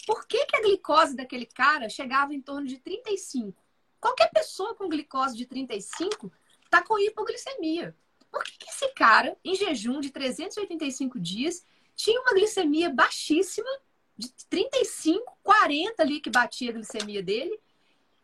Por 0.05 0.25
que, 0.25 0.45
que 0.45 0.55
a 0.55 0.61
glicose 0.61 1.15
daquele 1.15 1.45
cara 1.45 1.89
chegava 1.89 2.33
em 2.33 2.41
torno 2.41 2.67
de 2.67 2.77
35? 2.77 3.53
Qualquer 3.99 4.29
pessoa 4.31 4.75
com 4.75 4.87
glicose 4.87 5.35
de 5.35 5.45
35 5.45 6.31
está 6.63 6.81
com 6.81 6.97
hipoglicemia. 6.99 7.95
Por 8.31 8.43
que, 8.43 8.57
que 8.57 8.69
esse 8.69 8.87
cara, 8.93 9.37
em 9.43 9.55
jejum 9.55 9.99
de 9.99 10.09
385 10.11 11.19
dias, 11.19 11.65
tinha 11.95 12.21
uma 12.21 12.33
glicemia 12.33 12.89
baixíssima 12.89 13.69
de 14.17 14.31
35, 14.49 15.37
40 15.43 16.01
ali 16.01 16.19
que 16.19 16.29
batia 16.29 16.69
a 16.69 16.73
glicemia 16.73 17.21
dele. 17.21 17.59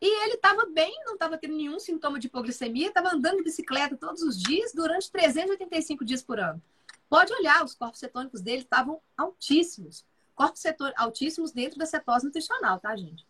E 0.05 0.23
ele 0.25 0.33
estava 0.33 0.65
bem, 0.65 0.93
não 1.05 1.13
estava 1.13 1.37
tendo 1.37 1.55
nenhum 1.55 1.79
sintoma 1.79 2.19
de 2.19 2.27
hipoglicemia, 2.27 2.89
estava 2.89 3.15
andando 3.15 3.37
de 3.37 3.43
bicicleta 3.43 3.95
todos 3.95 4.21
os 4.21 4.37
dias 4.37 4.73
durante 4.73 5.09
385 5.09 6.03
dias 6.03 6.21
por 6.21 6.41
ano. 6.41 6.61
Pode 7.07 7.31
olhar, 7.31 7.63
os 7.63 7.73
corpos 7.73 8.01
cetônicos 8.01 8.41
dele 8.41 8.63
estavam 8.63 9.01
altíssimos. 9.15 10.05
Corpos 10.35 10.59
cetônicos 10.59 11.01
altíssimos 11.01 11.53
dentro 11.53 11.79
da 11.79 11.85
cetose 11.85 12.25
nutricional, 12.25 12.81
tá, 12.81 12.93
gente? 12.97 13.25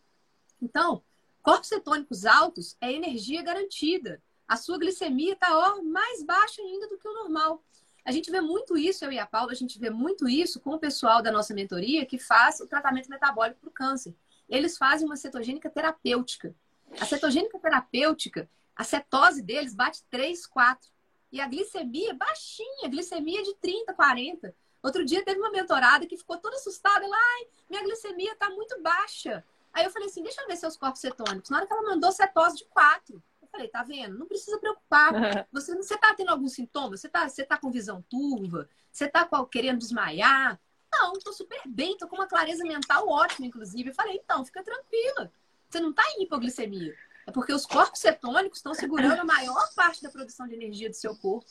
Então, 0.60 1.04
corpos 1.44 1.70
cetônicos 1.70 2.26
altos 2.26 2.76
é 2.82 2.92
energia 2.92 3.44
garantida. 3.44 4.20
A 4.48 4.58
sua 4.58 4.80
glicemia 4.80 5.34
está 5.34 5.50
mais 5.84 6.24
baixa 6.24 6.60
ainda 6.60 6.88
do 6.88 6.98
que 6.98 7.08
o 7.08 7.14
normal. 7.14 7.64
A 8.04 8.12
gente 8.12 8.32
vê 8.32 8.42
muito 8.42 8.76
isso, 8.76 9.06
eu 9.06 9.12
e 9.12 9.20
a 9.20 9.28
Paula, 9.28 9.52
a 9.52 9.56
gente 9.56 9.78
vê 9.78 9.92
muito 9.92 10.28
isso 10.28 10.60
com 10.60 10.72
o 10.72 10.80
pessoal 10.80 11.22
da 11.22 11.32
nossa 11.32 11.54
mentoria 11.54 12.04
que 12.04 12.18
faz 12.18 12.60
o 12.62 12.66
tratamento 12.66 13.12
metabólico 13.12 13.60
para 13.60 13.70
o 13.70 13.72
câncer. 13.72 14.16
Eles 14.50 14.76
fazem 14.76 15.06
uma 15.06 15.16
cetogênica 15.16 15.70
terapêutica. 15.70 16.56
A 17.00 17.06
cetogênica 17.06 17.60
terapêutica, 17.60 18.50
a 18.76 18.84
cetose 18.84 19.42
deles 19.42 19.74
bate 19.74 20.04
3, 20.10 20.46
4. 20.46 20.92
E 21.32 21.42
a 21.42 21.48
glicemia 21.48 22.14
baixinha, 22.14 22.90
glicemia 22.90 23.44
de 23.44 23.56
30, 23.56 23.94
40. 23.94 24.56
Outro 24.84 25.06
dia 25.06 25.24
teve 25.24 25.40
uma 25.40 25.50
mentorada 25.50 26.06
que 26.06 26.18
ficou 26.18 26.38
toda 26.38 26.56
assustada. 26.56 27.04
Ela, 27.04 27.16
ai, 27.16 27.48
minha 27.70 27.84
glicemia 27.84 28.34
está 28.34 28.50
muito 28.50 28.80
baixa. 28.82 29.44
Aí 29.72 29.84
eu 29.84 29.90
falei 29.90 30.08
assim, 30.08 30.22
deixa 30.22 30.42
eu 30.42 30.48
ver 30.48 30.56
seus 30.58 30.78
corpos 30.78 31.02
cetônicos. 31.02 31.50
Na 31.50 31.58
hora 31.58 31.68
que 31.68 31.74
ela 31.74 31.82
mandou 31.82 32.12
cetose 32.12 32.58
de 32.58 32.66
4 32.66 33.22
falei, 33.54 33.68
tá 33.68 33.84
vendo? 33.84 34.18
Não 34.18 34.28
precisa 34.28 34.58
preocupar. 34.58 35.14
Você, 35.54 35.76
você 35.76 35.98
tá 35.98 36.14
tendo 36.16 36.30
algum 36.30 36.48
sintoma? 36.48 36.98
Você 36.98 37.08
tá, 37.08 37.30
você 37.30 37.44
tá 37.44 37.58
com 37.58 37.72
visão 37.72 38.04
turva? 38.10 38.68
Você 38.92 39.08
tá 39.08 39.30
querendo 39.52 39.78
desmaiar? 39.78 40.60
Não, 40.92 41.14
tô 41.14 41.32
super 41.32 41.62
bem, 41.66 41.98
tô 41.98 42.08
com 42.08 42.16
uma 42.16 42.28
clareza 42.28 42.64
mental 42.64 43.08
ótima, 43.08 43.46
inclusive. 43.46 43.90
Eu 43.90 43.96
falei, 43.96 44.16
então, 44.16 44.44
fica 44.44 44.64
tranquila. 44.64 45.32
Você 45.74 45.80
não 45.80 45.92
tá 45.92 46.04
em 46.16 46.22
hipoglicemia. 46.24 46.96
É 47.26 47.32
porque 47.32 47.52
os 47.52 47.66
corpos 47.66 48.00
cetônicos 48.00 48.60
estão 48.60 48.76
segurando 48.76 49.22
a 49.22 49.26
maior 49.26 49.74
parte 49.74 50.04
da 50.04 50.10
produção 50.12 50.48
de 50.48 50.54
energia 50.54 50.88
do 50.88 50.96
seu 50.96 51.16
corpo. 51.16 51.48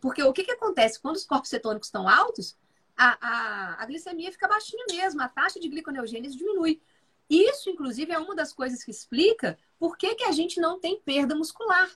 Porque 0.00 0.20
o 0.24 0.32
que, 0.32 0.42
que 0.42 0.50
acontece? 0.50 0.98
Quando 0.98 1.14
os 1.14 1.24
corpos 1.24 1.48
cetônicos 1.48 1.86
estão 1.86 2.08
altos, 2.08 2.56
a, 2.96 3.16
a, 3.20 3.82
a 3.82 3.86
glicemia 3.86 4.32
fica 4.32 4.48
baixinha 4.48 4.84
mesmo, 4.90 5.22
a 5.22 5.28
taxa 5.28 5.60
de 5.60 5.68
gliconeogênese 5.68 6.36
diminui. 6.36 6.82
Isso, 7.30 7.70
inclusive, 7.70 8.12
é 8.12 8.18
uma 8.18 8.34
das 8.34 8.52
coisas 8.52 8.82
que 8.82 8.90
explica 8.90 9.56
por 9.78 9.96
que, 9.96 10.16
que 10.16 10.24
a 10.24 10.32
gente 10.32 10.60
não 10.60 10.80
tem 10.80 11.00
perda 11.00 11.36
muscular. 11.36 11.88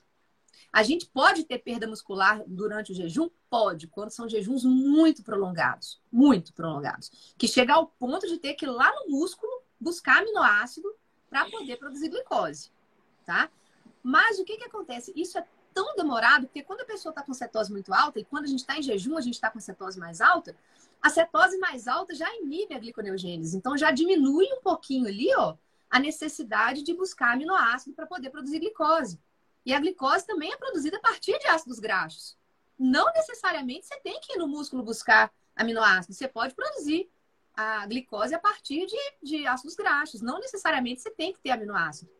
A 0.71 0.81
gente 0.81 1.07
pode 1.07 1.43
ter 1.43 1.57
perda 1.57 1.87
muscular 1.87 2.41
durante 2.47 2.93
o 2.93 2.95
jejum? 2.95 3.29
Pode, 3.49 3.87
quando 3.87 4.11
são 4.11 4.29
jejuns 4.29 4.63
muito 4.63 5.23
prolongados, 5.23 6.01
muito 6.09 6.53
prolongados, 6.53 7.35
que 7.37 7.49
chega 7.49 7.73
ao 7.73 7.87
ponto 7.87 8.27
de 8.27 8.37
ter 8.37 8.53
que 8.53 8.65
ir 8.65 8.69
lá 8.69 8.89
no 8.95 9.11
músculo 9.11 9.51
buscar 9.77 10.21
aminoácido 10.21 10.89
para 11.33 11.49
poder 11.49 11.77
produzir 11.77 12.09
glicose, 12.09 12.69
tá? 13.25 13.49
Mas 14.03 14.37
o 14.37 14.45
que 14.45 14.55
que 14.55 14.65
acontece? 14.65 15.11
Isso 15.15 15.35
é 15.39 15.47
tão 15.73 15.95
demorado, 15.95 16.45
porque 16.45 16.61
quando 16.61 16.81
a 16.81 16.85
pessoa 16.85 17.09
está 17.09 17.23
com 17.23 17.33
cetose 17.33 17.71
muito 17.71 17.91
alta, 17.91 18.19
e 18.19 18.23
quando 18.23 18.43
a 18.43 18.47
gente 18.47 18.59
está 18.59 18.77
em 18.77 18.83
jejum, 18.83 19.17
a 19.17 19.21
gente 19.21 19.33
está 19.33 19.49
com 19.49 19.59
cetose 19.59 19.99
mais 19.99 20.21
alta, 20.21 20.55
a 21.01 21.09
cetose 21.09 21.57
mais 21.57 21.87
alta 21.87 22.13
já 22.13 22.31
inibe 22.35 22.75
a 22.75 22.79
gliconeogênese. 22.79 23.57
Então 23.57 23.75
já 23.75 23.89
diminui 23.89 24.45
um 24.53 24.61
pouquinho 24.61 25.07
ali, 25.07 25.33
ó, 25.35 25.55
a 25.89 25.97
necessidade 25.97 26.83
de 26.83 26.93
buscar 26.93 27.33
aminoácido 27.33 27.95
para 27.95 28.05
poder 28.05 28.29
produzir 28.29 28.59
glicose. 28.59 29.19
E 29.65 29.73
a 29.73 29.79
glicose 29.79 30.27
também 30.27 30.53
é 30.53 30.57
produzida 30.57 30.97
a 30.97 31.01
partir 31.01 31.39
de 31.39 31.47
ácidos 31.47 31.79
graxos. 31.79 32.37
Não 32.77 33.11
necessariamente 33.11 33.87
você 33.87 33.99
tem 34.01 34.19
que 34.21 34.33
ir 34.33 34.37
no 34.37 34.47
músculo 34.47 34.83
buscar 34.83 35.31
aminoácidos. 35.55 36.15
Você 36.15 36.27
pode 36.27 36.53
produzir 36.53 37.09
a 37.55 37.85
glicose 37.85 38.33
a 38.33 38.39
partir 38.39 38.85
de, 38.85 38.97
de 39.21 39.47
ácidos 39.47 39.75
graxos. 39.75 40.21
Não 40.21 40.39
necessariamente 40.39 41.01
você 41.01 41.11
tem 41.11 41.33
que 41.33 41.39
ter 41.39 41.51
aminoácido. 41.51 42.11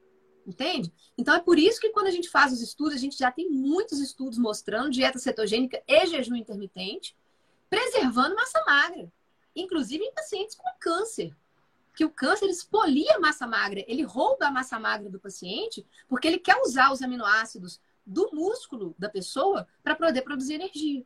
Entende? 0.45 0.91
Então 1.17 1.33
é 1.33 1.39
por 1.39 1.57
isso 1.57 1.79
que 1.79 1.89
quando 1.89 2.07
a 2.07 2.11
gente 2.11 2.29
faz 2.29 2.51
os 2.51 2.61
estudos, 2.61 2.95
a 2.95 2.99
gente 2.99 3.17
já 3.17 3.31
tem 3.31 3.49
muitos 3.49 3.99
estudos 3.99 4.37
mostrando 4.37 4.89
dieta 4.89 5.17
cetogênica 5.17 5.81
e 5.87 6.05
jejum 6.05 6.35
intermitente, 6.35 7.15
preservando 7.69 8.35
massa 8.35 8.61
magra, 8.65 9.11
inclusive 9.55 10.03
em 10.03 10.13
pacientes 10.13 10.55
com 10.55 10.69
câncer. 10.79 11.35
Que 11.95 12.03
o 12.03 12.09
câncer 12.09 12.47
expolia 12.49 13.15
a 13.15 13.19
massa 13.19 13.47
magra, 13.47 13.85
ele 13.87 14.03
rouba 14.03 14.47
a 14.47 14.51
massa 14.51 14.77
magra 14.79 15.09
do 15.09 15.19
paciente, 15.19 15.85
porque 16.09 16.27
ele 16.27 16.39
quer 16.39 16.59
usar 16.61 16.91
os 16.91 17.01
aminoácidos 17.01 17.79
do 18.05 18.29
músculo 18.33 18.93
da 18.99 19.09
pessoa 19.09 19.65
para 19.81 19.95
poder 19.95 20.23
produzir 20.23 20.55
energia 20.55 21.05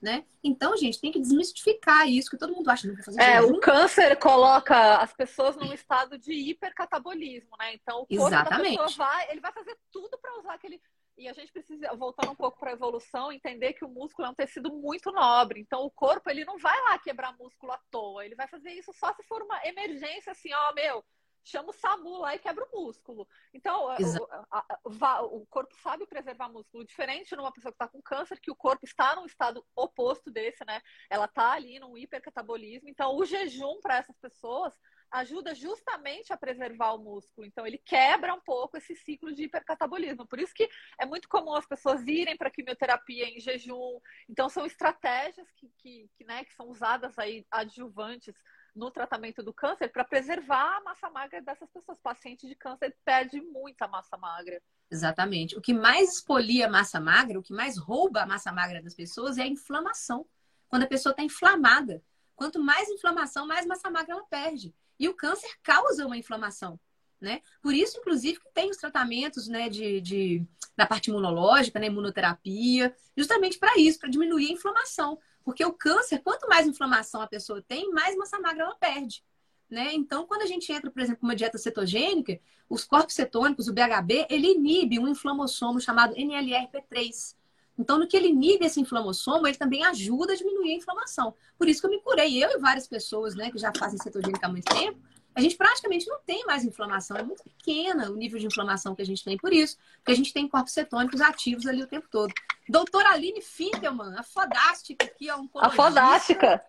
né? 0.00 0.24
Então, 0.42 0.76
gente, 0.76 1.00
tem 1.00 1.12
que 1.12 1.20
desmistificar 1.20 2.08
isso, 2.08 2.30
que 2.30 2.38
todo 2.38 2.54
mundo 2.54 2.68
acha 2.68 2.88
que 2.88 2.94
vai 2.94 3.02
fazer 3.02 3.20
É, 3.20 3.40
o 3.40 3.58
câncer 3.60 4.16
coloca 4.16 4.96
as 4.96 5.12
pessoas 5.12 5.56
num 5.56 5.72
estado 5.72 6.18
de 6.18 6.32
hipercatabolismo, 6.32 7.56
né? 7.58 7.74
Então, 7.74 8.02
o 8.02 8.06
corpo 8.06 8.26
Exatamente. 8.26 8.76
da 8.76 8.84
pessoa 8.84 9.06
vai, 9.06 9.30
ele 9.30 9.40
vai 9.40 9.52
fazer 9.52 9.76
tudo 9.90 10.18
para 10.18 10.38
usar 10.38 10.54
aquele 10.54 10.80
e 11.18 11.26
a 11.26 11.32
gente 11.32 11.50
precisa, 11.50 11.92
voltando 11.96 12.30
um 12.30 12.36
pouco 12.36 12.60
para 12.60 12.70
a 12.70 12.74
evolução, 12.74 13.32
entender 13.32 13.72
que 13.72 13.84
o 13.84 13.88
músculo 13.88 14.28
é 14.28 14.30
um 14.30 14.34
tecido 14.34 14.72
muito 14.72 15.10
nobre. 15.10 15.60
Então, 15.60 15.82
o 15.82 15.90
corpo, 15.90 16.30
ele 16.30 16.44
não 16.44 16.58
vai 16.58 16.80
lá 16.82 16.96
quebrar 17.00 17.36
músculo 17.36 17.72
à 17.72 17.80
toa. 17.90 18.24
Ele 18.24 18.36
vai 18.36 18.46
fazer 18.46 18.70
isso 18.70 18.92
só 18.92 19.12
se 19.12 19.24
for 19.24 19.42
uma 19.42 19.60
emergência, 19.66 20.30
assim, 20.30 20.54
ó, 20.54 20.72
meu, 20.74 21.04
chama 21.48 21.70
o 21.70 21.72
SAMU 21.72 22.18
lá 22.18 22.34
e 22.34 22.38
quebra 22.38 22.66
o 22.72 22.80
músculo. 22.82 23.26
Então, 23.52 23.86
o, 23.86 24.28
a, 24.50 25.22
o, 25.22 25.46
corpo 25.46 25.74
sabe 25.82 26.06
preservar 26.06 26.48
músculo, 26.48 26.84
diferente 26.84 27.34
numa 27.34 27.52
pessoa 27.52 27.72
que 27.72 27.76
está 27.76 27.88
com 27.88 28.02
câncer, 28.02 28.40
que 28.40 28.50
o 28.50 28.56
corpo 28.56 28.84
está 28.84 29.16
num 29.16 29.26
estado 29.26 29.64
oposto 29.74 30.30
desse, 30.30 30.64
né? 30.64 30.80
Ela 31.10 31.24
está 31.24 31.52
ali 31.52 31.78
num 31.78 31.96
hipercatabolismo. 31.96 32.88
Então, 32.88 33.16
o 33.16 33.24
jejum 33.24 33.80
para 33.80 33.96
essas 33.96 34.16
pessoas 34.18 34.74
ajuda 35.10 35.54
justamente 35.54 36.32
a 36.32 36.36
preservar 36.36 36.92
o 36.92 37.02
músculo. 37.02 37.46
Então, 37.46 37.66
ele 37.66 37.78
quebra 37.78 38.34
um 38.34 38.40
pouco 38.40 38.76
esse 38.76 38.94
ciclo 38.94 39.34
de 39.34 39.44
hipercatabolismo. 39.44 40.26
Por 40.26 40.38
isso 40.38 40.52
que 40.54 40.68
é 41.00 41.06
muito 41.06 41.28
comum 41.28 41.54
as 41.54 41.66
pessoas 41.66 42.06
irem 42.06 42.36
para 42.36 42.50
quimioterapia 42.50 43.24
em 43.24 43.40
jejum. 43.40 44.00
Então, 44.28 44.48
são 44.48 44.66
estratégias 44.66 45.50
que, 45.52 45.70
que, 45.78 46.10
que, 46.16 46.24
né, 46.24 46.44
que 46.44 46.52
são 46.54 46.68
usadas 46.68 47.18
aí 47.18 47.46
adjuvantes 47.50 48.34
no 48.78 48.90
tratamento 48.90 49.42
do 49.42 49.52
câncer 49.52 49.88
para 49.88 50.04
preservar 50.04 50.78
a 50.78 50.80
massa 50.80 51.10
magra 51.10 51.42
dessas 51.42 51.68
pessoas. 51.70 51.98
Paciente 51.98 52.46
de 52.46 52.54
câncer 52.54 52.96
perde 53.04 53.40
muita 53.40 53.88
massa 53.88 54.16
magra. 54.16 54.62
Exatamente. 54.90 55.58
O 55.58 55.60
que 55.60 55.74
mais 55.74 56.14
expolia 56.14 56.66
a 56.66 56.70
massa 56.70 57.00
magra, 57.00 57.38
o 57.38 57.42
que 57.42 57.52
mais 57.52 57.76
rouba 57.76 58.22
a 58.22 58.26
massa 58.26 58.52
magra 58.52 58.80
das 58.80 58.94
pessoas 58.94 59.36
é 59.36 59.42
a 59.42 59.46
inflamação. 59.46 60.24
Quando 60.68 60.84
a 60.84 60.86
pessoa 60.88 61.10
está 61.10 61.22
inflamada. 61.22 62.02
Quanto 62.36 62.62
mais 62.62 62.88
inflamação, 62.88 63.46
mais 63.46 63.66
massa 63.66 63.90
magra 63.90 64.14
ela 64.14 64.24
perde. 64.24 64.72
E 64.98 65.08
o 65.08 65.14
câncer 65.14 65.50
causa 65.62 66.06
uma 66.06 66.16
inflamação. 66.16 66.78
Né? 67.20 67.42
Por 67.60 67.74
isso, 67.74 67.98
inclusive, 67.98 68.38
que 68.38 68.48
tem 68.54 68.70
os 68.70 68.76
tratamentos 68.76 69.48
né, 69.48 69.68
de, 69.68 70.00
de, 70.00 70.46
da 70.76 70.86
parte 70.86 71.10
imunológica, 71.10 71.80
né, 71.80 71.86
imunoterapia, 71.86 72.94
justamente 73.16 73.58
para 73.58 73.76
isso, 73.76 73.98
para 73.98 74.08
diminuir 74.08 74.50
a 74.50 74.52
inflamação. 74.52 75.18
Porque 75.48 75.64
o 75.64 75.72
câncer, 75.72 76.18
quanto 76.18 76.46
mais 76.46 76.66
inflamação 76.66 77.22
a 77.22 77.26
pessoa 77.26 77.64
tem, 77.66 77.90
mais 77.90 78.14
massa 78.18 78.38
magra 78.38 78.64
ela 78.64 78.74
perde. 78.74 79.24
Né? 79.70 79.94
Então, 79.94 80.26
quando 80.26 80.42
a 80.42 80.46
gente 80.46 80.70
entra, 80.70 80.90
por 80.90 81.00
exemplo, 81.00 81.20
uma 81.22 81.34
dieta 81.34 81.56
cetogênica, 81.56 82.38
os 82.68 82.84
corpos 82.84 83.14
cetônicos, 83.14 83.66
o 83.66 83.72
BHB, 83.72 84.26
ele 84.28 84.52
inibe 84.52 84.98
um 84.98 85.08
inflamossomo 85.08 85.80
chamado 85.80 86.14
NLRP3. 86.14 87.34
Então, 87.78 87.98
no 87.98 88.06
que 88.06 88.14
ele 88.14 88.28
inibe 88.28 88.66
esse 88.66 88.78
inflamossomo, 88.78 89.46
ele 89.46 89.56
também 89.56 89.82
ajuda 89.86 90.34
a 90.34 90.36
diminuir 90.36 90.72
a 90.72 90.76
inflamação. 90.76 91.34
Por 91.56 91.66
isso 91.66 91.80
que 91.80 91.86
eu 91.86 91.92
me 91.92 92.02
curei. 92.02 92.44
Eu 92.44 92.50
e 92.50 92.58
várias 92.58 92.86
pessoas 92.86 93.34
né, 93.34 93.50
que 93.50 93.56
já 93.56 93.72
fazem 93.74 93.98
cetogênica 93.98 94.46
há 94.46 94.50
muito 94.50 94.70
tempo, 94.70 95.00
a 95.34 95.40
gente 95.40 95.56
praticamente 95.56 96.06
não 96.06 96.18
tem 96.20 96.44
mais 96.44 96.64
inflamação, 96.64 97.16
é 97.16 97.22
muito 97.22 97.42
pequena 97.44 98.10
o 98.10 98.16
nível 98.16 98.38
de 98.38 98.46
inflamação 98.46 98.94
que 98.94 99.02
a 99.02 99.06
gente 99.06 99.24
tem 99.24 99.36
por 99.36 99.52
isso, 99.52 99.76
porque 99.96 100.12
a 100.12 100.16
gente 100.16 100.32
tem 100.32 100.48
corpos 100.48 100.72
cetônicos 100.72 101.20
ativos 101.20 101.66
ali 101.66 101.82
o 101.82 101.86
tempo 101.86 102.08
todo. 102.10 102.32
Doutora 102.68 103.10
Aline 103.10 103.40
Fintelman, 103.40 104.18
a 104.18 104.22
fodástica 104.22 105.04
aqui, 105.04 105.30
ó, 105.30 105.38
um 105.38 105.48
A 105.54 105.70
fodástica! 105.70 106.62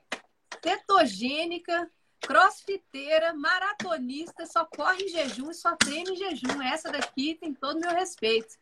Cetogênica, 0.63 1.89
crossfiteira, 2.21 3.33
maratonista, 3.33 4.45
só 4.45 4.65
corre 4.65 5.03
em 5.03 5.09
jejum 5.09 5.49
e 5.49 5.55
só 5.55 5.75
treina 5.75 6.11
em 6.11 6.15
jejum. 6.15 6.61
Essa 6.61 6.91
daqui 6.91 7.35
tem 7.35 7.53
todo 7.53 7.77
o 7.77 7.79
meu 7.79 7.91
respeito. 7.91 8.55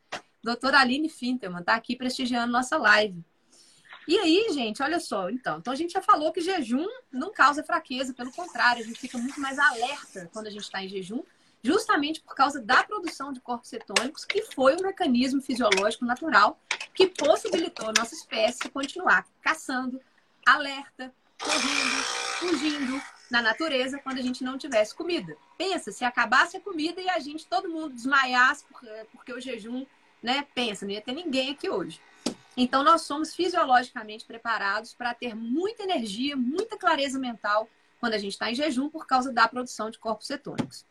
Doutora 0.44 0.80
Aline 0.80 1.10
Fintelman, 1.10 1.64
tá 1.64 1.76
aqui 1.76 1.96
prestigiando 1.96 2.52
nossa 2.52 2.78
live. 2.78 3.24
E 4.08 4.17
aí, 4.17 4.48
gente, 4.54 4.82
olha 4.82 5.00
só, 5.02 5.30
então, 5.30 5.58
então 5.58 5.74
a 5.74 5.76
gente 5.76 5.91
já 5.91 6.02
falou 6.02 6.32
que 6.32 6.39
jejum 6.39 6.88
não 7.12 7.32
causa 7.34 7.63
fraqueza, 7.63 8.13
pelo 8.13 8.32
contrário, 8.32 8.82
a 8.82 8.86
gente 8.86 9.00
fica 9.00 9.17
muito 9.17 9.39
mais 9.41 9.60
alerta 9.60 10.30
quando 10.32 10.48
a 10.48 10.50
gente 10.50 10.63
está 10.63 10.82
em 10.82 10.88
jejum, 10.88 11.22
justamente 11.62 12.22
por 12.22 12.34
causa 12.34 12.62
da 12.62 12.84
produção 12.84 13.34
de 13.34 13.41
corpos 13.41 13.70
cetônicos, 13.70 14.24
que 14.24 14.43
foi 14.54 14.76
um 14.78 14.82
mecanismo 14.82 15.41
fisiológico 15.41 16.06
natural 16.06 16.58
que 16.93 17.08
possibilitou 17.08 17.89
a 17.89 17.93
nossa 17.98 18.15
espécie 18.15 18.70
continuar 18.70 19.28
caçando, 19.41 20.00
alerta, 20.46 21.13
correndo, 21.38 22.04
fugindo 22.39 23.02
na 23.30 23.41
natureza 23.41 24.00
quando 24.00 24.20
a 24.20 24.22
gente 24.22 24.41
não 24.41 24.58
tivesse 24.58 24.96
comida. 24.96 25.36
Pensa, 25.58 25.91
se 25.91 26.06
acabasse 26.06 26.56
a 26.56 26.62
comida 26.62 27.02
e 27.02 27.10
a 27.10 27.20
gente, 27.20 27.46
todo 27.46 27.70
mundo 27.70 27.93
desmaiasse 27.93 28.63
porque 29.12 29.34
o 29.34 29.41
jejum, 29.41 29.86
né? 30.24 30.48
Pensa, 30.56 30.86
não 30.86 30.93
ia 30.93 31.02
ter 31.02 31.13
ninguém 31.13 31.52
aqui 31.52 31.70
hoje. 31.70 32.02
Então, 32.60 32.84
nós 32.84 33.04
somos 33.04 33.36
fisiologicamente 33.36 34.26
preparados 34.26 34.91
para 34.91 35.13
ter 35.13 35.36
muita 35.36 35.84
energia, 35.84 36.36
muita 36.36 36.76
clareza 36.76 37.20
mental 37.20 37.70
quando 38.00 38.15
a 38.15 38.17
gente 38.17 38.32
está 38.32 38.50
em 38.50 38.56
jejum 38.56 38.89
por 38.89 39.06
causa 39.06 39.32
da 39.32 39.48
produção 39.48 39.91
de 39.91 40.00
corpos 40.00 40.26
cetônicos. 40.26 40.84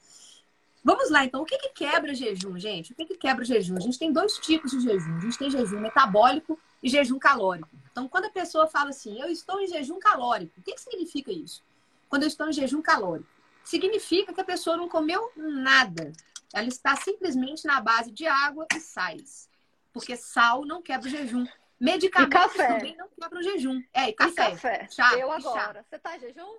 Vamos 0.84 1.10
lá, 1.10 1.24
então. 1.24 1.42
O 1.42 1.44
que, 1.44 1.58
que 1.58 1.70
quebra 1.70 2.14
jejum, 2.14 2.56
gente? 2.56 2.92
O 2.92 2.94
que, 2.94 3.04
que 3.04 3.16
quebra 3.16 3.44
jejum? 3.44 3.76
A 3.76 3.80
gente 3.80 3.98
tem 3.98 4.12
dois 4.12 4.38
tipos 4.38 4.70
de 4.70 4.78
jejum. 4.78 5.16
A 5.16 5.20
gente 5.20 5.36
tem 5.36 5.50
jejum 5.50 5.80
metabólico 5.80 6.56
e 6.80 6.88
jejum 6.88 7.18
calórico. 7.18 7.68
Então, 7.90 8.06
quando 8.06 8.26
a 8.26 8.30
pessoa 8.30 8.68
fala 8.68 8.90
assim, 8.90 9.20
eu 9.20 9.28
estou 9.28 9.60
em 9.60 9.66
jejum 9.66 9.98
calórico, 9.98 10.60
o 10.60 10.62
que, 10.62 10.72
que 10.72 10.80
significa 10.80 11.32
isso? 11.32 11.64
Quando 12.08 12.22
eu 12.22 12.28
estou 12.28 12.48
em 12.48 12.52
jejum 12.52 12.80
calórico? 12.80 13.28
Significa 13.64 14.32
que 14.32 14.40
a 14.40 14.44
pessoa 14.44 14.76
não 14.76 14.88
comeu 14.88 15.32
nada. 15.34 16.12
Ela 16.54 16.68
está 16.68 16.94
simplesmente 16.94 17.66
na 17.66 17.80
base 17.80 18.12
de 18.12 18.24
água 18.24 18.64
e 18.72 18.78
sais 18.78 19.48
porque 19.96 20.14
sal 20.14 20.66
não 20.66 20.82
quebra 20.82 21.08
o 21.08 21.10
jejum. 21.10 21.46
Medicamentos 21.80 22.54
também 22.54 22.94
não 22.96 23.08
quebram 23.08 23.40
o 23.40 23.42
jejum. 23.42 23.82
É, 23.94 24.10
e 24.10 24.12
café. 24.12 24.48
E 24.48 24.50
café. 24.50 24.88
Chá, 24.90 25.14
eu 25.14 25.32
agora. 25.32 25.72
Chá. 25.72 25.84
Você 25.88 25.98
tá 25.98 26.16
em 26.18 26.20
jejum? 26.20 26.58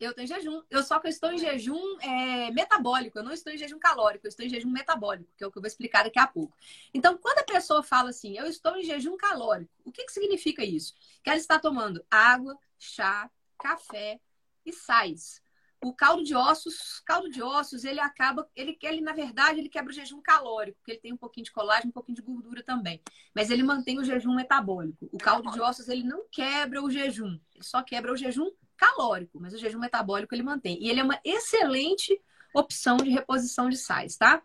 Eu 0.00 0.10
estou 0.10 0.24
em 0.24 0.26
jejum. 0.26 0.62
Eu 0.68 0.82
só 0.82 0.98
que 0.98 1.06
eu 1.06 1.10
estou 1.10 1.30
em 1.30 1.38
jejum 1.38 1.80
é, 2.00 2.50
metabólico. 2.50 3.16
Eu 3.16 3.22
não 3.22 3.30
estou 3.30 3.52
em 3.52 3.56
jejum 3.56 3.78
calórico. 3.78 4.26
Eu 4.26 4.30
estou 4.30 4.44
em 4.44 4.48
jejum 4.48 4.68
metabólico, 4.68 5.30
que 5.36 5.44
é 5.44 5.46
o 5.46 5.52
que 5.52 5.58
eu 5.58 5.62
vou 5.62 5.68
explicar 5.68 6.02
daqui 6.02 6.18
a 6.18 6.26
pouco. 6.26 6.56
Então, 6.92 7.16
quando 7.16 7.38
a 7.38 7.44
pessoa 7.44 7.84
fala 7.84 8.10
assim, 8.10 8.36
eu 8.36 8.46
estou 8.46 8.76
em 8.76 8.82
jejum 8.82 9.16
calórico, 9.16 9.72
o 9.84 9.92
que, 9.92 10.04
que 10.04 10.12
significa 10.12 10.64
isso? 10.64 10.92
Que 11.22 11.30
ela 11.30 11.38
está 11.38 11.60
tomando 11.60 12.04
água, 12.10 12.58
chá, 12.80 13.30
café 13.56 14.18
e 14.66 14.72
sais 14.72 15.40
o 15.82 15.92
caldo 15.92 16.22
de 16.22 16.34
ossos, 16.34 17.00
caldo 17.04 17.28
de 17.28 17.42
ossos, 17.42 17.84
ele 17.84 18.00
acaba, 18.00 18.48
ele, 18.54 18.78
ele 18.82 19.00
na 19.00 19.12
verdade, 19.12 19.58
ele 19.58 19.68
quebra 19.68 19.90
o 19.90 19.94
jejum 19.94 20.20
calórico, 20.20 20.78
porque 20.78 20.92
ele 20.92 21.00
tem 21.00 21.12
um 21.12 21.16
pouquinho 21.16 21.44
de 21.44 21.52
colágeno, 21.52 21.90
um 21.90 21.92
pouquinho 21.92 22.16
de 22.16 22.22
gordura 22.22 22.62
também. 22.62 23.00
Mas 23.34 23.50
ele 23.50 23.62
mantém 23.62 23.98
o 23.98 24.04
jejum 24.04 24.34
metabólico. 24.34 25.08
O 25.12 25.18
caldo 25.18 25.50
de 25.50 25.60
ossos, 25.60 25.88
ele 25.88 26.04
não 26.04 26.24
quebra 26.30 26.82
o 26.82 26.90
jejum, 26.90 27.38
ele 27.54 27.64
só 27.64 27.82
quebra 27.82 28.12
o 28.12 28.16
jejum 28.16 28.50
calórico, 28.76 29.40
mas 29.40 29.52
o 29.52 29.58
jejum 29.58 29.80
metabólico 29.80 30.34
ele 30.34 30.42
mantém. 30.42 30.78
E 30.80 30.88
ele 30.88 31.00
é 31.00 31.04
uma 31.04 31.20
excelente 31.24 32.20
opção 32.54 32.96
de 32.96 33.10
reposição 33.10 33.68
de 33.68 33.76
sais, 33.76 34.16
tá? 34.16 34.42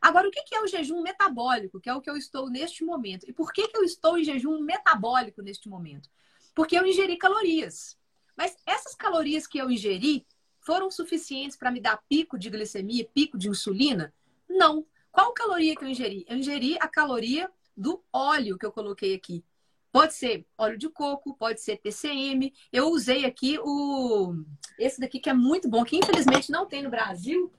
Agora, 0.00 0.28
o 0.28 0.30
que 0.30 0.54
é 0.54 0.62
o 0.62 0.66
jejum 0.66 1.02
metabólico, 1.02 1.80
que 1.80 1.88
é 1.88 1.94
o 1.94 2.00
que 2.00 2.10
eu 2.10 2.16
estou 2.16 2.48
neste 2.48 2.84
momento? 2.84 3.28
E 3.28 3.32
por 3.32 3.52
que, 3.52 3.66
que 3.66 3.76
eu 3.76 3.82
estou 3.82 4.16
em 4.18 4.24
jejum 4.24 4.60
metabólico 4.60 5.42
neste 5.42 5.68
momento? 5.68 6.08
Porque 6.54 6.78
eu 6.78 6.86
ingeri 6.86 7.16
calorias. 7.16 7.98
Mas 8.36 8.56
essas 8.66 8.94
calorias 8.94 9.46
que 9.46 9.58
eu 9.58 9.70
ingeri, 9.70 10.26
foram 10.66 10.90
suficientes 10.90 11.56
para 11.56 11.70
me 11.70 11.80
dar 11.80 12.02
pico 12.08 12.36
de 12.36 12.50
glicemia, 12.50 13.08
pico 13.14 13.38
de 13.38 13.48
insulina? 13.48 14.12
Não. 14.50 14.84
Qual 15.12 15.32
caloria 15.32 15.76
que 15.76 15.84
eu 15.84 15.88
ingeri? 15.88 16.26
Eu 16.28 16.36
ingeri 16.36 16.76
a 16.80 16.88
caloria 16.88 17.48
do 17.76 18.02
óleo 18.12 18.58
que 18.58 18.66
eu 18.66 18.72
coloquei 18.72 19.14
aqui. 19.14 19.44
Pode 19.92 20.14
ser 20.14 20.44
óleo 20.58 20.76
de 20.76 20.88
coco, 20.88 21.36
pode 21.36 21.60
ser 21.60 21.78
TCM. 21.78 22.52
Eu 22.72 22.88
usei 22.88 23.24
aqui 23.24 23.58
o 23.62 24.34
esse 24.76 25.00
daqui 25.00 25.20
que 25.20 25.30
é 25.30 25.32
muito 25.32 25.68
bom, 25.68 25.84
que 25.84 25.96
infelizmente 25.96 26.50
não 26.50 26.66
tem 26.66 26.82
no 26.82 26.90
Brasil, 26.90 27.50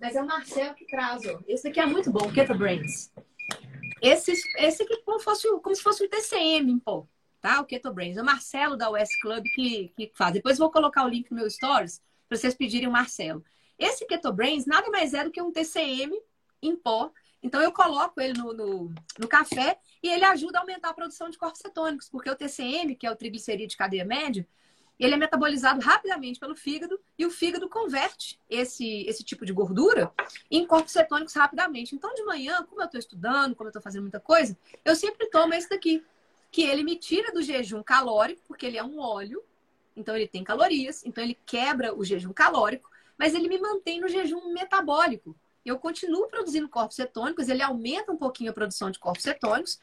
mas 0.00 0.14
é 0.14 0.22
o 0.22 0.26
Marcelo 0.26 0.74
que 0.74 0.86
traz, 0.86 1.26
ó. 1.26 1.40
Esse 1.46 1.64
daqui 1.64 1.80
é 1.80 1.86
muito 1.86 2.10
bom, 2.10 2.32
Keto 2.32 2.54
Brains. 2.56 3.12
Esse, 4.00 4.32
esse 4.58 4.82
aqui 4.82 5.02
como, 5.04 5.18
fosse, 5.18 5.48
como 5.60 5.74
se 5.74 5.82
fosse 5.82 6.04
um 6.04 6.08
TCM 6.08 6.80
pó, 6.80 7.06
tá? 7.40 7.60
O 7.60 7.66
Keto 7.66 7.92
Brains. 7.92 8.16
É 8.16 8.22
o 8.22 8.24
Marcelo 8.24 8.76
da 8.76 8.88
West 8.88 9.12
Club 9.20 9.44
que, 9.54 9.92
que 9.96 10.12
faz. 10.14 10.32
Depois 10.32 10.56
vou 10.56 10.70
colocar 10.70 11.04
o 11.04 11.08
link 11.08 11.30
no 11.30 11.36
meu 11.36 11.50
stories 11.50 12.00
para 12.28 12.38
vocês 12.38 12.54
pedirem 12.54 12.88
o 12.88 12.92
Marcelo. 12.92 13.44
Esse 13.78 14.06
Keto 14.06 14.32
Brains 14.32 14.66
nada 14.66 14.90
mais 14.90 15.14
é 15.14 15.24
do 15.24 15.30
que 15.30 15.42
um 15.42 15.52
TCM 15.52 16.16
em 16.62 16.76
pó 16.76 17.12
então, 17.44 17.60
eu 17.60 17.70
coloco 17.70 18.18
ele 18.22 18.32
no, 18.38 18.54
no, 18.54 18.94
no, 19.18 19.28
café 19.28 19.78
e 20.02 20.08
ele 20.08 20.24
ajuda 20.24 20.56
a 20.56 20.62
aumentar 20.62 20.88
a 20.88 20.94
produção 20.94 21.28
de 21.28 21.36
corpos 21.36 21.60
cetônicos, 21.60 22.08
porque 22.08 22.30
o 22.30 22.34
TCM, 22.34 22.96
que 22.96 23.06
é 23.06 23.10
o 23.10 23.14
triglicerídeo 23.14 23.68
de 23.68 23.76
cadeia 23.76 24.02
média, 24.02 24.48
ele 24.98 25.12
é 25.12 25.16
metabolizado 25.18 25.78
rapidamente 25.78 26.40
pelo 26.40 26.56
fígado 26.56 26.98
e 27.18 27.26
o 27.26 27.30
fígado 27.30 27.68
converte 27.68 28.40
esse, 28.48 29.04
esse 29.06 29.22
tipo 29.22 29.44
de 29.44 29.52
gordura 29.52 30.10
em 30.50 30.66
corpos 30.66 30.92
cetônicos 30.92 31.34
rapidamente. 31.34 31.94
Então, 31.94 32.14
de 32.14 32.24
manhã, 32.24 32.64
como 32.64 32.80
eu 32.80 32.86
estou 32.86 32.98
estudando, 32.98 33.54
como 33.54 33.66
eu 33.66 33.72
estou 33.72 33.82
fazendo 33.82 34.02
muita 34.04 34.20
coisa, 34.20 34.56
eu 34.82 34.96
sempre 34.96 35.28
tomo 35.28 35.52
esse 35.52 35.68
daqui, 35.68 36.02
que 36.50 36.62
ele 36.62 36.82
me 36.82 36.96
tira 36.96 37.30
do 37.30 37.42
jejum 37.42 37.82
calórico, 37.82 38.40
porque 38.48 38.64
ele 38.64 38.78
é 38.78 38.84
um 38.84 38.98
óleo, 38.98 39.44
então 39.96 40.16
ele 40.16 40.28
tem 40.28 40.44
calorias, 40.44 41.04
então 41.04 41.22
ele 41.22 41.38
quebra 41.46 41.94
o 41.94 42.04
jejum 42.04 42.32
calórico, 42.32 42.90
mas 43.18 43.34
ele 43.34 43.48
me 43.48 43.58
mantém 43.58 44.00
no 44.00 44.08
jejum 44.08 44.52
metabólico 44.52 45.36
eu 45.64 45.78
continuo 45.78 46.28
produzindo 46.28 46.68
corpos 46.68 46.96
cetônicos, 46.96 47.48
ele 47.48 47.62
aumenta 47.62 48.12
um 48.12 48.16
pouquinho 48.16 48.50
a 48.50 48.54
produção 48.54 48.90
de 48.90 48.98
corpos 48.98 49.22
cetônicos, 49.22 49.80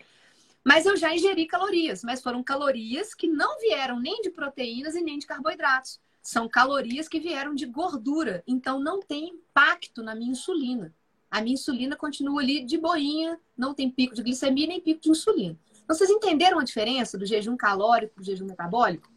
mas 0.64 0.86
eu 0.86 0.96
já 0.96 1.14
ingeri 1.14 1.48
calorias, 1.48 2.04
mas 2.04 2.22
foram 2.22 2.44
calorias 2.44 3.16
que 3.16 3.28
não 3.28 3.60
vieram 3.60 4.00
nem 4.00 4.22
de 4.22 4.30
proteínas 4.30 4.96
e 4.96 5.02
nem 5.02 5.18
de 5.18 5.26
carboidratos. 5.26 6.00
São 6.22 6.48
calorias 6.48 7.08
que 7.08 7.20
vieram 7.20 7.56
de 7.56 7.66
gordura, 7.66 8.44
então 8.46 8.80
não 8.80 9.00
tem 9.00 9.30
impacto 9.30 10.04
na 10.04 10.14
minha 10.14 10.32
insulina. 10.32 10.94
A 11.32 11.42
minha 11.42 11.56
insulina 11.56 11.96
continua 11.96 12.42
ali 12.42 12.64
de 12.64 12.78
boinha, 12.78 13.40
não 13.58 13.74
tem 13.74 13.90
pico 13.90 14.14
de 14.14 14.22
glicemia 14.22 14.68
nem 14.68 14.80
pico 14.80 15.02
de 15.02 15.10
insulina. 15.10 15.58
Então, 15.84 15.96
vocês 15.96 16.12
entenderam 16.12 16.60
a 16.60 16.64
diferença 16.64 17.18
do 17.18 17.26
jejum 17.26 17.58
calórico 17.58 18.14
para 18.14 18.22
o 18.22 18.26
jejum 18.26 18.46
metabólico? 18.46 19.10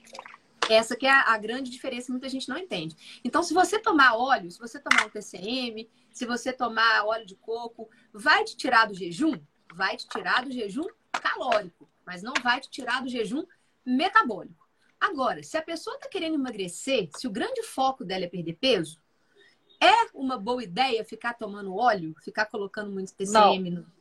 Essa 0.71 0.97
que 0.97 1.07
é 1.07 1.11
a, 1.11 1.33
a 1.33 1.39
grande 1.39 1.71
diferença 1.71 2.07
que 2.07 2.12
muita 2.12 2.29
gente 2.29 2.49
não 2.49 2.59
entende. 2.59 2.97
Então, 3.25 3.43
se 3.43 3.53
você 3.53 3.79
tomar 3.79 4.17
óleo, 4.17 4.51
se 4.51 4.59
você 4.59 4.81
tomar 4.81 5.07
um 5.07 5.11
TCM, 5.11 5.89
se 6.12 6.25
você 6.25 6.53
tomar 6.53 7.05
óleo 7.05 7.27
de 7.27 7.35
coco, 7.37 7.89
vai 8.12 8.45
te 8.45 8.57
tirar 8.57 8.87
do 8.87 8.95
jejum? 8.95 9.35
Vai 9.75 9.97
te 9.97 10.07
tirar 10.09 10.45
do 10.45 10.53
jejum 10.53 10.87
calórico, 11.12 11.89
mas 12.07 12.23
não 12.23 12.35
vai 12.43 12.61
te 12.61 12.71
tirar 12.71 13.03
do 13.03 13.09
jejum 13.09 13.45
metabólico. 13.85 14.65
Agora, 15.01 15.43
se 15.43 15.57
a 15.57 15.62
pessoa 15.62 15.97
está 15.97 16.09
querendo 16.09 16.35
emagrecer, 16.35 17.09
se 17.17 17.27
o 17.27 17.31
grande 17.31 17.62
foco 17.62 18.05
dela 18.05 18.25
é 18.25 18.29
perder 18.29 18.55
peso, 18.55 19.03
é 19.81 20.09
uma 20.15 20.39
boa 20.39 20.62
ideia 20.62 21.05
ficar 21.05 21.35
tomando 21.35 21.77
óleo, 21.77 22.15
ficar 22.23 22.47
colocando 22.47 22.91
muito 22.91 23.15
TCM 23.15 23.71
não. 23.71 23.83
no, 23.83 23.93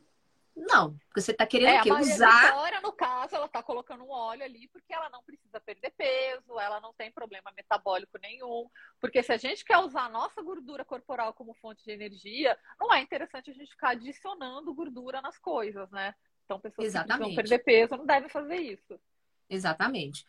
não, 0.56 0.96
porque 1.08 1.20
você 1.20 1.32
está 1.32 1.44
querendo 1.46 1.78
é, 1.78 1.82
que 1.82 1.92
usar. 1.92 2.52
Agora, 2.52 2.80
no 2.80 2.92
caso, 2.92 3.34
ela 3.34 3.46
está 3.46 3.60
colocando 3.60 4.04
um 4.04 4.10
óleo 4.10 4.44
ali 4.44 4.68
porque 4.68 4.94
ela 4.94 5.10
não 5.10 5.22
precisa 5.24 5.60
perder 5.60 5.90
peso, 5.96 6.60
ela 6.60 6.80
não 6.80 6.94
tem 6.94 7.10
problema 7.10 7.52
metabólico 7.56 8.18
nenhum. 8.22 8.68
Porque 9.00 9.22
se 9.22 9.32
a 9.32 9.36
gente 9.36 9.64
quer 9.64 9.78
usar 9.78 10.04
a 10.04 10.08
nossa 10.08 10.40
gordura 10.42 10.84
corporal 10.84 11.34
como 11.34 11.54
fonte 11.54 11.84
de 11.84 11.90
energia, 11.90 12.56
não 12.78 12.92
é 12.94 13.00
interessante 13.00 13.50
a 13.50 13.54
gente 13.54 13.70
ficar 13.70 13.90
adicionando 13.90 14.74
gordura 14.74 15.20
nas 15.20 15.38
coisas, 15.38 15.90
né? 15.90 16.14
Então, 16.44 16.60
pessoas 16.60 16.86
Exatamente. 16.86 17.30
que 17.30 17.34
precisam 17.34 17.58
perder 17.58 17.64
peso 17.64 17.96
não 17.96 18.06
devem 18.06 18.28
fazer 18.28 18.56
isso. 18.56 19.00
Exatamente. 19.50 20.24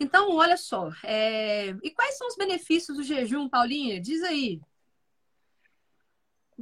Então, 0.00 0.34
olha 0.34 0.56
só. 0.56 0.90
É... 1.04 1.68
E 1.82 1.90
quais 1.92 2.18
são 2.18 2.26
os 2.26 2.36
benefícios 2.36 2.96
do 2.96 3.04
jejum, 3.04 3.48
Paulinha? 3.48 4.00
Diz 4.00 4.22
aí. 4.24 4.60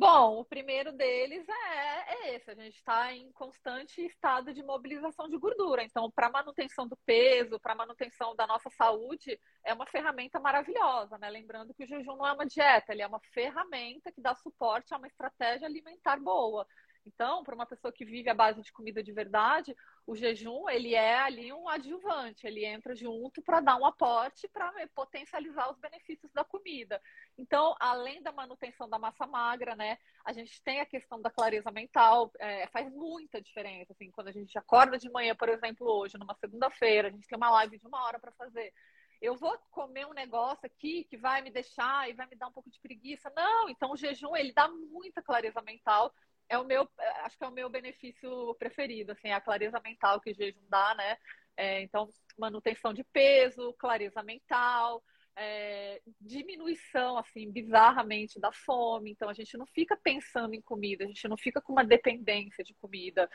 Bom, 0.01 0.41
o 0.41 0.45
primeiro 0.47 0.93
deles 0.93 1.47
é, 1.47 2.15
é 2.15 2.35
esse: 2.35 2.51
a 2.51 2.55
gente 2.55 2.77
está 2.77 3.13
em 3.13 3.31
constante 3.33 4.01
estado 4.01 4.55
de 4.55 4.63
mobilização 4.63 5.29
de 5.29 5.37
gordura. 5.37 5.83
Então, 5.85 6.11
para 6.11 6.31
manutenção 6.31 6.89
do 6.89 6.97
peso, 7.05 7.61
para 7.61 7.75
manutenção 7.75 8.35
da 8.35 8.47
nossa 8.47 8.71
saúde, 8.71 9.39
é 9.63 9.75
uma 9.75 9.85
ferramenta 9.85 10.41
maravilhosa, 10.41 11.19
né? 11.19 11.29
Lembrando 11.29 11.75
que 11.75 11.85
o 11.85 11.87
jejum 11.87 12.17
não 12.17 12.27
é 12.27 12.33
uma 12.33 12.47
dieta, 12.47 12.95
ele 12.95 13.03
é 13.03 13.07
uma 13.07 13.21
ferramenta 13.35 14.11
que 14.11 14.23
dá 14.23 14.35
suporte 14.35 14.95
a 14.95 14.97
uma 14.97 15.07
estratégia 15.07 15.69
alimentar 15.69 16.19
boa. 16.19 16.67
Então, 17.05 17.43
para 17.43 17.55
uma 17.55 17.67
pessoa 17.67 17.93
que 17.93 18.05
vive 18.05 18.31
à 18.31 18.35
base 18.35 18.63
de 18.63 18.73
comida 18.73 19.03
de 19.03 19.13
verdade, 19.13 19.77
o 20.11 20.17
jejum 20.17 20.69
ele 20.69 20.93
é 20.93 21.21
ali 21.21 21.53
um 21.53 21.69
adjuvante, 21.69 22.45
ele 22.45 22.65
entra 22.65 22.97
junto 22.97 23.41
para 23.43 23.61
dar 23.61 23.77
um 23.77 23.87
aporte 23.87 24.49
para 24.49 24.73
potencializar 24.93 25.71
os 25.71 25.79
benefícios 25.79 26.33
da 26.33 26.43
comida. 26.43 27.01
Então, 27.39 27.77
além 27.79 28.21
da 28.21 28.33
manutenção 28.33 28.89
da 28.89 28.99
massa 28.99 29.25
magra, 29.25 29.77
né, 29.77 29.99
a 30.25 30.33
gente 30.33 30.61
tem 30.65 30.81
a 30.81 30.87
questão 30.87 31.23
da 31.23 31.31
clareza 31.31 31.71
mental, 31.71 32.33
é, 32.41 32.67
faz 32.73 32.93
muita 32.93 33.41
diferença. 33.41 33.93
Assim, 33.93 34.11
quando 34.11 34.27
a 34.27 34.33
gente 34.33 34.59
acorda 34.59 34.99
de 34.99 35.09
manhã, 35.09 35.33
por 35.37 35.49
exemplo, 35.49 35.87
hoje, 35.87 36.19
numa 36.19 36.35
segunda-feira, 36.35 37.07
a 37.07 37.13
gente 37.13 37.29
tem 37.29 37.37
uma 37.37 37.51
live 37.53 37.79
de 37.79 37.87
uma 37.87 38.05
hora 38.05 38.19
para 38.19 38.33
fazer 38.33 38.73
eu 39.21 39.37
vou 39.37 39.55
comer 39.71 40.07
um 40.07 40.15
negócio 40.15 40.65
aqui 40.65 41.05
que 41.05 41.17
vai 41.17 41.43
me 41.43 41.51
deixar 41.51 42.09
e 42.09 42.15
vai 42.15 42.27
me 42.27 42.37
dar 42.37 42.49
um 42.49 42.53
pouco 42.53 42.71
de 42.71 42.81
preguiça. 42.81 43.31
Não, 43.37 43.69
então 43.69 43.93
o 43.93 43.97
jejum 43.97 44.35
ele 44.35 44.51
dá 44.51 44.67
muita 44.67 45.21
clareza 45.21 45.61
mental 45.61 46.11
é 46.51 46.59
o 46.59 46.65
meu, 46.65 46.87
acho 47.23 47.39
que 47.39 47.45
é 47.45 47.49
o 47.49 47.53
meu 47.53 47.71
benefício 47.71 48.55
preferido, 48.57 49.13
assim, 49.13 49.31
a 49.31 49.41
clareza 49.41 49.81
mental 49.81 50.21
que 50.21 50.33
o 50.33 50.35
jejum 50.35 50.61
dá, 50.69 50.95
né? 50.97 51.17
É, 51.57 51.81
então, 51.83 52.11
manutenção 52.37 52.93
de 52.93 53.05
peso, 53.05 53.73
clareza 53.75 54.21
mental, 54.21 55.01
é, 55.37 56.03
diminuição, 56.21 57.17
assim, 57.17 57.49
bizarramente 57.53 58.41
da 58.41 58.51
fome. 58.51 59.13
Então, 59.13 59.29
a 59.29 59.33
gente 59.33 59.57
não 59.57 59.65
fica 59.65 59.97
pensando 59.97 60.53
em 60.53 60.61
comida, 60.61 61.05
a 61.05 61.07
gente 61.07 61.29
não 61.29 61.37
fica 61.37 61.63
com 61.63 61.73
uma 61.73 61.85
dependência 61.85 62.65
de 62.65 62.75
comida. 62.75 63.31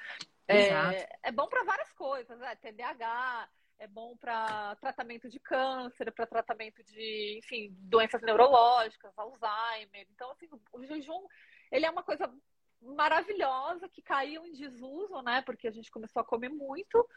É, 0.45 1.29
é 1.29 1.31
bom 1.31 1.47
para 1.47 1.63
várias 1.63 1.93
coisas, 1.93 2.37
né? 2.37 2.53
TDAH, 2.57 3.49
é 3.79 3.87
bom 3.87 4.17
para 4.17 4.75
tratamento 4.75 5.29
de 5.29 5.39
câncer, 5.39 6.11
para 6.11 6.27
tratamento 6.27 6.83
de, 6.83 7.39
enfim, 7.39 7.69
doenças 7.79 8.21
neurológicas, 8.21 9.17
Alzheimer. 9.17 10.05
Então, 10.11 10.31
assim, 10.31 10.49
o 10.73 10.83
jejum, 10.83 11.25
ele 11.71 11.85
é 11.85 11.89
uma 11.89 12.03
coisa 12.03 12.29
maravilhosa 12.85 13.89
que 13.89 14.01
caiu 14.01 14.45
em 14.45 14.53
desuso, 14.53 15.21
né? 15.21 15.41
Porque 15.41 15.67
a 15.67 15.71
gente 15.71 15.91
começou 15.91 16.21
a 16.21 16.25
comer 16.25 16.49
muito. 16.49 17.07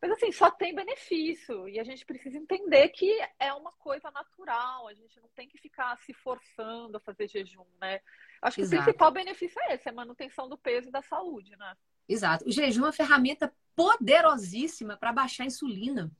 Mas 0.00 0.12
assim, 0.12 0.32
só 0.32 0.50
tem 0.50 0.74
benefício. 0.74 1.68
E 1.68 1.78
a 1.78 1.84
gente 1.84 2.06
precisa 2.06 2.38
entender 2.38 2.88
que 2.88 3.20
é 3.38 3.52
uma 3.52 3.72
coisa 3.72 4.10
natural. 4.10 4.88
A 4.88 4.94
gente 4.94 5.20
não 5.20 5.28
tem 5.34 5.46
que 5.46 5.58
ficar 5.58 5.98
se 5.98 6.14
forçando 6.14 6.96
a 6.96 7.00
fazer 7.00 7.28
jejum, 7.28 7.66
né? 7.80 8.00
Acho 8.40 8.56
que 8.56 8.62
Exato. 8.62 8.80
o 8.80 8.84
principal 8.84 9.10
benefício 9.10 9.60
é 9.62 9.74
esse, 9.74 9.88
é 9.88 9.92
a 9.92 9.94
manutenção 9.94 10.48
do 10.48 10.56
peso 10.56 10.88
e 10.88 10.92
da 10.92 11.02
saúde, 11.02 11.54
né? 11.56 11.76
Exato. 12.08 12.48
O 12.48 12.50
jejum 12.50 12.82
é 12.82 12.86
uma 12.86 12.92
ferramenta 12.92 13.52
poderosíssima 13.76 14.96
para 14.96 15.12
baixar 15.12 15.44
a 15.44 15.46
insulina. 15.46 16.10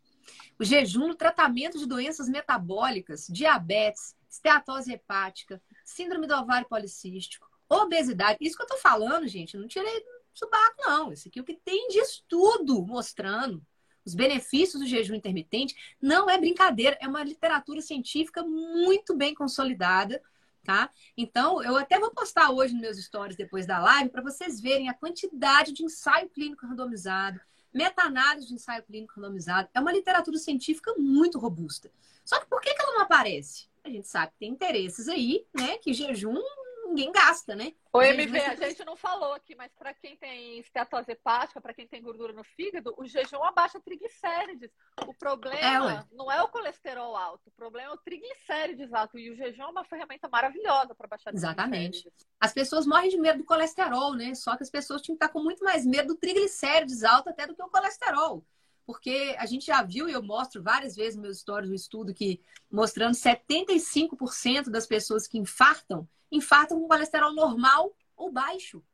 O 0.59 0.65
jejum 0.65 1.09
no 1.09 1.15
tratamento 1.15 1.79
de 1.79 1.87
doenças 1.87 2.29
metabólicas, 2.29 3.27
diabetes, 3.29 4.15
esteatose 4.29 4.93
hepática, 4.93 5.61
síndrome 5.85 6.27
do 6.27 6.35
ovário 6.35 6.69
policístico, 6.69 7.50
Obesidade. 7.71 8.39
Isso 8.41 8.57
que 8.57 8.63
eu 8.65 8.67
tô 8.67 8.77
falando, 8.79 9.29
gente, 9.29 9.57
não 9.57 9.69
tirei 9.69 10.01
do 10.01 10.07
subaco, 10.35 10.75
não. 10.79 11.13
Isso 11.13 11.29
aqui 11.29 11.39
é 11.39 11.43
o 11.43 11.45
que 11.45 11.55
tem 11.55 11.89
de 11.89 11.99
estudo 11.99 12.85
mostrando 12.85 13.65
os 14.05 14.15
benefícios 14.15 14.83
do 14.83 14.89
jejum 14.89 15.15
intermitente. 15.15 15.77
Não 16.03 16.29
é 16.29 16.37
brincadeira, 16.37 16.99
é 17.01 17.07
uma 17.07 17.23
literatura 17.23 17.81
científica 17.81 18.43
muito 18.43 19.17
bem 19.17 19.35
consolidada, 19.35 20.21
tá? 20.65 20.91
Então, 21.17 21.63
eu 21.63 21.77
até 21.77 21.99
vou 21.99 22.11
postar 22.11 22.51
hoje 22.51 22.73
nos 22.73 22.83
meus 22.83 23.05
stories 23.05 23.37
depois 23.37 23.67
da 23.67 23.79
live 23.79 24.11
para 24.11 24.23
vocês 24.23 24.61
verem 24.61 24.89
a 24.89 24.95
quantidade 24.95 25.73
de 25.73 25.85
ensaio 25.85 26.29
clínico 26.29 26.67
randomizado, 26.67 27.41
meta-análise 27.73 28.49
de 28.49 28.55
ensaio 28.55 28.83
clínico 28.83 29.15
randomizado. 29.15 29.69
É 29.73 29.79
uma 29.79 29.93
literatura 29.93 30.39
científica 30.39 30.93
muito 30.99 31.39
robusta. 31.39 31.91
Só 32.25 32.41
que 32.41 32.47
por 32.47 32.61
que, 32.61 32.75
que 32.75 32.83
ela 32.83 32.95
não 32.95 33.03
aparece? 33.03 33.69
A 33.85 33.89
gente 33.89 34.09
sabe 34.09 34.33
que 34.33 34.39
tem 34.39 34.51
interesses 34.51 35.09
aí, 35.09 35.47
né? 35.55 35.79
Que 35.79 35.93
jejum 35.93 36.43
ninguém 36.91 37.13
gasta, 37.13 37.55
né? 37.55 37.73
O 37.93 38.03
MV, 38.03 38.39
a 38.39 38.69
gente 38.69 38.85
não 38.85 38.97
falou 38.97 39.33
aqui, 39.33 39.55
mas 39.55 39.73
para 39.75 39.95
quem 39.95 40.17
tem 40.17 40.59
esteatose 40.59 41.13
hepática, 41.13 41.61
para 41.61 41.73
quem 41.73 41.87
tem 41.87 42.03
gordura 42.03 42.33
no 42.33 42.45
fígado, 42.45 42.95
o 42.99 43.07
jejum 43.07 43.43
abaixa 43.43 43.81
triglicérides. 43.81 44.71
O 45.07 45.15
problema 45.15 45.93
é, 45.93 46.05
não 46.13 46.31
é 46.31 46.43
o 46.43 46.49
colesterol 46.49 47.17
alto, 47.17 47.49
o 47.49 47.53
problema 47.53 47.91
é 47.91 47.95
o 47.95 47.99
triglicérides 47.99 48.93
alto. 48.93 49.19
E 49.19 49.31
o 49.31 49.37
jejum 49.37 49.63
é 49.63 49.67
uma 49.67 49.85
ferramenta 49.85 50.29
maravilhosa 50.29 50.95
para 50.95 51.09
baixar 51.09 51.35
Exatamente. 51.35 52.13
As 52.39 52.53
pessoas 52.53 52.87
morrem 52.87 53.11
de 53.11 53.19
medo 53.19 53.39
do 53.39 53.45
colesterol, 53.45 54.15
né? 54.15 54.35
Só 54.35 54.57
que 54.57 54.63
as 54.63 54.71
pessoas 54.71 55.03
tinham 55.03 55.17
que 55.17 55.25
estar 55.25 55.33
com 55.33 55.43
muito 55.43 55.65
mais 55.65 55.87
medo 55.87 56.09
do 56.09 56.17
triglicérides 56.17 57.05
alto 57.05 57.31
até 57.31 57.47
do 57.47 57.55
que 57.55 57.63
o 57.63 57.69
colesterol 57.69 58.45
porque 58.91 59.37
a 59.39 59.47
gente 59.47 59.67
já 59.67 59.85
viu, 59.85 60.09
e 60.09 60.13
eu 60.13 60.21
mostro 60.21 60.61
várias 60.61 60.97
vezes 60.97 61.15
nos 61.15 61.23
meus 61.23 61.39
stories 61.39 61.71
um 61.71 61.75
estudo 61.75 62.13
que 62.13 62.41
mostrando 62.69 63.15
75% 63.15 64.69
das 64.69 64.85
pessoas 64.85 65.29
que 65.29 65.39
infartam, 65.39 66.09
infartam 66.31 66.81
com 66.81 66.89
colesterol 66.89 67.35
normal 67.35 67.97
ou 68.17 68.31
baixo. 68.31 68.85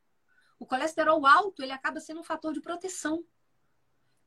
O 0.59 0.65
colesterol 0.65 1.25
alto, 1.25 1.61
ele 1.61 1.71
acaba 1.71 1.99
sendo 1.99 2.21
um 2.21 2.23
fator 2.23 2.53
de 2.53 2.61
proteção. 2.61 3.23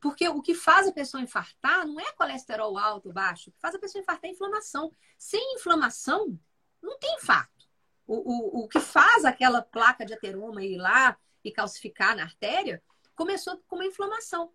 Porque 0.00 0.26
o 0.28 0.40
que 0.40 0.54
faz 0.54 0.88
a 0.88 0.92
pessoa 0.92 1.22
infartar 1.22 1.86
não 1.86 2.00
é 2.00 2.12
colesterol 2.12 2.78
alto 2.78 3.08
ou 3.08 3.12
baixo. 3.12 3.50
O 3.50 3.52
que 3.52 3.61
faz 3.61 3.74
a 3.74 3.78
pessoa 3.78 4.00
infartar 4.00 4.30
é 4.30 4.32
inflamação. 4.32 4.94
Sem 5.18 5.54
inflamação, 5.54 6.38
não 6.80 6.98
tem 6.98 7.14
infarto. 7.16 7.68
O, 8.06 8.14
o, 8.14 8.64
o 8.64 8.68
que 8.68 8.80
faz 8.80 9.24
aquela 9.24 9.61
placa 9.61 10.04
de 10.06 10.14
ateroma 10.14 10.64
ir 10.64 10.78
lá 10.78 11.18
e 11.44 11.52
calcificar 11.52 12.16
na 12.16 12.22
artéria 12.22 12.82
começou 13.14 13.58
com 13.68 13.76
uma 13.76 13.86
inflamação. 13.86 14.52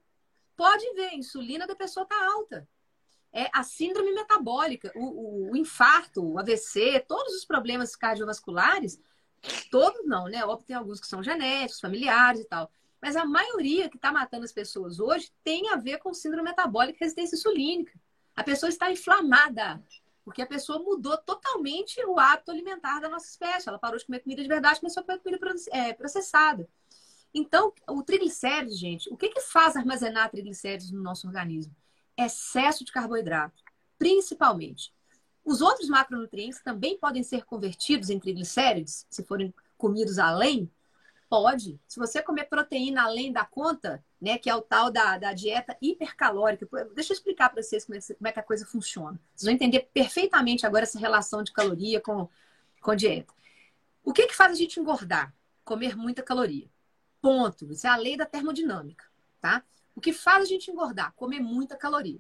Pode 0.56 0.92
ver, 0.94 1.10
a 1.10 1.16
insulina 1.16 1.68
da 1.68 1.76
pessoa 1.76 2.04
está 2.04 2.26
alta. 2.34 2.68
É 3.38 3.50
a 3.54 3.64
síndrome 3.64 4.14
metabólica, 4.14 4.94
o, 4.96 5.04
o, 5.04 5.52
o, 5.52 5.58
infarto, 5.58 6.24
o 6.24 6.40
AVC, 6.40 7.04
todos 7.06 7.34
os 7.34 7.44
problemas 7.44 7.94
cardiovasculares, 7.94 8.98
todos 9.70 10.06
não, 10.06 10.26
né? 10.30 10.46
Óbvio, 10.46 10.68
tem 10.68 10.76
alguns 10.76 11.02
que 11.02 11.08
são 11.08 11.22
genéticos, 11.22 11.82
familiares 11.82 12.40
e 12.40 12.46
tal. 12.46 12.72
Mas 13.02 13.18
a 13.18 13.26
maioria 13.26 13.90
que 13.90 13.98
está 13.98 14.10
matando 14.10 14.46
as 14.46 14.54
pessoas 14.54 15.02
hoje 15.02 15.30
tem 15.44 15.70
a 15.70 15.76
ver 15.76 16.00
com 16.00 16.14
síndrome 16.14 16.50
metabólica 16.50 16.98
e 16.98 17.02
resistência 17.02 17.36
insulínica. 17.36 17.92
A 18.34 18.44
pessoa 18.44 18.70
está 18.70 18.90
inflamada, 18.90 19.84
porque 20.24 20.42
a 20.42 20.48
pessoa 20.48 20.80
mudou 20.80 21.18
totalmente 21.18 22.04
o 22.06 22.18
hábito 22.18 22.52
alimentar 22.52 23.02
da 23.02 23.10
nossa 23.10 23.28
espécie. 23.28 23.68
Ela 23.68 23.78
parou 23.78 24.00
de 24.00 24.06
comer 24.06 24.22
comida 24.22 24.42
de 24.42 24.48
verdade, 24.48 24.80
começou 24.80 25.02
a 25.02 25.06
comer 25.06 25.20
comida 25.20 25.56
é, 25.72 25.94
processada. 25.94 26.68
Então, 27.34 27.74
o 27.90 28.02
triglicérides, 28.02 28.80
gente, 28.80 29.14
o 29.14 29.18
que, 29.18 29.28
que 29.28 29.42
faz 29.42 29.76
armazenar 29.76 30.32
triglicérides 30.32 30.90
no 30.90 31.04
nosso 31.04 31.28
organismo? 31.28 31.76
Excesso 32.18 32.86
de 32.86 32.92
carboidrato, 32.92 33.64
principalmente. 33.98 34.94
Os 35.44 35.62
outros 35.62 35.90
macronutrientes 35.90 36.62
também 36.62 36.98
podem 36.98 37.24
ser 37.24 37.46
convertidos 37.46 38.10
em 38.10 38.20
triglicérides, 38.20 39.06
se 39.10 39.24
forem 39.24 39.54
comidos 39.78 40.18
além, 40.18 40.72
Pode. 41.28 41.80
Se 41.88 42.00
você 42.00 42.22
comer 42.22 42.46
proteína 42.46 43.04
além 43.04 43.32
da 43.32 43.44
conta, 43.44 44.04
né, 44.22 44.38
que 44.38 44.50
é 44.50 44.56
o 44.56 44.62
tal 44.62 44.92
da, 44.92 45.18
da 45.18 45.34
dieta 45.34 45.76
hipercalórica, 45.82 46.68
deixa 46.94 47.14
eu 47.14 47.16
explicar 47.16 47.50
para 47.50 47.62
vocês 47.62 47.84
como 47.84 47.98
é, 47.98 48.02
como 48.02 48.28
é, 48.28 48.32
que 48.32 48.40
a 48.40 48.44
coisa 48.44 48.66
funciona. 48.66 49.20
Vocês 49.36 49.46
vão 49.46 49.54
entender 49.54 49.90
perfeitamente 49.94 50.66
agora 50.66 50.84
essa 50.84 51.00
relação 51.00 51.44
de 51.44 51.52
caloria 51.52 52.00
com, 52.00 52.30
com 52.80 52.96
dieta. 52.96 53.34
O 54.04 54.14
que, 54.14 54.28
que 54.28 54.36
faz 54.36 54.52
a 54.52 54.56
gente 54.56 54.80
engordar? 54.80 55.34
Comer 55.64 55.98
muita 55.98 56.22
caloria. 56.22 56.70
Ponto. 57.22 57.72
Isso 57.72 57.88
é 57.88 57.90
a 57.90 57.96
lei 57.96 58.16
da 58.16 58.26
termodinâmica, 58.26 59.06
tá? 59.42 59.64
O 59.96 60.02
que 60.02 60.12
faz 60.12 60.44
a 60.44 60.46
gente 60.46 60.70
engordar? 60.70 61.14
Comer 61.14 61.40
muita 61.40 61.76
caloria. 61.76 62.20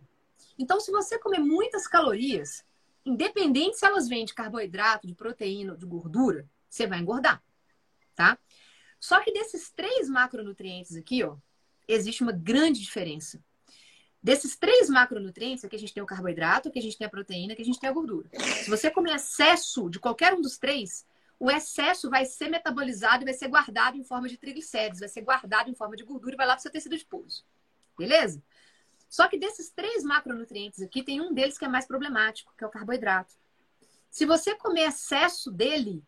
Então, 0.57 0.79
se 0.79 0.91
você 0.91 1.19
comer 1.19 1.39
muitas 1.39 1.87
calorias, 1.87 2.63
independente 3.05 3.77
se 3.77 3.85
elas 3.85 4.07
vêm 4.07 4.25
de 4.25 4.33
carboidrato, 4.33 5.05
de 5.05 5.13
proteína 5.13 5.73
ou 5.73 5.77
de 5.77 5.85
gordura, 5.85 6.49
você 6.69 6.87
vai 6.87 6.99
engordar, 6.99 7.43
tá? 8.15 8.37
Só 8.99 9.19
que 9.19 9.31
desses 9.31 9.71
três 9.71 10.09
macronutrientes 10.09 10.95
aqui, 10.95 11.23
ó, 11.23 11.37
existe 11.87 12.23
uma 12.23 12.31
grande 12.31 12.81
diferença. 12.81 13.43
Desses 14.23 14.55
três 14.55 14.89
macronutrientes, 14.89 15.63
aqui 15.63 15.75
a 15.75 15.79
gente 15.79 15.93
tem 15.93 16.01
o 16.01 16.05
carboidrato, 16.05 16.69
aqui 16.69 16.79
a 16.79 16.81
gente 16.81 16.97
tem 16.97 17.05
a 17.05 17.09
proteína, 17.09 17.53
aqui 17.53 17.61
a 17.61 17.65
gente 17.65 17.79
tem 17.79 17.89
a 17.89 17.93
gordura. 17.93 18.27
Se 18.63 18.69
você 18.69 18.89
comer 18.89 19.15
excesso 19.15 19.87
de 19.89 19.99
qualquer 19.99 20.33
um 20.33 20.41
dos 20.41 20.57
três, 20.57 21.05
o 21.39 21.51
excesso 21.51 22.09
vai 22.09 22.25
ser 22.25 22.49
metabolizado 22.49 23.23
e 23.23 23.25
vai 23.25 23.33
ser 23.35 23.49
guardado 23.49 23.97
em 23.97 24.03
forma 24.03 24.27
de 24.27 24.37
triglicéridos, 24.37 25.01
vai 25.01 25.09
ser 25.09 25.21
guardado 25.21 25.69
em 25.69 25.75
forma 25.75 25.95
de 25.95 26.03
gordura 26.03 26.33
e 26.33 26.37
vai 26.37 26.47
lá 26.47 26.53
para 26.53 26.59
o 26.59 26.61
seu 26.63 26.71
tecido 26.71 26.95
adiposo. 26.95 27.45
Beleza? 27.97 28.41
Só 29.09 29.27
que 29.27 29.37
desses 29.37 29.69
três 29.69 30.03
macronutrientes 30.03 30.81
aqui, 30.81 31.03
tem 31.03 31.21
um 31.21 31.33
deles 31.33 31.57
que 31.57 31.65
é 31.65 31.67
mais 31.67 31.85
problemático, 31.85 32.53
que 32.57 32.63
é 32.63 32.67
o 32.67 32.71
carboidrato. 32.71 33.33
Se 34.09 34.25
você 34.25 34.55
comer 34.55 34.89
excesso 34.89 35.51
dele, 35.51 36.03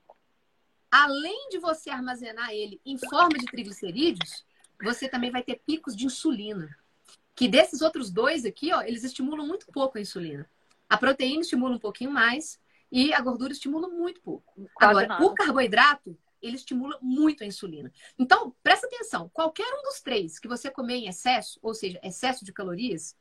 além 0.91 1.49
de 1.49 1.59
você 1.59 1.89
armazenar 1.89 2.51
ele 2.51 2.81
em 2.85 2.97
forma 2.97 3.38
de 3.38 3.45
triglicerídeos, 3.45 4.45
você 4.81 5.07
também 5.07 5.31
vai 5.31 5.43
ter 5.43 5.61
picos 5.65 5.95
de 5.95 6.05
insulina. 6.05 6.69
Que 7.35 7.47
desses 7.47 7.81
outros 7.81 8.09
dois 8.09 8.45
aqui, 8.45 8.73
ó, 8.73 8.81
eles 8.81 9.03
estimulam 9.03 9.45
muito 9.45 9.67
pouco 9.67 9.97
a 9.97 10.01
insulina. 10.01 10.49
A 10.89 10.97
proteína 10.97 11.41
estimula 11.41 11.75
um 11.75 11.79
pouquinho 11.79 12.11
mais 12.11 12.59
e 12.91 13.13
a 13.13 13.21
gordura 13.21 13.51
estimula 13.51 13.88
muito 13.88 14.21
pouco. 14.21 14.69
Quase 14.73 14.91
Agora, 14.91 15.07
nada. 15.07 15.25
o 15.25 15.33
carboidrato, 15.33 16.17
ele 16.41 16.55
estimula 16.55 16.97
muito 17.01 17.43
a 17.43 17.47
insulina. 17.47 17.91
Então, 18.17 18.55
presta 18.63 18.88
atenção, 18.88 19.29
qualquer 19.29 19.67
um 19.73 19.83
dos 19.83 20.01
três 20.01 20.39
que 20.39 20.47
você 20.47 20.69
comer 20.69 20.95
em 20.95 21.07
excesso, 21.07 21.59
ou 21.61 21.73
seja, 21.73 21.99
excesso 22.03 22.45
de 22.45 22.53
calorias, 22.53 23.15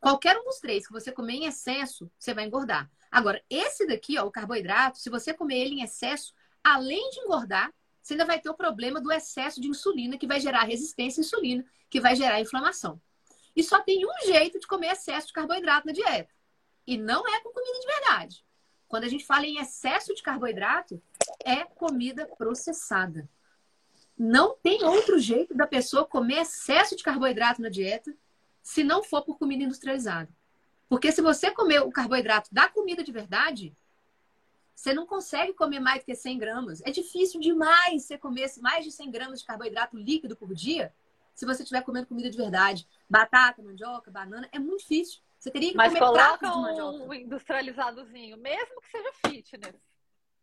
qualquer 0.00 0.38
um 0.38 0.44
dos 0.44 0.58
três 0.58 0.86
que 0.86 0.92
você 0.92 1.12
comer 1.12 1.34
em 1.34 1.46
excesso, 1.46 2.10
você 2.18 2.34
vai 2.34 2.44
engordar. 2.44 2.90
Agora, 3.10 3.42
esse 3.48 3.86
daqui, 3.86 4.18
ó, 4.18 4.26
o 4.26 4.30
carboidrato, 4.30 4.98
se 4.98 5.10
você 5.10 5.32
comer 5.32 5.58
ele 5.58 5.76
em 5.76 5.82
excesso, 5.82 6.34
além 6.62 7.10
de 7.10 7.20
engordar, 7.20 7.72
você 8.02 8.14
ainda 8.14 8.24
vai 8.24 8.40
ter 8.40 8.48
o 8.48 8.54
problema 8.54 9.00
do 9.00 9.10
excesso 9.10 9.60
de 9.60 9.68
insulina, 9.68 10.16
que 10.16 10.26
vai 10.26 10.40
gerar 10.40 10.62
resistência 10.62 11.20
à 11.20 11.24
insulina, 11.24 11.64
que 11.90 12.00
vai 12.00 12.14
gerar 12.14 12.40
inflamação. 12.40 13.00
E 13.54 13.62
só 13.62 13.80
tem 13.80 14.06
um 14.06 14.26
jeito 14.26 14.60
de 14.60 14.66
comer 14.66 14.92
excesso 14.92 15.28
de 15.28 15.32
carboidrato 15.32 15.86
na 15.86 15.92
dieta. 15.92 16.32
E 16.86 16.96
não 16.96 17.26
é 17.26 17.40
com 17.40 17.50
comida 17.50 17.80
de 17.80 17.86
verdade. 17.86 18.44
Quando 18.86 19.04
a 19.04 19.08
gente 19.08 19.24
fala 19.24 19.46
em 19.46 19.58
excesso 19.58 20.14
de 20.14 20.22
carboidrato, 20.22 21.02
é 21.44 21.64
comida 21.64 22.26
processada. 22.26 23.28
Não 24.18 24.56
tem 24.56 24.84
outro 24.84 25.18
jeito 25.18 25.54
da 25.54 25.66
pessoa 25.66 26.06
comer 26.06 26.42
excesso 26.42 26.96
de 26.96 27.02
carboidrato 27.02 27.60
na 27.60 27.68
dieta 27.68 28.14
se 28.62 28.82
não 28.82 29.02
for 29.02 29.22
por 29.22 29.38
comida 29.38 29.64
industrializada. 29.64 30.28
Porque 30.88 31.12
se 31.12 31.20
você 31.20 31.50
comer 31.50 31.80
o 31.80 31.90
carboidrato 31.90 32.48
da 32.52 32.68
comida 32.68 33.02
de 33.02 33.12
verdade, 33.12 33.76
você 34.74 34.92
não 34.92 35.06
consegue 35.06 35.52
comer 35.52 35.80
mais 35.80 36.00
do 36.00 36.06
que 36.06 36.14
100 36.14 36.38
gramas. 36.38 36.82
É 36.84 36.90
difícil 36.90 37.40
demais 37.40 38.04
você 38.04 38.16
comer 38.16 38.50
mais 38.60 38.84
de 38.84 38.92
100 38.92 39.10
gramas 39.10 39.40
de 39.40 39.46
carboidrato 39.46 39.96
líquido 39.96 40.36
por 40.36 40.54
dia 40.54 40.92
se 41.34 41.44
você 41.44 41.62
estiver 41.62 41.82
comendo 41.82 42.06
comida 42.06 42.30
de 42.30 42.36
verdade. 42.36 42.88
Batata, 43.08 43.62
mandioca, 43.62 44.10
banana, 44.10 44.48
é 44.52 44.58
muito 44.58 44.80
difícil. 44.80 45.20
Você 45.38 45.50
teria 45.50 45.70
que 45.70 45.76
Mas 45.76 45.92
comer 45.92 46.00
coloca 46.00 46.56
um 46.56 47.12
industrializadozinho, 47.12 48.36
mesmo 48.38 48.80
que 48.80 48.90
seja 48.90 49.12
fitness. 49.26 49.85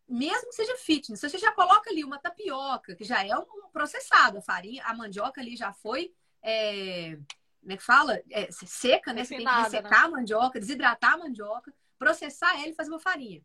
Mesmo 0.08 0.48
que 0.50 0.54
seja 0.54 0.76
fitness. 0.76 1.20
Você 1.20 1.38
já 1.38 1.52
coloca 1.52 1.90
ali 1.90 2.04
uma 2.04 2.18
tapioca, 2.18 2.94
que 2.94 3.04
já 3.04 3.24
é 3.24 3.36
um 3.36 3.46
processado. 3.72 4.38
A 4.38 4.42
farinha, 4.42 4.84
a 4.84 4.94
mandioca 4.94 5.40
ali 5.40 5.56
já 5.56 5.72
foi... 5.72 6.12
É... 6.42 7.18
Como 7.60 7.72
é 7.72 7.76
que 7.78 7.82
fala? 7.82 8.20
É, 8.30 8.48
seca, 8.52 9.12
né? 9.14 9.24
Você 9.24 9.36
tem 9.36 9.46
que 9.46 9.52
ressecar 9.52 9.90
né? 9.90 10.06
a 10.06 10.08
mandioca, 10.08 10.60
desidratar 10.60 11.14
a 11.14 11.18
mandioca, 11.18 11.72
processar 11.98 12.54
ela 12.60 12.68
e 12.68 12.74
fazer 12.74 12.90
uma 12.90 13.00
farinha 13.00 13.42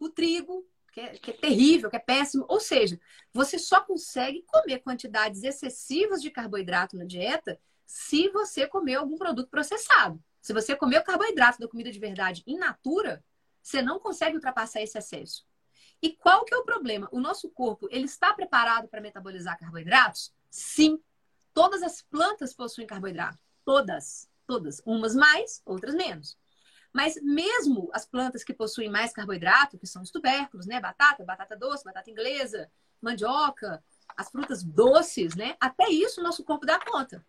o 0.00 0.08
trigo, 0.08 0.66
que 0.92 1.00
é, 1.00 1.08
que 1.18 1.30
é, 1.30 1.34
terrível, 1.34 1.90
que 1.90 1.96
é 1.96 2.00
péssimo. 2.00 2.44
Ou 2.48 2.58
seja, 2.58 2.98
você 3.32 3.58
só 3.58 3.80
consegue 3.82 4.42
comer 4.46 4.80
quantidades 4.80 5.44
excessivas 5.44 6.22
de 6.22 6.30
carboidrato 6.30 6.96
na 6.96 7.04
dieta 7.04 7.60
se 7.86 8.28
você 8.30 8.66
comer 8.66 8.94
algum 8.94 9.16
produto 9.16 9.50
processado. 9.50 10.20
Se 10.40 10.52
você 10.54 10.74
comer 10.74 10.98
o 10.98 11.04
carboidrato 11.04 11.60
da 11.60 11.68
comida 11.68 11.92
de 11.92 11.98
verdade 11.98 12.42
in 12.46 12.56
natura, 12.56 13.22
você 13.62 13.82
não 13.82 14.00
consegue 14.00 14.36
ultrapassar 14.36 14.80
esse 14.80 14.96
excesso. 14.96 15.46
E 16.02 16.12
qual 16.12 16.44
que 16.44 16.54
é 16.54 16.56
o 16.56 16.64
problema? 16.64 17.08
O 17.12 17.20
nosso 17.20 17.50
corpo, 17.50 17.88
ele 17.90 18.06
está 18.06 18.32
preparado 18.32 18.88
para 18.88 19.00
metabolizar 19.00 19.58
carboidratos? 19.58 20.32
Sim. 20.50 21.00
Todas 21.52 21.82
as 21.82 22.00
plantas 22.02 22.54
possuem 22.54 22.86
carboidrato. 22.86 23.38
Todas. 23.64 24.28
Todas. 24.46 24.80
Umas 24.84 25.14
mais, 25.14 25.62
outras 25.64 25.94
menos. 25.94 26.38
Mas 26.92 27.20
mesmo 27.22 27.88
as 27.92 28.04
plantas 28.04 28.42
que 28.42 28.54
possuem 28.54 28.90
mais 28.90 29.12
carboidrato, 29.12 29.78
que 29.78 29.86
são 29.86 30.02
os 30.02 30.10
tubérculos, 30.10 30.66
né? 30.66 30.80
Batata, 30.80 31.24
batata 31.24 31.56
doce, 31.56 31.84
batata 31.84 32.10
inglesa, 32.10 32.70
mandioca, 33.00 33.82
as 34.16 34.30
frutas 34.30 34.62
doces, 34.62 35.36
né? 35.36 35.56
Até 35.60 35.88
isso 35.88 36.20
o 36.20 36.24
nosso 36.24 36.42
corpo 36.42 36.66
dá 36.66 36.78
conta. 36.80 37.24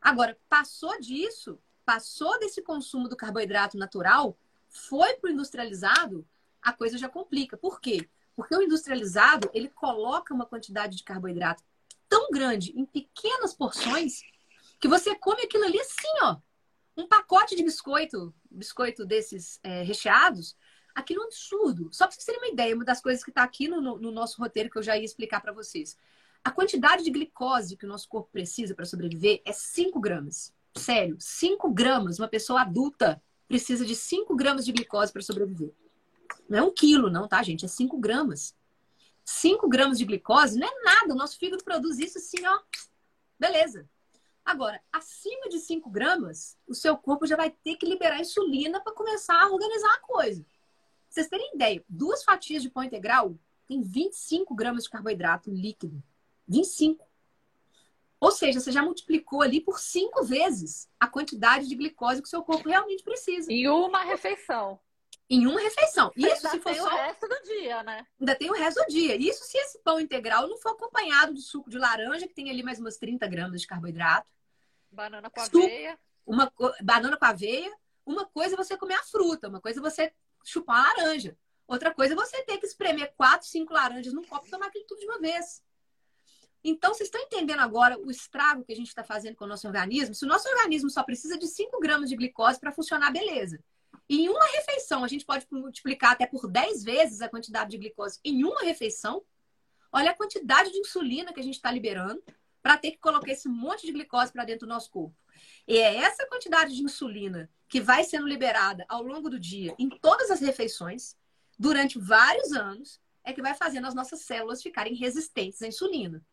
Agora, 0.00 0.36
passou 0.48 1.00
disso, 1.00 1.58
passou 1.84 2.38
desse 2.38 2.60
consumo 2.60 3.08
do 3.08 3.16
carboidrato 3.16 3.78
natural, 3.78 4.36
foi 4.68 5.14
para 5.14 5.28
o 5.28 5.32
industrializado, 5.32 6.26
a 6.64 6.72
coisa 6.72 6.96
já 6.96 7.08
complica. 7.08 7.56
Por 7.56 7.80
quê? 7.80 8.08
Porque 8.34 8.56
o 8.56 8.62
industrializado, 8.62 9.50
ele 9.52 9.68
coloca 9.68 10.34
uma 10.34 10.46
quantidade 10.46 10.96
de 10.96 11.04
carboidrato 11.04 11.62
tão 12.08 12.30
grande 12.30 12.72
em 12.76 12.84
pequenas 12.84 13.54
porções 13.54 14.22
que 14.80 14.88
você 14.88 15.14
come 15.14 15.42
aquilo 15.42 15.64
ali 15.64 15.80
assim, 15.80 16.08
ó, 16.22 16.36
um 16.96 17.06
pacote 17.06 17.54
de 17.54 17.62
biscoito, 17.62 18.34
biscoito 18.50 19.04
desses 19.04 19.58
é, 19.62 19.82
recheados, 19.82 20.56
aquilo 20.94 21.20
é 21.20 21.24
um 21.24 21.26
absurdo. 21.26 21.88
Só 21.92 22.06
para 22.06 22.14
vocês 22.14 22.24
terem 22.24 22.40
uma 22.40 22.52
ideia, 22.52 22.74
uma 22.74 22.84
das 22.84 23.00
coisas 23.00 23.22
que 23.22 23.30
está 23.30 23.42
aqui 23.42 23.68
no, 23.68 23.80
no, 23.80 24.10
nosso 24.10 24.40
roteiro 24.40 24.70
que 24.70 24.78
eu 24.78 24.82
já 24.82 24.96
ia 24.96 25.04
explicar 25.04 25.40
para 25.40 25.52
vocês. 25.52 25.96
A 26.42 26.50
quantidade 26.50 27.02
de 27.02 27.10
glicose 27.10 27.76
que 27.76 27.84
o 27.86 27.88
nosso 27.88 28.08
corpo 28.08 28.30
precisa 28.30 28.74
para 28.74 28.84
sobreviver 28.84 29.42
é 29.44 29.52
5 29.52 29.98
gramas. 30.00 30.52
Sério, 30.76 31.16
5 31.18 31.70
gramas. 31.72 32.18
Uma 32.18 32.28
pessoa 32.28 32.62
adulta 32.62 33.20
precisa 33.48 33.84
de 33.84 33.96
5 33.96 34.34
gramas 34.36 34.64
de 34.64 34.72
glicose 34.72 35.12
para 35.12 35.22
sobreviver. 35.22 35.72
Não 36.48 36.58
é 36.58 36.62
um 36.62 36.72
quilo, 36.72 37.10
não, 37.10 37.28
tá, 37.28 37.42
gente? 37.42 37.64
É 37.64 37.68
5 37.68 37.98
gramas. 37.98 38.54
5 39.24 39.68
gramas 39.68 39.98
de 39.98 40.04
glicose 40.04 40.58
não 40.58 40.68
é 40.68 40.82
nada. 40.82 41.14
O 41.14 41.16
nosso 41.16 41.38
fígado 41.38 41.64
produz 41.64 41.98
isso 41.98 42.18
assim, 42.18 42.44
ó. 42.46 42.58
Beleza. 43.38 43.88
Agora, 44.44 44.80
acima 44.92 45.48
de 45.48 45.58
5 45.58 45.88
gramas, 45.88 46.58
o 46.66 46.74
seu 46.74 46.96
corpo 46.96 47.26
já 47.26 47.34
vai 47.34 47.50
ter 47.50 47.76
que 47.76 47.86
liberar 47.86 48.20
insulina 48.20 48.80
para 48.80 48.92
começar 48.92 49.40
a 49.42 49.48
organizar 49.48 49.94
a 49.94 50.00
coisa. 50.00 50.42
Pra 50.42 50.50
vocês 51.08 51.28
terem 51.28 51.54
ideia, 51.54 51.82
duas 51.88 52.22
fatias 52.22 52.62
de 52.62 52.68
pão 52.68 52.82
integral 52.82 53.34
tem 53.66 53.80
25 53.80 54.54
gramas 54.54 54.84
de 54.84 54.90
carboidrato 54.90 55.50
líquido. 55.50 56.02
25. 56.46 57.06
Ou 58.20 58.30
seja, 58.30 58.60
você 58.60 58.70
já 58.70 58.82
multiplicou 58.82 59.42
ali 59.42 59.60
por 59.60 59.78
cinco 59.78 60.22
vezes 60.24 60.90
a 61.00 61.06
quantidade 61.06 61.68
de 61.68 61.74
glicose 61.74 62.20
que 62.20 62.26
o 62.26 62.30
seu 62.30 62.42
corpo 62.42 62.68
realmente 62.68 63.02
precisa. 63.02 63.52
Em 63.52 63.68
uma 63.68 64.02
refeição. 64.02 64.78
Em 65.28 65.46
uma 65.46 65.60
refeição. 65.60 66.12
Isso 66.14 66.48
se 66.48 66.60
for 66.60 66.72
tem 66.72 66.82
só... 66.82 66.86
o 66.86 66.96
resto 66.96 67.26
do 67.26 67.42
dia, 67.42 67.82
né? 67.82 68.06
Ainda 68.20 68.34
tem 68.34 68.50
o 68.50 68.54
resto 68.54 68.82
do 68.84 68.86
dia. 68.88 69.16
Isso 69.16 69.44
se 69.44 69.56
esse 69.56 69.78
pão 69.78 69.98
integral 69.98 70.46
não 70.46 70.58
for 70.58 70.72
acompanhado 70.72 71.32
de 71.32 71.40
suco 71.40 71.70
de 71.70 71.78
laranja, 71.78 72.28
que 72.28 72.34
tem 72.34 72.50
ali 72.50 72.62
mais 72.62 72.78
umas 72.78 72.96
30 72.98 73.26
gramas 73.26 73.60
de 73.60 73.66
carboidrato. 73.66 74.28
Banana 74.90 75.30
com 75.30 75.40
suco, 75.40 75.58
aveia. 75.58 75.98
Uma 76.26 76.52
banana 76.82 77.16
com 77.16 77.24
aveia. 77.24 77.72
Uma 78.04 78.26
coisa 78.26 78.54
é 78.54 78.56
você 78.56 78.76
comer 78.76 78.94
a 78.94 79.02
fruta, 79.02 79.48
uma 79.48 79.60
coisa 79.60 79.80
é 79.80 79.82
você 79.82 80.12
chupar 80.44 80.76
uma 80.76 80.88
laranja. 80.88 81.36
Outra 81.66 81.94
coisa 81.94 82.12
é 82.12 82.16
você 82.16 82.42
ter 82.42 82.58
que 82.58 82.66
espremer 82.66 83.14
quatro, 83.16 83.46
cinco 83.46 83.72
laranjas 83.72 84.12
num 84.12 84.24
copo 84.24 84.46
e 84.46 84.50
tomar 84.50 84.66
aquilo 84.66 84.84
tudo 84.86 85.00
de 85.00 85.06
uma 85.06 85.18
vez. 85.18 85.62
Então, 86.62 86.94
vocês 86.94 87.08
estão 87.08 87.20
entendendo 87.20 87.60
agora 87.60 87.98
o 87.98 88.10
estrago 88.10 88.64
que 88.64 88.72
a 88.72 88.76
gente 88.76 88.88
está 88.88 89.04
fazendo 89.04 89.36
com 89.36 89.44
o 89.44 89.48
nosso 89.48 89.66
organismo? 89.66 90.14
Se 90.14 90.24
o 90.24 90.28
nosso 90.28 90.48
organismo 90.48 90.88
só 90.90 91.02
precisa 91.02 91.38
de 91.38 91.46
5 91.46 91.78
gramas 91.78 92.08
de 92.08 92.16
glicose 92.16 92.58
para 92.58 92.72
funcionar, 92.72 93.10
beleza. 93.10 93.58
Em 94.08 94.28
uma 94.28 94.44
refeição, 94.46 95.02
a 95.02 95.08
gente 95.08 95.24
pode 95.24 95.46
multiplicar 95.50 96.12
até 96.12 96.26
por 96.26 96.46
10 96.46 96.84
vezes 96.84 97.20
a 97.20 97.28
quantidade 97.28 97.70
de 97.70 97.78
glicose 97.78 98.20
em 98.24 98.44
uma 98.44 98.62
refeição. 98.62 99.24
Olha 99.92 100.10
a 100.10 100.14
quantidade 100.14 100.70
de 100.70 100.78
insulina 100.78 101.32
que 101.32 101.40
a 101.40 101.42
gente 101.42 101.54
está 101.54 101.70
liberando 101.70 102.22
para 102.62 102.76
ter 102.76 102.92
que 102.92 102.98
colocar 102.98 103.30
esse 103.30 103.48
monte 103.48 103.86
de 103.86 103.92
glicose 103.92 104.32
para 104.32 104.44
dentro 104.44 104.66
do 104.66 104.72
nosso 104.72 104.90
corpo. 104.90 105.14
E 105.66 105.76
é 105.76 105.96
essa 105.96 106.26
quantidade 106.26 106.74
de 106.74 106.82
insulina 106.82 107.50
que 107.68 107.80
vai 107.80 108.04
sendo 108.04 108.26
liberada 108.26 108.84
ao 108.88 109.02
longo 109.02 109.28
do 109.28 109.38
dia, 109.38 109.74
em 109.78 109.88
todas 109.88 110.30
as 110.30 110.40
refeições, 110.40 111.16
durante 111.58 111.98
vários 111.98 112.52
anos, 112.52 113.00
é 113.22 113.32
que 113.32 113.42
vai 113.42 113.54
fazendo 113.54 113.86
as 113.86 113.94
nossas 113.94 114.20
células 114.20 114.62
ficarem 114.62 114.94
resistentes 114.94 115.62
à 115.62 115.66
insulina. 115.66 116.24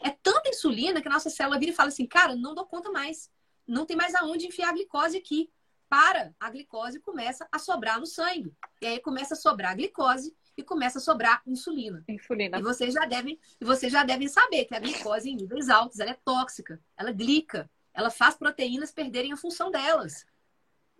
É 0.00 0.10
tanta 0.10 0.48
insulina 0.48 1.00
que 1.00 1.08
a 1.08 1.10
nossa 1.10 1.30
célula 1.30 1.58
vira 1.58 1.72
e 1.72 1.74
fala 1.74 1.88
assim, 1.88 2.06
cara, 2.06 2.34
não 2.34 2.54
dou 2.54 2.66
conta 2.66 2.90
mais. 2.90 3.30
Não 3.66 3.86
tem 3.86 3.96
mais 3.96 4.14
aonde 4.14 4.46
enfiar 4.46 4.70
a 4.70 4.72
glicose 4.72 5.16
aqui. 5.16 5.50
Para, 5.94 6.34
a 6.40 6.50
glicose 6.50 6.98
começa 6.98 7.46
a 7.52 7.56
sobrar 7.56 8.00
no 8.00 8.06
sangue. 8.06 8.52
E 8.82 8.86
aí 8.86 8.98
começa 8.98 9.34
a 9.34 9.36
sobrar 9.36 9.70
a 9.70 9.74
glicose 9.76 10.36
e 10.56 10.62
começa 10.64 10.98
a 10.98 11.00
sobrar 11.00 11.40
insulina. 11.46 12.02
Insulina. 12.08 12.58
E 12.58 12.62
vocês 12.62 12.92
já 12.92 13.04
devem, 13.06 13.38
e 13.60 13.64
vocês 13.64 13.92
já 13.92 14.02
devem 14.02 14.26
saber 14.26 14.64
que 14.64 14.74
a 14.74 14.80
glicose 14.80 15.30
em 15.30 15.36
níveis 15.36 15.68
altos, 15.68 16.00
ela 16.00 16.10
é 16.10 16.18
tóxica, 16.24 16.82
ela 16.96 17.12
glica, 17.12 17.70
ela 17.92 18.10
faz 18.10 18.34
proteínas 18.34 18.90
perderem 18.90 19.32
a 19.32 19.36
função 19.36 19.70
delas. 19.70 20.26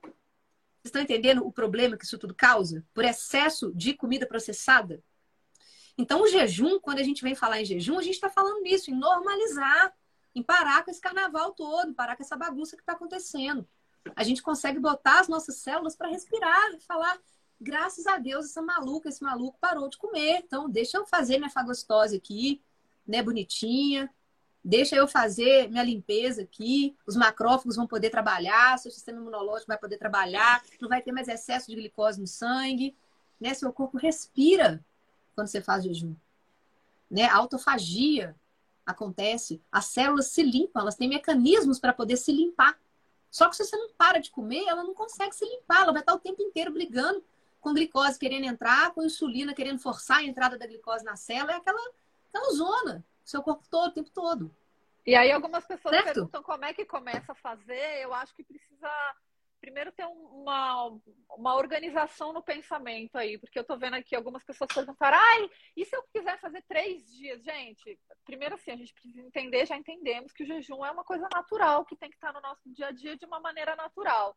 Vocês 0.01 0.85
estão 0.85 1.03
entendendo 1.03 1.45
o 1.45 1.51
problema 1.51 1.97
que 1.97 2.05
isso 2.05 2.17
tudo 2.17 2.33
causa? 2.33 2.87
Por 2.95 3.05
excesso 3.05 3.73
de 3.75 3.95
comida 3.95 4.29
processada? 4.29 5.03
Então, 5.99 6.23
o 6.23 6.29
jejum, 6.29 6.79
quando 6.79 7.01
a 7.01 7.03
gente 7.03 7.21
vem 7.21 7.35
falar 7.35 7.61
em 7.61 7.65
jejum, 7.65 7.99
a 7.99 8.03
gente 8.03 8.15
está 8.15 8.31
falando 8.31 8.63
nisso, 8.63 8.93
em 8.93 8.95
normalizar, 8.95 9.93
em 10.37 10.43
parar 10.43 10.85
com 10.85 10.93
esse 10.93 11.01
carnaval 11.01 11.53
todo, 11.53 11.95
parar 11.95 12.15
com 12.15 12.23
essa 12.23 12.37
bagunça 12.37 12.77
que 12.77 12.83
está 12.83 12.93
acontecendo. 12.93 13.69
A 14.15 14.23
gente 14.23 14.43
consegue 14.43 14.79
botar 14.79 15.21
as 15.21 15.29
nossas 15.29 15.57
células 15.57 15.97
para 15.97 16.09
respirar 16.09 16.75
e 16.75 16.81
falar: 16.81 17.19
graças 17.61 18.07
a 18.07 18.19
Deus, 18.19 18.47
essa 18.47 18.63
maluca, 18.63 19.09
esse 19.09 19.23
maluco 19.23 19.59
parou 19.61 19.89
de 19.89 19.97
comer. 19.97 20.43
Então, 20.45 20.69
deixa 20.69 20.99
eu 20.99 21.07
fazer 21.07 21.39
minha 21.39 21.51
fagostose 21.51 22.17
aqui, 22.17 22.61
né, 23.07 23.23
bonitinha. 23.23 24.11
Deixa 24.65 24.97
eu 24.97 25.07
fazer 25.07 25.69
minha 25.69 25.83
limpeza 25.83 26.43
aqui. 26.43 26.97
Os 27.07 27.17
macrófagos 27.17 27.77
vão 27.77 27.87
poder 27.87 28.09
trabalhar, 28.09 28.79
seu 28.79 28.91
sistema 28.91 29.19
imunológico 29.19 29.69
vai 29.69 29.77
poder 29.77 29.99
trabalhar, 29.99 30.63
não 30.81 30.89
vai 30.89 31.03
ter 31.03 31.13
mais 31.13 31.29
excesso 31.29 31.67
de 31.69 31.77
glicose 31.77 32.19
no 32.19 32.27
sangue, 32.27 32.97
né? 33.39 33.53
Seu 33.53 33.71
corpo 33.73 33.99
respira 33.99 34.83
quando 35.35 35.49
você 35.49 35.61
faz 35.61 35.85
jejum. 35.85 36.15
Né? 37.11 37.25
A 37.25 37.37
autofagia 37.37 38.35
acontece, 38.87 39.61
as 39.71 39.87
células 39.87 40.29
se 40.29 40.43
limpam, 40.43 40.81
elas 40.81 40.95
têm 40.95 41.09
mecanismos 41.09 41.79
para 41.79 41.93
poder 41.93 42.17
se 42.17 42.33
limpar. 42.33 42.79
Só 43.35 43.49
que 43.49 43.57
se 43.57 43.65
você 43.65 43.77
não 43.77 43.89
para 43.99 44.21
de 44.21 44.31
comer, 44.31 44.65
ela 44.69 44.85
não 44.85 44.95
consegue 44.95 45.35
se 45.35 45.45
limpar, 45.45 45.83
ela 45.83 45.93
vai 45.93 46.03
estar 46.03 46.15
o 46.15 46.21
tempo 46.21 46.41
inteiro 46.41 46.71
brigando 46.71 47.21
com 47.61 47.75
glicose 47.75 48.17
querendo 48.17 48.45
entrar, 48.45 48.93
com 48.93 49.03
insulina 49.03 49.53
querendo 49.53 49.81
forçar 49.81 50.19
a 50.19 50.23
entrada 50.23 50.57
da 50.57 50.65
glicose 50.65 51.05
na 51.05 51.17
célula, 51.17 51.51
é 51.51 51.57
aquela, 51.57 51.81
aquela 52.29 52.53
zona, 52.53 53.05
seu 53.25 53.43
corpo 53.43 53.65
todo, 53.69 53.89
o 53.89 53.93
tempo 53.93 54.09
todo. 54.11 54.55
E 55.05 55.17
aí 55.17 55.33
algumas 55.33 55.67
pessoas 55.67 55.97
certo? 55.97 56.15
perguntam 56.15 56.45
como 56.45 56.65
é 56.65 56.73
que 56.73 56.85
começa 56.85 57.33
a 57.33 57.35
fazer, 57.35 58.05
eu 58.05 58.15
acho 58.15 58.33
que 58.37 58.45
precisa 58.45 58.89
primeiro 59.65 59.91
ter 59.93 60.05
uma, 60.05 60.95
uma 61.31 61.55
organização 61.57 62.35
no 62.35 62.43
pensamento 62.43 63.17
aí, 63.17 63.39
porque 63.39 63.59
eu 63.59 63.65
tô 63.65 63.79
vendo 63.79 63.95
aqui 63.95 64.15
algumas 64.15 64.45
pessoas 64.45 64.69
perguntaram, 64.73 65.17
ai, 65.19 65.51
e 65.75 65.87
se 65.87 65.97
eu 65.97 66.03
quiser 66.13 66.39
fazer 66.39 66.63
três 66.69 67.11
dias? 67.11 67.43
Gente, 67.43 67.99
primeiro 68.27 68.57
assim, 68.57 68.73
a 68.73 68.77
gente 68.77 68.93
precisa 68.93 69.23
entender, 69.23 69.65
já 69.65 69.75
entendemos 69.75 70.33
que 70.33 70.43
o 70.43 70.47
jejum 70.47 70.85
é 70.85 70.91
uma 70.91 71.03
coisa 71.03 71.27
natural, 71.33 71.87
que 71.87 71.97
tem 71.97 72.11
que 72.11 72.17
estar 72.17 72.31
no 72.35 72.43
nosso 72.43 72.71
dia 72.71 72.89
a 72.89 72.93
dia 72.93 73.17
de 73.17 73.25
uma 73.25 73.41
maneira 73.41 73.75
natural. 73.75 74.37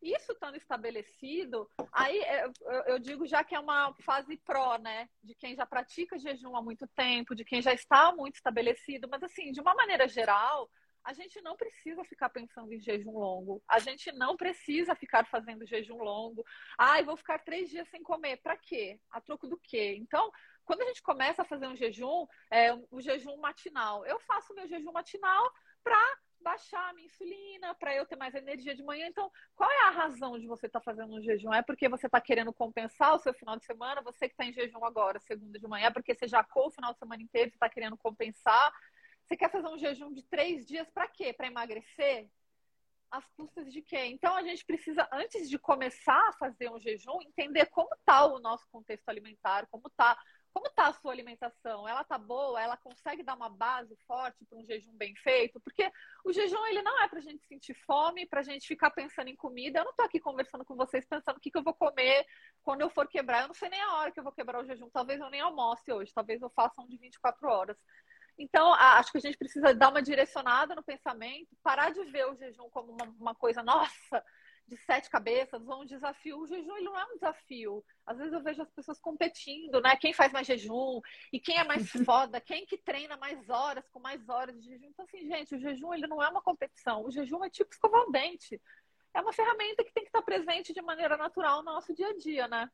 Isso 0.00 0.30
estando 0.30 0.56
estabelecido, 0.56 1.68
aí 1.92 2.16
é, 2.20 2.48
eu 2.86 3.00
digo 3.00 3.26
já 3.26 3.42
que 3.42 3.56
é 3.56 3.58
uma 3.58 3.92
fase 4.04 4.36
pró, 4.36 4.78
né? 4.78 5.08
De 5.24 5.34
quem 5.34 5.56
já 5.56 5.66
pratica 5.66 6.16
jejum 6.16 6.54
há 6.54 6.62
muito 6.62 6.86
tempo, 6.94 7.34
de 7.34 7.44
quem 7.44 7.60
já 7.60 7.74
está 7.74 8.14
muito 8.14 8.36
estabelecido, 8.36 9.08
mas 9.10 9.24
assim, 9.24 9.50
de 9.50 9.60
uma 9.60 9.74
maneira 9.74 10.06
geral, 10.06 10.70
a 11.04 11.12
gente 11.12 11.40
não 11.40 11.56
precisa 11.56 12.04
ficar 12.04 12.28
pensando 12.28 12.72
em 12.72 12.80
jejum 12.80 13.12
longo. 13.18 13.62
A 13.68 13.78
gente 13.78 14.12
não 14.12 14.36
precisa 14.36 14.94
ficar 14.94 15.26
fazendo 15.26 15.66
jejum 15.66 15.98
longo. 15.98 16.44
Ai, 16.76 17.00
ah, 17.00 17.04
vou 17.04 17.16
ficar 17.16 17.38
três 17.38 17.70
dias 17.70 17.88
sem 17.88 18.02
comer. 18.02 18.36
Para 18.38 18.56
quê? 18.56 19.00
A 19.10 19.20
troco 19.20 19.46
do 19.46 19.58
quê? 19.58 19.96
Então, 19.98 20.30
quando 20.64 20.82
a 20.82 20.86
gente 20.86 21.02
começa 21.02 21.42
a 21.42 21.46
fazer 21.46 21.66
um 21.66 21.76
jejum, 21.76 22.26
é, 22.50 22.74
um 22.92 23.00
jejum 23.00 23.36
matinal, 23.38 24.04
eu 24.04 24.20
faço 24.20 24.54
meu 24.54 24.68
jejum 24.68 24.92
matinal 24.92 25.50
para 25.82 26.18
baixar 26.40 26.90
a 26.90 26.92
minha 26.92 27.06
insulina, 27.06 27.74
para 27.74 27.94
eu 27.94 28.06
ter 28.06 28.16
mais 28.16 28.34
energia 28.34 28.74
de 28.74 28.82
manhã. 28.82 29.06
Então, 29.06 29.30
qual 29.54 29.70
é 29.70 29.88
a 29.88 29.90
razão 29.90 30.38
de 30.38 30.46
você 30.46 30.66
estar 30.66 30.80
tá 30.80 30.84
fazendo 30.84 31.14
um 31.14 31.22
jejum? 31.22 31.52
É 31.52 31.62
porque 31.62 31.88
você 31.88 32.06
está 32.06 32.20
querendo 32.20 32.52
compensar 32.52 33.14
o 33.14 33.18
seu 33.18 33.34
final 33.34 33.56
de 33.56 33.64
semana? 33.64 34.02
Você 34.02 34.28
que 34.28 34.34
está 34.34 34.44
em 34.44 34.52
jejum 34.52 34.84
agora, 34.84 35.18
segunda 35.20 35.58
de 35.58 35.66
manhã, 35.66 35.86
é 35.86 35.90
porque 35.90 36.14
você 36.14 36.28
já 36.28 36.44
com 36.44 36.68
o 36.68 36.70
final 36.70 36.92
de 36.92 36.98
semana 36.98 37.22
inteiro, 37.22 37.50
você 37.50 37.56
está 37.56 37.68
querendo 37.68 37.96
compensar 37.96 38.72
você 39.28 39.36
quer 39.36 39.50
fazer 39.50 39.68
um 39.68 39.78
jejum 39.78 40.10
de 40.12 40.22
três 40.22 40.64
dias 40.66 40.88
para 40.90 41.06
quê? 41.06 41.34
Para 41.34 41.46
emagrecer? 41.46 42.30
As 43.10 43.26
custas 43.36 43.70
de 43.72 43.82
quê? 43.82 44.06
Então 44.06 44.34
a 44.34 44.42
gente 44.42 44.64
precisa, 44.64 45.06
antes 45.12 45.48
de 45.48 45.58
começar 45.58 46.28
a 46.28 46.32
fazer 46.32 46.70
um 46.70 46.78
jejum, 46.78 47.20
entender 47.22 47.66
como 47.66 47.94
está 47.94 48.26
o 48.26 48.38
nosso 48.38 48.66
contexto 48.70 49.08
alimentar, 49.08 49.66
como 49.70 49.86
está 49.86 50.18
como 50.52 50.70
tá 50.70 50.88
a 50.88 50.92
sua 50.92 51.12
alimentação? 51.12 51.86
Ela 51.86 52.02
tá 52.02 52.18
boa? 52.18 52.60
Ela 52.60 52.76
consegue 52.76 53.22
dar 53.22 53.36
uma 53.36 53.48
base 53.48 53.94
forte 54.06 54.44
para 54.44 54.58
um 54.58 54.64
jejum 54.64 54.92
bem 54.96 55.14
feito? 55.16 55.60
Porque 55.60 55.88
o 56.24 56.32
jejum 56.32 56.66
ele 56.66 56.82
não 56.82 57.00
é 57.00 57.08
para 57.08 57.18
a 57.18 57.22
gente 57.22 57.46
sentir 57.46 57.74
fome, 57.74 58.26
para 58.26 58.40
a 58.40 58.42
gente 58.42 58.66
ficar 58.66 58.90
pensando 58.90 59.28
em 59.28 59.36
comida. 59.36 59.78
Eu 59.78 59.84
não 59.84 59.90
estou 59.92 60.06
aqui 60.06 60.18
conversando 60.18 60.64
com 60.64 60.74
vocês 60.74 61.06
pensando 61.06 61.36
o 61.36 61.40
que, 61.40 61.50
que 61.50 61.58
eu 61.58 61.62
vou 61.62 61.74
comer 61.74 62.26
quando 62.62 62.80
eu 62.80 62.90
for 62.90 63.06
quebrar. 63.06 63.42
Eu 63.42 63.48
não 63.48 63.54
sei 63.54 63.68
nem 63.68 63.80
a 63.80 63.94
hora 63.96 64.10
que 64.10 64.18
eu 64.18 64.24
vou 64.24 64.32
quebrar 64.32 64.60
o 64.60 64.64
jejum. 64.64 64.90
Talvez 64.90 65.20
eu 65.20 65.30
nem 65.30 65.40
almoce 65.40 65.92
hoje. 65.92 66.12
Talvez 66.12 66.42
eu 66.42 66.50
faça 66.50 66.80
um 66.80 66.88
de 66.88 66.96
24 66.96 67.48
horas. 67.48 67.76
Então, 68.38 68.72
acho 68.72 69.10
que 69.10 69.18
a 69.18 69.20
gente 69.20 69.36
precisa 69.36 69.74
dar 69.74 69.90
uma 69.90 70.00
direcionada 70.00 70.74
no 70.74 70.82
pensamento, 70.82 71.56
parar 71.62 71.90
de 71.90 72.04
ver 72.04 72.26
o 72.26 72.36
jejum 72.36 72.70
como 72.70 72.92
uma, 72.92 73.04
uma 73.18 73.34
coisa, 73.34 73.64
nossa, 73.64 74.24
de 74.68 74.76
sete 74.76 75.10
cabeças, 75.10 75.66
ou 75.66 75.82
um 75.82 75.84
desafio. 75.84 76.38
O 76.38 76.46
jejum 76.46 76.76
ele 76.76 76.84
não 76.84 76.96
é 76.96 77.04
um 77.06 77.14
desafio. 77.14 77.84
Às 78.06 78.18
vezes 78.18 78.32
eu 78.32 78.42
vejo 78.42 78.62
as 78.62 78.70
pessoas 78.70 79.00
competindo, 79.00 79.80
né? 79.80 79.96
Quem 79.96 80.12
faz 80.12 80.32
mais 80.32 80.46
jejum 80.46 81.00
e 81.32 81.40
quem 81.40 81.58
é 81.58 81.64
mais 81.64 81.90
foda, 82.06 82.40
quem 82.40 82.64
que 82.64 82.78
treina 82.78 83.16
mais 83.16 83.50
horas, 83.50 83.88
com 83.88 83.98
mais 83.98 84.28
horas 84.28 84.54
de 84.60 84.68
jejum. 84.68 84.86
Então, 84.86 85.04
assim, 85.04 85.26
gente, 85.26 85.56
o 85.56 85.58
jejum 85.58 85.92
ele 85.92 86.06
não 86.06 86.22
é 86.22 86.28
uma 86.28 86.42
competição. 86.42 87.04
O 87.04 87.10
jejum 87.10 87.44
é 87.44 87.50
tipo 87.50 87.72
escovar 87.72 88.02
o 88.02 88.12
dente. 88.12 88.60
É 89.14 89.20
uma 89.20 89.32
ferramenta 89.32 89.82
que 89.82 89.92
tem 89.92 90.04
que 90.04 90.10
estar 90.10 90.22
presente 90.22 90.72
de 90.72 90.82
maneira 90.82 91.16
natural 91.16 91.64
no 91.64 91.72
nosso 91.72 91.92
dia 91.92 92.08
a 92.08 92.16
dia, 92.16 92.46
né? 92.46 92.70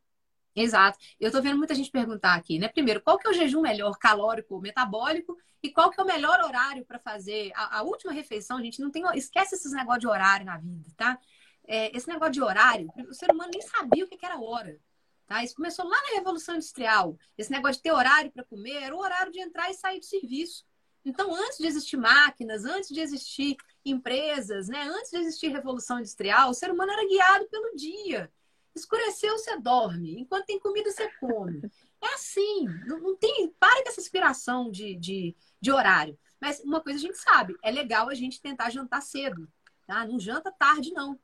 Exato. 0.54 0.98
Eu 1.18 1.28
estou 1.28 1.42
vendo 1.42 1.58
muita 1.58 1.74
gente 1.74 1.90
perguntar 1.90 2.34
aqui, 2.34 2.58
né? 2.58 2.68
Primeiro, 2.68 3.00
qual 3.00 3.18
que 3.18 3.26
é 3.26 3.30
o 3.30 3.34
jejum 3.34 3.60
melhor, 3.60 3.98
calórico 3.98 4.54
ou 4.54 4.60
metabólico? 4.60 5.36
E 5.62 5.70
qual 5.70 5.90
que 5.90 6.00
é 6.00 6.04
o 6.04 6.06
melhor 6.06 6.40
horário 6.40 6.84
para 6.84 6.98
fazer 6.98 7.50
a, 7.54 7.78
a, 7.78 7.82
última 7.82 8.12
refeição? 8.12 8.58
A 8.58 8.62
gente 8.62 8.80
não 8.80 8.90
tem. 8.90 9.02
Esquece 9.14 9.56
esses 9.56 9.72
negócios 9.72 10.00
de 10.00 10.06
horário 10.06 10.46
na 10.46 10.58
vida, 10.58 10.88
tá? 10.96 11.18
É, 11.66 11.96
esse 11.96 12.06
negócio 12.06 12.32
de 12.34 12.42
horário, 12.42 12.88
o 13.08 13.14
ser 13.14 13.30
humano 13.32 13.50
nem 13.52 13.62
sabia 13.62 14.04
o 14.04 14.08
que, 14.08 14.16
que 14.16 14.26
era 14.26 14.38
hora. 14.38 14.78
Tá? 15.26 15.42
Isso 15.42 15.54
começou 15.54 15.86
lá 15.86 15.96
na 16.02 16.18
Revolução 16.18 16.56
Industrial. 16.56 17.16
Esse 17.36 17.50
negócio 17.50 17.76
de 17.76 17.82
ter 17.82 17.92
horário 17.92 18.30
para 18.30 18.44
comer 18.44 18.82
era 18.82 18.94
o 18.94 18.98
horário 18.98 19.32
de 19.32 19.40
entrar 19.40 19.70
e 19.70 19.74
sair 19.74 19.98
do 19.98 20.04
serviço. 20.04 20.64
Então, 21.04 21.34
antes 21.34 21.58
de 21.58 21.66
existir 21.66 21.96
máquinas, 21.96 22.64
antes 22.64 22.90
de 22.90 23.00
existir 23.00 23.56
empresas, 23.84 24.68
né? 24.68 24.82
antes 24.82 25.10
de 25.10 25.18
existir 25.18 25.48
Revolução 25.48 25.98
Industrial, 25.98 26.50
o 26.50 26.54
ser 26.54 26.70
humano 26.70 26.92
era 26.92 27.06
guiado 27.06 27.48
pelo 27.48 27.74
dia. 27.74 28.30
Escureceu, 28.74 29.38
você 29.38 29.58
dorme. 29.58 30.20
Enquanto 30.20 30.46
tem 30.46 30.58
comida, 30.58 30.90
você 30.90 31.08
come. 31.20 31.62
É 32.02 32.14
assim. 32.14 32.66
Não, 32.86 32.98
não 32.98 33.16
tem. 33.16 33.48
Para 33.58 33.82
com 33.82 33.88
essa 33.88 34.00
aspiração 34.00 34.70
de, 34.70 34.96
de, 34.96 35.36
de 35.60 35.70
horário. 35.70 36.18
Mas 36.40 36.60
uma 36.60 36.80
coisa 36.80 36.98
a 36.98 37.02
gente 37.02 37.18
sabe: 37.18 37.56
é 37.62 37.70
legal 37.70 38.08
a 38.08 38.14
gente 38.14 38.40
tentar 38.40 38.70
jantar 38.70 39.02
cedo. 39.02 39.48
Tá? 39.86 40.06
Não 40.06 40.18
janta 40.18 40.50
tarde, 40.50 40.92
não. 40.92 41.18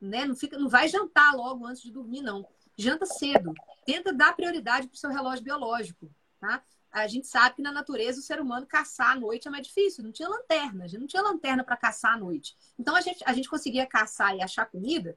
Né? 0.00 0.24
Não, 0.24 0.36
fica, 0.36 0.58
não 0.58 0.68
vai 0.68 0.88
jantar 0.88 1.34
logo 1.34 1.66
antes 1.66 1.82
de 1.82 1.90
dormir, 1.90 2.22
não. 2.22 2.46
Janta 2.78 3.06
cedo. 3.06 3.52
Tenta 3.84 4.12
dar 4.12 4.34
prioridade 4.34 4.86
para 4.86 4.94
o 4.94 4.98
seu 4.98 5.10
relógio 5.10 5.44
biológico. 5.44 6.10
Tá? 6.40 6.62
a 6.92 7.06
gente 7.06 7.26
sabe 7.26 7.56
que 7.56 7.62
na 7.62 7.72
natureza 7.72 8.20
o 8.20 8.22
ser 8.22 8.38
humano 8.38 8.66
caçar 8.66 9.12
à 9.12 9.16
noite 9.16 9.48
é 9.48 9.50
mais 9.50 9.66
difícil. 9.66 10.04
Não 10.04 10.12
tinha 10.12 10.28
lanterna, 10.28 10.84
a 10.84 10.86
gente 10.86 11.00
não 11.00 11.06
tinha 11.06 11.22
lanterna 11.22 11.64
para 11.64 11.76
caçar 11.76 12.14
à 12.14 12.18
noite. 12.18 12.54
Então 12.78 12.94
a 12.94 13.00
gente, 13.00 13.24
a 13.24 13.32
gente 13.32 13.48
conseguia 13.48 13.86
caçar 13.86 14.36
e 14.36 14.42
achar 14.42 14.66
comida 14.66 15.16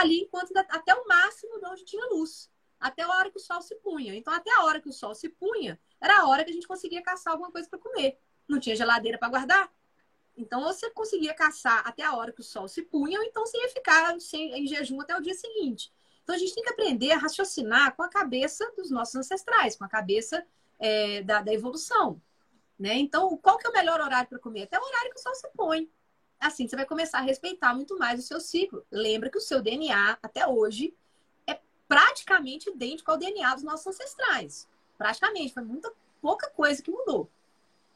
ali 0.00 0.20
enquanto 0.20 0.56
até 0.56 0.94
o 0.94 1.06
máximo 1.06 1.58
de 1.58 1.66
onde 1.66 1.84
tinha 1.84 2.06
luz, 2.06 2.50
até 2.78 3.02
a 3.02 3.08
hora 3.08 3.30
que 3.30 3.36
o 3.36 3.40
sol 3.40 3.60
se 3.62 3.74
punha. 3.76 4.14
Então 4.14 4.32
até 4.32 4.50
a 4.52 4.64
hora 4.64 4.80
que 4.80 4.88
o 4.88 4.92
sol 4.92 5.14
se 5.14 5.28
punha, 5.28 5.78
era 6.00 6.20
a 6.20 6.28
hora 6.28 6.44
que 6.44 6.50
a 6.50 6.54
gente 6.54 6.68
conseguia 6.68 7.02
caçar 7.02 7.32
alguma 7.32 7.50
coisa 7.50 7.68
para 7.68 7.78
comer. 7.78 8.18
Não 8.48 8.60
tinha 8.60 8.76
geladeira 8.76 9.18
para 9.18 9.28
guardar. 9.28 9.72
Então 10.36 10.62
você 10.62 10.90
conseguia 10.90 11.32
caçar 11.32 11.82
até 11.86 12.02
a 12.02 12.14
hora 12.14 12.30
que 12.30 12.40
o 12.40 12.44
sol 12.44 12.68
se 12.68 12.82
punha, 12.82 13.18
ou 13.18 13.24
então 13.24 13.46
você 13.46 13.56
ia 13.56 13.68
ficar 13.70 14.20
sem, 14.20 14.52
em 14.52 14.66
jejum 14.66 15.00
até 15.00 15.16
o 15.16 15.20
dia 15.20 15.34
seguinte. 15.34 15.90
Então 16.22 16.34
a 16.34 16.38
gente 16.38 16.54
tem 16.54 16.62
que 16.62 16.70
aprender 16.70 17.12
a 17.12 17.18
raciocinar 17.18 17.96
com 17.96 18.02
a 18.02 18.08
cabeça 18.08 18.70
dos 18.76 18.90
nossos 18.90 19.14
ancestrais, 19.14 19.76
com 19.76 19.84
a 19.84 19.88
cabeça 19.88 20.44
é, 20.78 21.22
da, 21.22 21.40
da, 21.40 21.52
evolução. 21.52 22.20
Né? 22.78 22.94
Então, 22.96 23.34
qual 23.38 23.56
que 23.56 23.66
é 23.66 23.70
o 23.70 23.72
melhor 23.72 24.00
horário 24.00 24.28
para 24.28 24.38
comer? 24.38 24.64
Até 24.64 24.78
o 24.78 24.84
horário 24.84 25.10
que 25.10 25.18
o 25.18 25.22
sol 25.22 25.34
se 25.34 25.48
põe. 25.56 25.88
Assim, 26.40 26.68
você 26.68 26.76
vai 26.76 26.86
começar 26.86 27.18
a 27.18 27.22
respeitar 27.22 27.74
muito 27.74 27.98
mais 27.98 28.20
o 28.20 28.26
seu 28.26 28.40
ciclo. 28.40 28.84
Lembra 28.90 29.30
que 29.30 29.38
o 29.38 29.40
seu 29.40 29.62
DNA, 29.62 30.18
até 30.22 30.46
hoje, 30.46 30.94
é 31.46 31.58
praticamente 31.88 32.70
idêntico 32.70 33.10
ao 33.10 33.16
DNA 33.16 33.54
dos 33.54 33.64
nossos 33.64 33.86
ancestrais. 33.86 34.68
Praticamente, 34.98 35.54
foi 35.54 35.62
muita 35.62 35.92
pouca 36.20 36.48
coisa 36.50 36.82
que 36.82 36.90
mudou. 36.90 37.30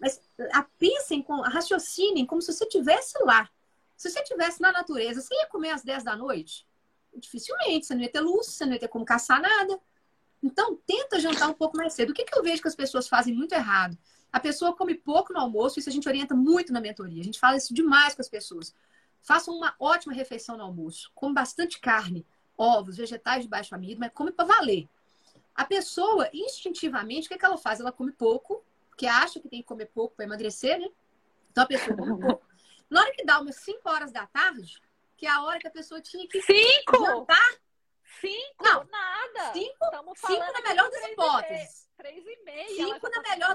Mas 0.01 0.21
a, 0.53 0.63
pensem, 0.63 1.25
a 1.29 1.49
raciocinem 1.49 2.25
como 2.25 2.41
se 2.41 2.53
você 2.53 2.65
estivesse 2.65 3.23
lá. 3.23 3.49
Se 3.97 4.11
você 4.11 4.21
estivesse 4.21 4.61
na 4.61 4.73
natureza, 4.73 5.21
você 5.21 5.35
ia 5.35 5.47
comer 5.47 5.71
às 5.71 5.83
10 5.83 6.03
da 6.03 6.17
noite? 6.17 6.67
Dificilmente, 7.15 7.87
você 7.87 7.95
não 7.95 8.03
ia 8.03 8.11
ter 8.11 8.21
luz, 8.21 8.47
você 8.47 8.65
não 8.65 8.73
ia 8.73 8.81
ter 8.81 8.89
como 8.89 9.05
caçar 9.05 9.43
nada. 9.43 9.79
Então, 10.43 10.77
tenta 10.87 11.21
jantar 11.21 11.51
um 11.51 11.55
pouco 11.55 11.77
mais 11.77 11.93
cedo. 11.93 12.11
O 12.11 12.15
que, 12.15 12.25
que 12.25 12.39
eu 12.39 12.43
vejo 12.43 12.63
que 12.63 12.69
as 12.69 12.75
pessoas 12.75 13.07
fazem 13.09 13.35
muito 13.35 13.53
errado? 13.53 13.99
A 14.33 14.39
pessoa 14.39 14.77
come 14.77 14.95
pouco 14.95 15.33
no 15.33 15.41
almoço, 15.41 15.79
isso 15.79 15.89
a 15.89 15.93
gente 15.93 16.09
orienta 16.09 16.35
muito 16.35 16.73
na 16.73 16.81
mentoria. 16.81 17.21
A 17.21 17.25
gente 17.25 17.39
fala 17.41 17.57
isso 17.57 17.75
demais 17.75 18.15
com 18.15 18.23
as 18.23 18.29
pessoas. 18.29 18.75
Façam 19.23 19.55
uma 19.55 19.75
ótima 19.79 20.13
refeição 20.15 20.57
no 20.57 20.63
almoço. 20.63 21.11
Come 21.15 21.35
bastante 21.35 21.81
carne, 21.81 22.27
ovos, 22.57 22.97
vegetais 22.97 23.43
de 23.43 23.49
baixo 23.49 23.75
amido, 23.75 24.01
mas 24.01 24.13
come 24.13 24.31
para 24.31 24.45
valer. 24.47 24.89
A 25.55 25.65
pessoa, 25.65 26.29
instintivamente, 26.33 27.27
o 27.27 27.31
que, 27.31 27.39
que 27.39 27.45
ela 27.45 27.59
faz? 27.59 27.81
Ela 27.81 27.93
come 27.93 28.13
pouco, 28.13 28.65
porque 28.89 29.07
acha 29.07 29.41
que 29.41 29.49
tem 29.49 29.61
que 29.61 29.69
comer 29.69 29.87
pouco 29.87 30.15
para 30.15 30.25
emagrecer, 30.25 30.79
né? 30.79 30.89
Então 31.51 31.65
a 31.65 31.67
pessoa 31.67 31.97
come 31.97 32.19
pouco. 32.23 32.47
Na 32.89 33.01
hora 33.01 33.13
que 33.13 33.25
dá 33.25 33.41
umas 33.41 33.57
5 33.57 33.81
horas 33.89 34.13
da 34.13 34.27
tarde, 34.27 34.81
que 35.17 35.27
é 35.27 35.31
a 35.31 35.43
hora 35.43 35.59
que 35.59 35.67
a 35.67 35.71
pessoa 35.71 36.01
tinha 36.01 36.27
que 36.27 36.41
cinco? 36.43 37.05
jantar, 37.05 37.61
Cinco? 38.21 38.65
Não, 38.65 38.85
nada. 38.85 39.53
Cinco, 39.53 40.15
cinco 40.17 40.53
na 40.53 40.69
melhor 40.69 40.91
das 40.91 41.05
hipóteses. 41.05 41.80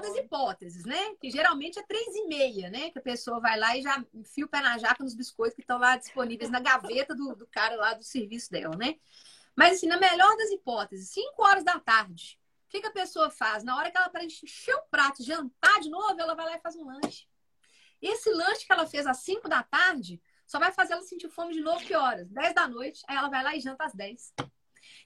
das 0.00 0.24
hipóteses, 0.24 0.84
né? 0.84 1.14
Que 1.20 1.30
geralmente 1.30 1.78
é 1.78 1.82
três 1.82 2.14
e 2.14 2.26
meia, 2.26 2.70
né? 2.70 2.90
Que 2.90 2.98
a 2.98 3.02
pessoa 3.02 3.40
vai 3.40 3.58
lá 3.58 3.76
e 3.76 3.82
já 3.82 4.04
enfia 4.14 4.44
o 4.44 4.48
pé 4.48 4.60
na 4.60 4.78
jaca 4.78 5.02
nos 5.02 5.14
biscoitos 5.14 5.54
que 5.54 5.62
estão 5.62 5.78
lá 5.78 5.96
disponíveis 5.96 6.50
na 6.50 6.60
gaveta 6.60 7.14
do, 7.14 7.34
do 7.34 7.46
cara 7.46 7.76
lá 7.76 7.94
do 7.94 8.04
serviço 8.04 8.50
dela, 8.50 8.76
né? 8.76 8.96
Mas 9.54 9.76
assim, 9.76 9.86
na 9.86 9.98
melhor 9.98 10.36
das 10.36 10.50
hipóteses, 10.50 11.10
cinco 11.10 11.42
horas 11.42 11.64
da 11.64 11.78
tarde, 11.80 12.38
o 12.66 12.68
que, 12.68 12.80
que 12.80 12.86
a 12.86 12.92
pessoa 12.92 13.30
faz? 13.30 13.64
Na 13.64 13.76
hora 13.76 13.90
que 13.90 13.96
ela 13.96 14.08
para 14.08 14.24
encher 14.24 14.74
o 14.74 14.82
prato, 14.90 15.22
jantar 15.22 15.80
de 15.80 15.88
novo, 15.88 16.20
ela 16.20 16.34
vai 16.34 16.46
lá 16.46 16.56
e 16.56 16.60
faz 16.60 16.76
um 16.76 16.84
lanche. 16.84 17.26
Esse 18.02 18.30
lanche 18.30 18.66
que 18.66 18.72
ela 18.72 18.86
fez 18.86 19.06
às 19.06 19.18
cinco 19.18 19.48
da 19.48 19.62
tarde 19.62 20.20
só 20.46 20.58
vai 20.58 20.72
fazer 20.72 20.92
ela 20.92 21.02
sentir 21.02 21.28
fome 21.28 21.54
de 21.54 21.60
novo 21.60 21.84
que 21.84 21.94
horas? 21.94 22.28
10 22.30 22.54
da 22.54 22.68
noite, 22.68 23.02
aí 23.08 23.16
ela 23.16 23.28
vai 23.28 23.42
lá 23.42 23.56
e 23.56 23.60
janta 23.60 23.84
às 23.84 23.94
10. 23.94 24.34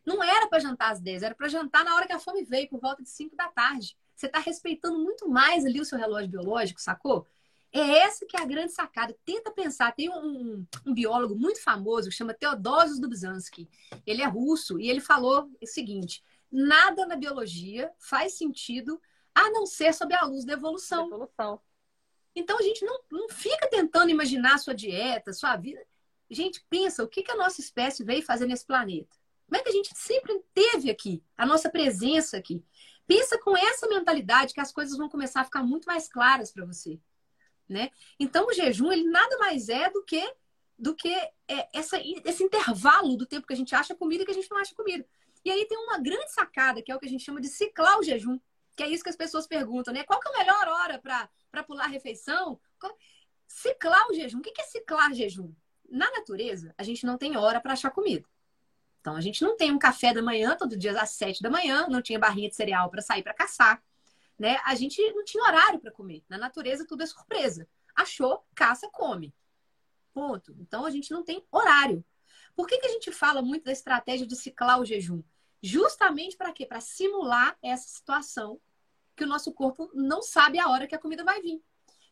Não 0.05 0.22
era 0.22 0.49
para 0.49 0.59
jantar 0.59 0.93
às 0.93 1.01
10, 1.01 1.22
era 1.22 1.34
para 1.34 1.49
jantar 1.49 1.84
na 1.84 1.95
hora 1.95 2.07
que 2.07 2.12
a 2.12 2.18
fome 2.18 2.45
veio, 2.45 2.68
por 2.68 2.80
volta 2.80 3.03
de 3.03 3.09
5 3.09 3.36
da 3.36 3.49
tarde. 3.49 3.97
Você 4.21 4.27
está 4.27 4.39
respeitando 4.39 4.99
muito 4.99 5.27
mais 5.31 5.64
ali 5.64 5.81
o 5.81 5.85
seu 5.85 5.97
relógio 5.97 6.29
biológico, 6.29 6.79
sacou? 6.79 7.27
É 7.73 8.01
essa 8.01 8.27
que 8.27 8.37
é 8.37 8.43
a 8.43 8.45
grande 8.45 8.71
sacada. 8.71 9.16
Tenta 9.25 9.51
pensar. 9.51 9.93
Tem 9.93 10.11
um, 10.11 10.66
um 10.85 10.93
biólogo 10.93 11.35
muito 11.35 11.62
famoso 11.62 12.11
que 12.11 12.14
chama 12.14 12.35
Teodosius 12.35 13.01
Dubzhansky. 13.01 13.66
Ele 14.07 14.21
é 14.21 14.27
russo 14.27 14.79
e 14.79 14.91
ele 14.91 15.01
falou 15.01 15.51
o 15.59 15.66
seguinte: 15.66 16.23
nada 16.53 17.07
na 17.07 17.16
biologia 17.16 17.91
faz 17.99 18.35
sentido 18.35 19.01
a 19.35 19.49
não 19.51 19.64
ser 19.64 19.95
sob 19.95 20.14
a 20.14 20.27
luz 20.27 20.45
da 20.45 20.53
evolução. 20.53 21.07
evolução. 21.07 21.59
Então 22.37 22.59
a 22.59 22.62
gente 22.62 22.85
não, 22.85 23.01
não 23.11 23.29
fica 23.31 23.71
tentando 23.71 24.11
imaginar 24.11 24.59
sua 24.59 24.75
dieta, 24.75 25.33
sua 25.33 25.57
vida. 25.57 25.81
Gente, 26.29 26.62
pensa 26.68 27.03
o 27.03 27.09
que, 27.09 27.23
que 27.23 27.33
a 27.33 27.37
nossa 27.37 27.62
espécie 27.62 28.05
veio 28.05 28.23
fazer 28.23 28.47
nesse 28.47 28.66
planeta. 28.66 29.16
Como 29.47 29.59
é 29.59 29.64
que 29.64 29.71
a 29.71 29.73
gente 29.73 29.91
sempre 29.97 30.45
teve 30.55 30.91
aqui, 30.91 31.23
a 31.37 31.47
nossa 31.47 31.71
presença 31.71 32.37
aqui. 32.37 32.62
Pensa 33.11 33.37
com 33.41 33.57
essa 33.57 33.89
mentalidade 33.89 34.55
que 34.55 34.61
as 34.61 34.71
coisas 34.71 34.97
vão 34.97 35.09
começar 35.09 35.41
a 35.41 35.45
ficar 35.45 35.65
muito 35.65 35.85
mais 35.85 36.07
claras 36.07 36.53
para 36.53 36.65
você. 36.65 36.97
Né? 37.69 37.91
Então 38.21 38.47
o 38.47 38.53
jejum 38.53 38.93
ele 38.93 39.03
nada 39.03 39.37
mais 39.39 39.69
é 39.69 39.91
do 39.91 40.05
que 40.05 40.23
do 40.79 40.95
que 40.95 41.13
é, 41.49 41.69
essa, 41.75 42.01
esse 42.25 42.45
intervalo 42.45 43.17
do 43.17 43.27
tempo 43.27 43.49
que 43.49 43.53
a 43.53 43.57
gente 43.57 43.75
acha 43.75 43.97
comida 43.97 44.23
e 44.23 44.25
que 44.25 44.31
a 44.31 44.35
gente 44.35 44.49
não 44.49 44.59
acha 44.59 44.77
comida. 44.77 45.05
E 45.45 45.51
aí 45.51 45.67
tem 45.67 45.77
uma 45.77 45.99
grande 45.99 46.33
sacada, 46.33 46.81
que 46.81 46.93
é 46.93 46.95
o 46.95 47.01
que 47.01 47.07
a 47.07 47.09
gente 47.09 47.25
chama 47.25 47.41
de 47.41 47.49
ciclar 47.49 47.99
o 47.99 48.03
jejum. 48.05 48.39
Que 48.77 48.85
é 48.85 48.89
isso 48.89 49.03
que 49.03 49.11
as 49.11 49.17
pessoas 49.17 49.45
perguntam, 49.45 49.93
né? 49.93 50.05
Qual 50.05 50.21
que 50.21 50.29
é 50.29 50.33
a 50.33 50.39
melhor 50.39 50.69
hora 50.69 50.99
para 51.01 51.65
pular 51.65 51.87
a 51.87 51.89
refeição? 51.89 52.61
Ciclar 53.49 54.09
o 54.09 54.15
jejum. 54.15 54.39
O 54.39 54.41
que 54.41 54.59
é 54.59 54.65
ciclar 54.65 55.13
jejum? 55.13 55.53
Na 55.91 56.09
natureza, 56.13 56.73
a 56.79 56.85
gente 56.85 57.05
não 57.05 57.19
tem 57.19 57.37
hora 57.37 57.61
para 57.61 57.73
achar 57.73 57.91
comida. 57.91 58.25
Então, 59.01 59.17
a 59.17 59.21
gente 59.21 59.43
não 59.43 59.57
tem 59.57 59.73
um 59.73 59.79
café 59.79 60.13
da 60.13 60.23
manhã 60.23 60.57
todo 60.57 60.77
dia 60.77 61.01
às 61.01 61.11
sete 61.11 61.43
da 61.43 61.51
manhã, 61.51 61.87
não 61.89 62.03
tinha 62.03 62.19
barrinha 62.19 62.49
de 62.49 62.55
cereal 62.55 62.91
para 62.91 63.01
sair 63.01 63.23
para 63.23 63.35
caçar. 63.35 63.83
Né? 64.39 64.59
A 64.65 64.75
gente 64.75 65.01
não 65.13 65.25
tinha 65.25 65.43
horário 65.43 65.81
para 65.81 65.91
comer. 65.91 66.23
Na 66.29 66.37
natureza, 66.37 66.87
tudo 66.87 67.03
é 67.03 67.07
surpresa. 67.07 67.67
Achou, 67.95 68.45
caça, 68.55 68.89
come. 68.91 69.35
Ponto. 70.13 70.55
Então, 70.59 70.85
a 70.85 70.91
gente 70.91 71.11
não 71.11 71.23
tem 71.23 71.45
horário. 71.51 72.05
Por 72.55 72.67
que, 72.67 72.79
que 72.79 72.87
a 72.87 72.91
gente 72.91 73.11
fala 73.11 73.41
muito 73.41 73.65
da 73.65 73.73
estratégia 73.73 74.27
de 74.27 74.37
ciclar 74.37 74.81
o 74.81 74.85
jejum? 74.85 75.23
Justamente 75.63 76.37
para 76.37 76.53
quê? 76.53 76.67
Para 76.67 76.81
simular 76.81 77.57
essa 77.63 77.89
situação 77.89 78.61
que 79.17 79.25
o 79.25 79.27
nosso 79.27 79.53
corpo 79.53 79.91
não 79.95 80.23
sabe 80.23 80.59
a 80.59 80.69
hora 80.69 80.87
que 80.87 80.95
a 80.95 80.99
comida 80.99 81.25
vai 81.25 81.41
vir. 81.41 81.63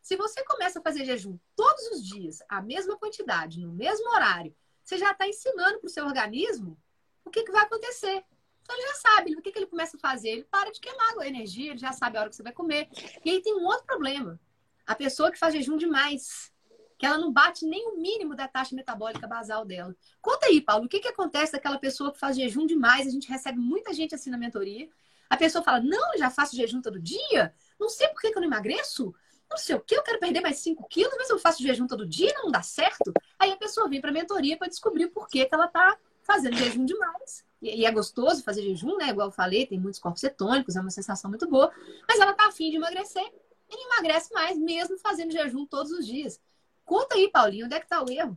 Se 0.03 0.17
você 0.17 0.43
começa 0.45 0.79
a 0.79 0.83
fazer 0.83 1.05
jejum 1.05 1.39
todos 1.55 1.83
os 1.89 2.03
dias, 2.03 2.39
a 2.49 2.63
mesma 2.63 2.97
quantidade, 2.97 3.61
no 3.61 3.73
mesmo 3.73 4.09
horário, 4.11 4.55
você 4.89 4.97
já 4.97 5.13
está 5.13 5.29
ensinando 5.29 5.81
para 5.81 5.87
o 5.87 5.91
seu 5.91 6.07
organismo 6.07 6.79
o 7.23 7.29
que, 7.29 7.43
que 7.45 7.53
vai 7.53 7.63
acontecer. 7.63 8.25
Então 8.63 8.75
ele 8.75 8.87
já 8.87 8.95
sabe 8.95 9.37
o 9.37 9.43
que, 9.43 9.53
que 9.53 9.59
ele 9.59 9.67
começa 9.67 9.99
a 9.99 10.01
fazer. 10.01 10.31
Ele 10.31 10.45
para 10.45 10.73
de 10.73 10.81
queimar 10.81 11.19
a 11.19 11.29
energia, 11.29 11.73
ele 11.73 11.79
já 11.79 11.93
sabe 11.93 12.17
a 12.17 12.21
hora 12.21 12.31
que 12.31 12.37
você 12.37 12.43
vai 12.43 12.53
comer. 12.53 12.89
E 13.23 13.31
aí 13.31 13.43
tem 13.43 13.55
um 13.55 13.67
outro 13.67 13.85
problema. 13.85 14.41
A 14.87 14.95
pessoa 14.95 15.31
que 15.31 15.39
faz 15.39 15.53
jejum 15.53 15.77
demais, 15.77 16.51
que 16.97 17.05
ela 17.05 17.19
não 17.19 17.31
bate 17.31 17.67
nem 17.67 17.87
o 17.89 18.01
mínimo 18.01 18.35
da 18.35 18.49
taxa 18.49 18.75
metabólica 18.75 19.27
basal 19.27 19.67
dela. 19.67 19.95
Conta 20.23 20.47
aí, 20.47 20.59
Paulo, 20.59 20.87
o 20.87 20.89
que, 20.89 21.01
que 21.01 21.09
acontece 21.09 21.53
daquela 21.53 21.79
pessoa 21.79 22.11
que 22.11 22.19
faz 22.19 22.35
jejum 22.35 22.65
demais? 22.65 23.07
A 23.07 23.11
gente 23.11 23.29
recebe 23.29 23.59
muita 23.59 23.93
gente 23.93 24.15
assim 24.15 24.31
na 24.31 24.39
mentoria. 24.39 24.89
A 25.29 25.37
pessoa 25.37 25.63
fala: 25.63 25.81
Não, 25.81 26.17
já 26.17 26.31
faço 26.31 26.57
jejum 26.57 26.81
todo 26.81 26.99
dia, 26.99 27.55
não 27.79 27.91
sei 27.91 28.09
por 28.09 28.23
que, 28.23 28.31
que 28.31 28.39
eu 28.39 28.41
não 28.41 28.49
emagreço. 28.49 29.15
Não 29.51 29.57
sei 29.57 29.77
o 29.77 29.81
que, 29.81 29.97
eu 29.97 30.03
quero 30.03 30.19
perder 30.19 30.41
mais 30.41 30.59
5 30.59 30.87
quilos, 30.89 31.15
mas 31.17 31.31
eu 31.31 31.39
faço 31.39 31.63
jejum 31.63 31.87
todo 31.87 32.07
dia 32.07 32.33
não 32.43 32.51
dá 32.51 32.63
certo. 32.63 33.13
Aí 33.39 33.51
a 33.51 33.57
pessoa 33.57 33.89
vem 33.89 34.01
para 34.01 34.11
a 34.11 34.13
mentoria 34.13 34.57
para 34.57 34.69
descobrir 34.69 35.09
por 35.09 35.29
que, 35.29 35.45
que 35.45 35.55
ela 35.55 35.67
está 35.67 35.97
fazendo 36.23 36.57
jejum 36.57 36.85
demais. 36.85 37.45
E, 37.61 37.85
é 37.87 37.91
gostoso 37.91 38.45
fazer 38.45 38.63
jejum, 38.63 38.97
né? 38.97 39.09
Igual 39.09 39.29
eu 39.29 39.33
falei, 39.33 39.67
tem 39.67 39.81
muitos 39.81 39.99
corpos 39.99 40.21
cetônicos, 40.21 40.77
é 40.77 40.81
uma 40.81 40.91
sensação 40.91 41.31
muito 41.31 41.49
boa. 41.49 41.73
Mas 42.07 42.21
ela 42.21 42.35
tá 42.35 42.47
afim 42.47 42.71
de 42.71 42.77
emagrecer 42.77 43.25
e 43.71 43.87
emagrece 43.87 44.33
mais, 44.33 44.59
mesmo 44.59 44.99
fazendo 44.99 45.33
jejum 45.33 45.67
todos 45.67 45.91
os 45.93 46.07
dias. 46.07 46.41
Conta 46.85 47.17
aí, 47.17 47.31
Paulinho, 47.31 47.67
onde 47.67 47.75
é 47.75 47.81
que 47.81 47.89
tá 47.89 48.03
o 48.03 48.11
erro? 48.11 48.37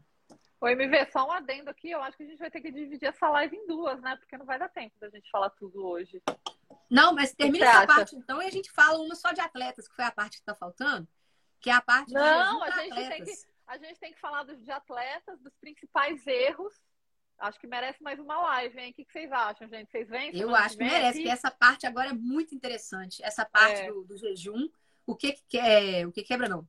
O 0.60 0.68
MV, 0.68 1.12
só 1.12 1.28
um 1.28 1.32
adendo 1.32 1.70
aqui, 1.70 1.90
eu 1.90 2.02
acho 2.02 2.16
que 2.16 2.24
a 2.24 2.26
gente 2.28 2.38
vai 2.38 2.52
ter 2.52 2.62
que 2.62 2.72
dividir 2.72 3.08
essa 3.08 3.28
live 3.30 3.56
em 3.56 3.66
duas, 3.66 4.00
né? 4.02 4.16
Porque 4.18 4.38
não 4.38 4.46
vai 4.46 4.60
dar 4.60 4.70
tempo 4.70 4.94
da 5.00 5.10
gente 5.10 5.30
falar 5.32 5.50
tudo 5.52 5.86
hoje. 5.86 6.22
Não, 6.92 7.14
mas 7.16 7.34
termina 7.34 7.66
essa 7.66 7.78
acha? 7.78 7.88
parte 7.88 8.16
então 8.18 8.42
e 8.42 8.46
a 8.46 8.52
gente 8.52 8.70
fala 8.70 9.00
uma 9.00 9.16
só 9.16 9.32
de 9.32 9.40
atletas, 9.40 9.88
que 9.88 9.96
foi 9.96 10.04
a 10.04 10.12
parte 10.12 10.34
que 10.34 10.42
está 10.42 10.54
faltando, 10.54 11.08
que 11.62 11.70
é 11.70 11.74
a 11.74 11.82
parte 11.82 12.14
Não, 12.14 12.62
a 12.62 12.70
gente, 12.72 12.94
tem 12.94 13.24
que, 13.24 13.32
a 13.66 13.78
gente 13.78 14.00
tem 14.00 14.12
que 14.12 14.20
falar 14.20 14.44
dos, 14.44 14.62
de 14.62 14.70
atletas, 14.70 15.40
dos 15.40 15.56
principais 15.56 16.28
erros. 16.28 16.74
Acho 17.40 17.58
que 17.60 17.66
merece 17.66 18.04
mais 18.04 18.20
uma 18.20 18.40
live, 18.42 18.78
hein? 18.78 18.92
O 18.92 18.94
que, 18.94 19.06
que 19.06 19.12
vocês 19.14 19.32
acham, 19.32 19.70
gente? 19.70 19.90
Vocês 19.90 20.10
vêm? 20.10 20.36
Eu 20.38 20.54
acho 20.54 20.78
que 20.78 20.84
merece, 20.84 21.20
porque 21.20 21.32
essa 21.32 21.50
parte 21.50 21.88
agora 21.88 22.10
é 22.10 22.14
muito 22.14 22.54
interessante. 22.54 23.24
Essa 23.24 23.46
parte 23.46 23.82
é. 23.82 23.88
do, 23.88 24.04
do, 24.04 24.18
jejum, 24.18 24.70
o 25.06 25.16
que, 25.16 25.34
que 25.48 25.58
é, 25.58 26.06
o 26.06 26.12
que 26.12 26.24
quebra 26.24 26.50
não. 26.50 26.68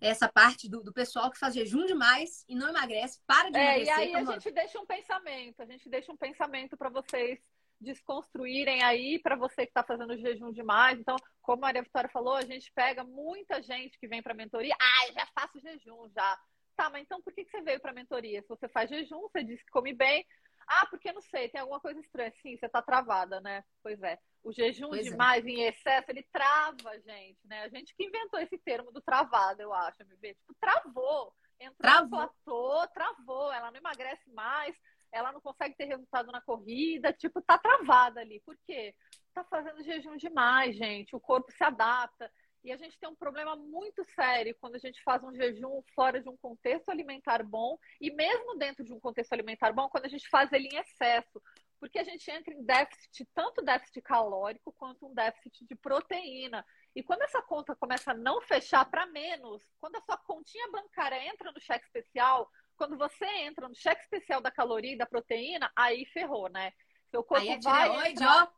Essa 0.00 0.28
parte 0.28 0.68
do, 0.68 0.82
do, 0.82 0.92
pessoal 0.92 1.30
que 1.30 1.38
faz 1.38 1.54
jejum 1.54 1.86
demais 1.86 2.44
e 2.48 2.56
não 2.56 2.68
emagrece, 2.68 3.20
para 3.24 3.50
de 3.50 3.56
é, 3.56 3.62
emagrecer. 3.62 3.86
E 3.86 4.00
aí 4.00 4.14
a 4.16 4.24
gente 4.24 4.50
deixa 4.50 4.80
um 4.80 4.86
pensamento, 4.86 5.62
a 5.62 5.66
gente 5.66 5.88
deixa 5.88 6.12
um 6.12 6.16
pensamento 6.16 6.76
para 6.76 6.90
vocês 6.90 7.40
desconstruírem 7.80 8.82
aí 8.82 9.18
para 9.18 9.36
você 9.36 9.66
que 9.66 9.70
está 9.70 9.82
fazendo 9.82 10.16
jejum 10.16 10.52
demais. 10.52 10.98
Então, 10.98 11.16
como 11.42 11.64
a 11.64 11.66
Maria 11.68 11.82
Vitória 11.82 12.10
falou, 12.10 12.34
a 12.34 12.44
gente 12.44 12.72
pega 12.72 13.04
muita 13.04 13.62
gente 13.62 13.98
que 13.98 14.08
vem 14.08 14.22
para 14.22 14.32
a 14.32 14.36
mentoria. 14.36 14.74
Ah, 14.80 15.12
já 15.12 15.26
faço 15.26 15.60
jejum 15.60 16.08
já. 16.14 16.38
Tá, 16.76 16.90
mas 16.90 17.02
então 17.02 17.22
por 17.22 17.32
que, 17.32 17.44
que 17.44 17.50
você 17.50 17.62
veio 17.62 17.80
para 17.80 17.92
a 17.92 17.94
mentoria? 17.94 18.42
Se 18.42 18.48
você 18.48 18.68
faz 18.68 18.90
jejum, 18.90 19.20
você 19.22 19.44
diz 19.44 19.62
que 19.62 19.70
come 19.70 19.92
bem. 19.92 20.26
Ah, 20.66 20.86
porque 20.86 21.12
não 21.12 21.20
sei, 21.20 21.48
tem 21.48 21.60
alguma 21.60 21.80
coisa 21.80 22.00
estranha. 22.00 22.32
Sim, 22.42 22.56
você 22.56 22.68
tá 22.68 22.82
travada, 22.82 23.40
né? 23.40 23.62
Pois 23.82 24.02
é. 24.02 24.18
O 24.42 24.52
jejum 24.52 24.88
pois 24.88 25.06
é. 25.06 25.10
demais, 25.10 25.44
é. 25.44 25.48
em 25.48 25.62
excesso, 25.62 26.10
ele 26.10 26.26
trava, 26.32 26.98
gente, 27.00 27.38
né? 27.44 27.62
A 27.62 27.68
gente 27.68 27.94
que 27.94 28.04
inventou 28.04 28.40
esse 28.40 28.58
termo 28.58 28.90
do 28.90 29.00
travado, 29.00 29.62
eu 29.62 29.72
acho, 29.72 30.04
me 30.06 30.16
vê. 30.16 30.34
Tipo, 30.34 30.54
travou. 30.60 31.34
Entrou 31.60 31.76
travou. 31.78 32.02
no 32.02 32.08
platô, 32.08 32.88
travou. 32.88 33.52
Ela 33.52 33.70
não 33.70 33.78
emagrece 33.78 34.30
mais, 34.30 34.74
ela 35.14 35.32
não 35.32 35.40
consegue 35.40 35.76
ter 35.76 35.84
resultado 35.84 36.30
na 36.32 36.40
corrida, 36.40 37.12
tipo, 37.12 37.40
tá 37.40 37.56
travada 37.56 38.20
ali. 38.20 38.40
Por 38.40 38.56
quê? 38.66 38.94
Tá 39.32 39.44
fazendo 39.44 39.82
jejum 39.84 40.16
demais, 40.16 40.76
gente. 40.76 41.14
O 41.14 41.20
corpo 41.20 41.52
se 41.52 41.62
adapta. 41.62 42.30
E 42.64 42.72
a 42.72 42.76
gente 42.76 42.98
tem 42.98 43.08
um 43.08 43.14
problema 43.14 43.54
muito 43.54 44.02
sério 44.04 44.56
quando 44.58 44.74
a 44.74 44.78
gente 44.78 45.00
faz 45.02 45.22
um 45.22 45.34
jejum 45.34 45.82
fora 45.94 46.20
de 46.20 46.28
um 46.28 46.36
contexto 46.36 46.88
alimentar 46.88 47.44
bom 47.44 47.78
e 48.00 48.10
mesmo 48.10 48.56
dentro 48.56 48.82
de 48.82 48.92
um 48.92 48.98
contexto 48.98 49.34
alimentar 49.34 49.70
bom, 49.72 49.88
quando 49.88 50.06
a 50.06 50.08
gente 50.08 50.26
faz 50.30 50.50
ele 50.50 50.68
em 50.68 50.78
excesso, 50.78 51.42
porque 51.78 51.98
a 51.98 52.04
gente 52.04 52.28
entra 52.30 52.54
em 52.54 52.64
déficit, 52.64 53.28
tanto 53.34 53.62
déficit 53.62 54.00
calórico 54.00 54.72
quanto 54.72 55.06
um 55.06 55.12
déficit 55.14 55.66
de 55.66 55.76
proteína. 55.76 56.64
E 56.96 57.02
quando 57.02 57.22
essa 57.22 57.42
conta 57.42 57.76
começa 57.76 58.12
a 58.12 58.16
não 58.16 58.40
fechar 58.40 58.84
para 58.86 59.04
menos, 59.06 59.62
quando 59.78 59.96
a 59.96 60.00
sua 60.00 60.16
continha 60.16 60.70
bancária 60.70 61.28
entra 61.28 61.52
no 61.52 61.60
cheque 61.60 61.84
especial, 61.84 62.50
quando 62.76 62.96
você 62.96 63.24
entra 63.24 63.68
no 63.68 63.74
cheque 63.74 64.02
especial 64.02 64.40
da 64.40 64.50
caloria 64.50 64.92
e 64.92 64.98
da 64.98 65.06
proteína, 65.06 65.70
aí 65.76 66.04
ferrou, 66.06 66.48
né? 66.48 66.72
Seu 67.10 67.22
corpo 67.22 67.42
aí 67.42 67.50
é 67.50 67.58
tireoide, 67.58 68.10
entrar... 68.10 68.52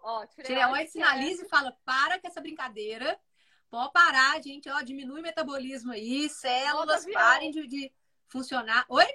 ó. 0.00 0.20
ó 0.20 0.26
tireoide, 0.26 0.54
tireoide 0.54 0.90
sinaliza 0.90 1.42
é... 1.42 1.46
e 1.46 1.48
fala: 1.48 1.76
para 1.84 2.20
com 2.20 2.26
essa 2.28 2.40
brincadeira 2.40 3.18
Pode 3.68 3.92
parar, 3.92 4.40
gente, 4.42 4.70
ó, 4.70 4.80
diminui 4.80 5.20
o 5.20 5.22
metabolismo 5.22 5.92
aí, 5.92 6.28
células 6.28 7.04
parem 7.12 7.50
de, 7.50 7.66
de 7.66 7.92
funcionar. 8.28 8.84
Oi? 8.88 9.06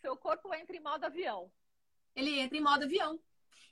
Seu 0.00 0.16
corpo 0.16 0.54
entra 0.54 0.76
em 0.76 0.80
modo 0.80 1.04
avião. 1.04 1.50
Ele 2.16 2.38
entra 2.40 2.56
em 2.56 2.62
modo 2.62 2.84
avião. 2.84 3.20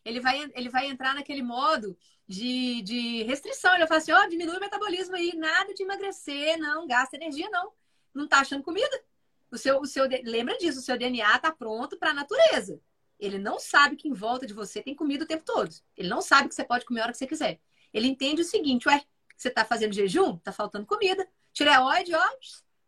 Ele 0.05 0.21
vai, 0.21 0.51
ele 0.55 0.69
vai 0.69 0.87
entrar 0.87 1.15
naquele 1.15 1.43
modo 1.43 1.97
de, 2.27 2.83
de 2.83 3.23
restrição. 3.23 3.71
Ele 3.71 3.81
vai 3.81 3.89
falar 3.89 3.99
assim: 3.99 4.13
ó, 4.13 4.27
diminui 4.27 4.57
o 4.57 4.61
metabolismo 4.61 5.17
aí, 5.17 5.35
nada 5.35 5.73
de 5.73 5.83
emagrecer, 5.83 6.59
não, 6.59 6.87
gasta 6.87 7.17
energia, 7.17 7.49
não. 7.51 7.73
Não 8.15 8.29
tá 8.29 8.41
achando 8.41 8.63
comida? 8.63 9.05
O 9.53 9.59
seu, 9.59 9.79
o 9.81 9.87
seu, 9.87 10.09
lembra 10.25 10.57
disso, 10.57 10.79
o 10.79 10.83
seu 10.83 10.97
DNA 10.97 11.39
tá 11.39 11.53
pronto 11.53 11.99
para 11.99 12.11
a 12.11 12.15
natureza. 12.15 12.81
Ele 13.21 13.39
não 13.39 13.59
sabe 13.59 13.97
que 13.97 14.09
em 14.09 14.15
volta 14.15 14.47
de 14.47 14.55
você 14.55 14.83
tem 14.83 14.97
comida 14.97 15.25
o 15.25 15.29
tempo 15.29 15.45
todo. 15.45 15.71
Ele 15.95 16.09
não 16.09 16.23
sabe 16.23 16.49
que 16.49 16.55
você 16.55 16.65
pode 16.65 16.87
comer 16.87 17.01
a 17.01 17.05
hora 17.05 17.13
que 17.13 17.19
você 17.19 17.27
quiser. 17.27 17.61
Ele 17.93 18.09
entende 18.09 18.41
o 18.41 18.45
seguinte: 18.45 18.89
ué, 18.89 19.05
você 19.37 19.49
está 19.49 19.63
fazendo 19.63 19.93
jejum? 19.93 20.37
Está 20.37 20.53
faltando 20.53 20.87
comida. 20.87 21.29
Tireoide, 21.53 22.15
ó, 22.15 22.25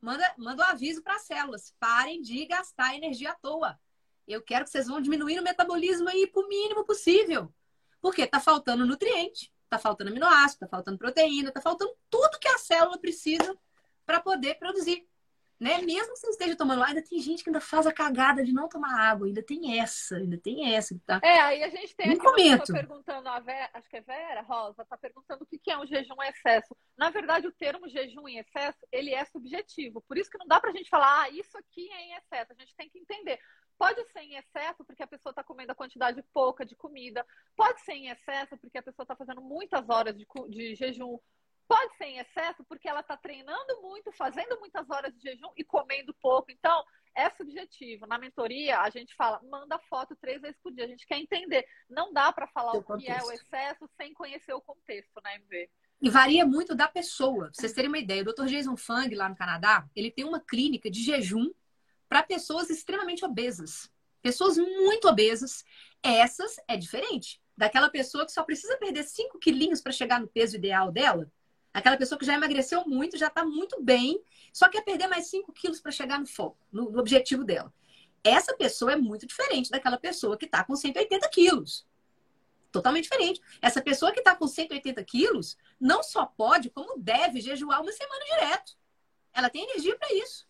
manda, 0.00 0.34
manda 0.38 0.62
um 0.62 0.66
aviso 0.66 1.02
para 1.02 1.16
as 1.16 1.22
células. 1.22 1.74
Parem 1.78 2.22
de 2.22 2.46
gastar 2.46 2.96
energia 2.96 3.32
à 3.32 3.34
toa. 3.34 3.78
Eu 4.26 4.40
quero 4.40 4.64
que 4.64 4.70
vocês 4.70 4.86
vão 4.86 5.02
diminuir 5.02 5.38
o 5.38 5.42
metabolismo 5.42 6.08
aí 6.08 6.26
para 6.26 6.42
o 6.42 6.48
mínimo 6.48 6.82
possível. 6.82 7.52
Porque 8.00 8.22
está 8.22 8.40
faltando 8.40 8.86
nutriente, 8.86 9.52
está 9.64 9.78
faltando 9.78 10.10
aminoácido, 10.10 10.64
está 10.64 10.68
faltando 10.68 10.96
proteína, 10.96 11.48
está 11.48 11.60
faltando 11.60 11.94
tudo 12.08 12.38
que 12.38 12.48
a 12.48 12.56
célula 12.56 12.98
precisa 12.98 13.54
para 14.06 14.18
poder 14.18 14.54
produzir 14.54 15.06
né? 15.58 15.78
Mesmo 15.78 16.12
que 16.12 16.20
você 16.20 16.30
esteja 16.30 16.56
tomando 16.56 16.82
água, 16.82 16.88
ainda 16.88 17.02
tem 17.02 17.18
gente 17.20 17.42
que 17.42 17.50
ainda 17.50 17.60
faz 17.60 17.86
a 17.86 17.92
cagada 17.92 18.44
de 18.44 18.52
não 18.52 18.68
tomar 18.68 19.00
água, 19.00 19.26
ainda 19.26 19.42
tem 19.42 19.78
essa, 19.78 20.16
ainda 20.16 20.36
tem 20.36 20.74
essa, 20.74 20.98
tá? 21.06 21.20
É, 21.22 21.40
aí 21.40 21.62
a 21.62 21.68
gente 21.68 21.94
tem 21.94 22.12
um 22.12 22.18
comento. 22.18 22.72
perguntando 22.72 23.28
a 23.28 23.40
Vera, 23.40 23.70
acho 23.74 23.88
que 23.88 23.96
é 23.96 24.00
Vera 24.00 24.42
Rosa, 24.42 24.84
tá 24.84 24.96
perguntando 24.96 25.44
o 25.44 25.46
que 25.46 25.70
é 25.70 25.78
um 25.78 25.86
jejum 25.86 26.22
em 26.22 26.28
excesso. 26.28 26.76
Na 26.96 27.10
verdade, 27.10 27.46
o 27.46 27.52
termo 27.52 27.88
jejum 27.88 28.28
em 28.28 28.38
excesso, 28.38 28.78
ele 28.90 29.14
é 29.14 29.24
subjetivo. 29.24 30.02
Por 30.02 30.18
isso 30.18 30.30
que 30.30 30.38
não 30.38 30.46
dá 30.46 30.60
pra 30.60 30.72
gente 30.72 30.90
falar, 30.90 31.22
ah, 31.22 31.30
isso 31.30 31.56
aqui 31.56 31.90
é 31.90 32.02
em 32.02 32.14
excesso. 32.14 32.52
A 32.52 32.60
gente 32.60 32.74
tem 32.76 32.88
que 32.88 32.98
entender. 32.98 33.38
Pode 33.78 34.04
ser 34.10 34.20
em 34.20 34.36
excesso 34.36 34.84
porque 34.84 35.02
a 35.02 35.06
pessoa 35.06 35.30
está 35.30 35.42
comendo 35.42 35.72
a 35.72 35.74
quantidade 35.74 36.22
pouca 36.32 36.64
de 36.64 36.76
comida. 36.76 37.26
Pode 37.56 37.80
ser 37.80 37.92
em 37.92 38.08
excesso 38.08 38.56
porque 38.58 38.78
a 38.78 38.82
pessoa 38.82 39.04
está 39.04 39.16
fazendo 39.16 39.40
muitas 39.40 39.88
horas 39.88 40.16
de, 40.16 40.26
de 40.48 40.74
jejum. 40.74 41.18
Pode 41.66 41.96
ser 41.96 42.04
em 42.04 42.18
excesso 42.18 42.62
porque 42.64 42.88
ela 42.88 43.00
está 43.00 43.16
treinando 43.16 43.80
muito, 43.80 44.12
fazendo 44.12 44.58
muitas 44.60 44.88
horas 44.90 45.14
de 45.14 45.20
jejum 45.20 45.50
e 45.56 45.64
comendo 45.64 46.14
pouco. 46.14 46.50
Então, 46.50 46.84
é 47.14 47.30
subjetivo. 47.30 48.06
Na 48.06 48.18
mentoria, 48.18 48.80
a 48.80 48.90
gente 48.90 49.14
fala, 49.14 49.40
manda 49.44 49.78
foto 49.78 50.16
três 50.16 50.42
vezes 50.42 50.58
por 50.62 50.72
dia. 50.72 50.84
A 50.84 50.88
gente 50.88 51.06
quer 51.06 51.18
entender. 51.18 51.66
Não 51.88 52.12
dá 52.12 52.32
para 52.32 52.46
falar 52.48 52.74
o, 52.74 52.78
o 52.78 52.98
que 52.98 53.08
é 53.08 53.22
o 53.22 53.32
excesso 53.32 53.88
sem 53.96 54.12
conhecer 54.12 54.52
o 54.52 54.60
contexto, 54.60 55.20
né, 55.24 55.36
MV? 55.36 55.70
E 56.02 56.10
varia 56.10 56.44
muito 56.44 56.74
da 56.74 56.88
pessoa. 56.88 57.46
Pra 57.46 57.54
vocês 57.54 57.72
terem 57.72 57.88
uma 57.88 57.98
ideia, 57.98 58.22
o 58.22 58.26
Dr. 58.26 58.46
Jason 58.46 58.76
Fung, 58.76 59.14
lá 59.14 59.28
no 59.28 59.36
Canadá, 59.36 59.88
ele 59.96 60.10
tem 60.10 60.24
uma 60.24 60.40
clínica 60.40 60.90
de 60.90 61.02
jejum 61.02 61.50
para 62.08 62.22
pessoas 62.22 62.68
extremamente 62.68 63.24
obesas. 63.24 63.90
Pessoas 64.20 64.58
muito 64.58 65.08
obesas. 65.08 65.64
Essas 66.02 66.56
é 66.68 66.76
diferente. 66.76 67.40
Daquela 67.56 67.88
pessoa 67.88 68.26
que 68.26 68.32
só 68.32 68.42
precisa 68.42 68.76
perder 68.76 69.04
5 69.04 69.38
quilinhos 69.38 69.80
para 69.80 69.92
chegar 69.92 70.20
no 70.20 70.28
peso 70.28 70.56
ideal 70.56 70.92
dela 70.92 71.30
Aquela 71.74 71.96
pessoa 71.96 72.16
que 72.16 72.24
já 72.24 72.34
emagreceu 72.34 72.84
muito, 72.86 73.18
já 73.18 73.26
está 73.26 73.44
muito 73.44 73.82
bem, 73.82 74.22
só 74.52 74.68
quer 74.68 74.82
perder 74.82 75.08
mais 75.08 75.26
5 75.26 75.52
quilos 75.52 75.80
para 75.80 75.90
chegar 75.90 76.20
no 76.20 76.26
foco, 76.26 76.56
no, 76.70 76.88
no, 76.88 77.00
objetivo 77.00 77.42
dela. 77.42 77.74
Essa 78.22 78.56
pessoa 78.56 78.92
é 78.92 78.96
muito 78.96 79.26
diferente 79.26 79.70
daquela 79.70 79.98
pessoa 79.98 80.38
que 80.38 80.44
está 80.44 80.62
com 80.62 80.76
180 80.76 81.28
quilos. 81.30 81.84
Totalmente 82.70 83.04
diferente. 83.04 83.40
Essa 83.60 83.82
pessoa 83.82 84.12
que 84.12 84.20
está 84.20 84.36
com 84.36 84.46
180 84.46 85.02
quilos 85.02 85.58
não 85.80 86.00
só 86.00 86.24
pode, 86.24 86.70
como 86.70 86.96
deve 86.96 87.40
jejuar 87.40 87.82
uma 87.82 87.92
semana 87.92 88.24
direto. 88.24 88.76
Ela 89.32 89.50
tem 89.50 89.64
energia 89.64 89.98
para 89.98 90.12
isso. 90.14 90.46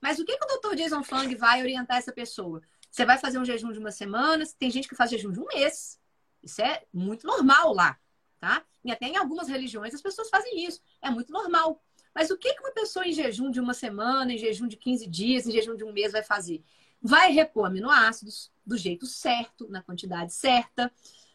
Mas 0.00 0.20
o 0.20 0.24
que, 0.24 0.36
que 0.36 0.44
o 0.44 0.58
Dr. 0.58 0.76
Jason 0.76 1.02
Fung 1.02 1.34
vai 1.34 1.60
orientar 1.60 1.98
essa 1.98 2.12
pessoa? 2.12 2.62
Você 2.88 3.04
vai 3.04 3.18
fazer 3.18 3.38
um 3.38 3.44
jejum 3.44 3.72
de 3.72 3.80
uma 3.80 3.90
semana, 3.90 4.44
tem 4.58 4.70
gente 4.70 4.88
que 4.88 4.94
faz 4.94 5.10
jejum 5.10 5.32
de 5.32 5.40
um 5.40 5.46
mês. 5.46 6.00
Isso 6.40 6.62
é 6.62 6.84
muito 6.92 7.26
normal 7.26 7.74
lá 7.74 7.98
tá? 8.42 8.64
E 8.84 8.90
até 8.90 9.06
em 9.06 9.16
algumas 9.16 9.46
religiões 9.46 9.94
as 9.94 10.02
pessoas 10.02 10.28
fazem 10.28 10.66
isso. 10.66 10.82
É 11.00 11.08
muito 11.08 11.32
normal. 11.32 11.80
Mas 12.12 12.28
o 12.28 12.36
que 12.36 12.52
uma 12.58 12.72
pessoa 12.72 13.06
em 13.06 13.12
jejum 13.12 13.52
de 13.52 13.60
uma 13.60 13.72
semana, 13.72 14.32
em 14.32 14.36
jejum 14.36 14.66
de 14.66 14.76
15 14.76 15.06
dias, 15.06 15.46
em 15.46 15.52
jejum 15.52 15.76
de 15.76 15.84
um 15.84 15.92
mês 15.92 16.10
vai 16.10 16.24
fazer? 16.24 16.60
Vai 17.00 17.30
repor 17.30 17.66
aminoácidos 17.66 18.50
do 18.66 18.76
jeito 18.76 19.06
certo, 19.06 19.68
na 19.68 19.80
quantidade 19.80 20.34
certa. 20.34 20.92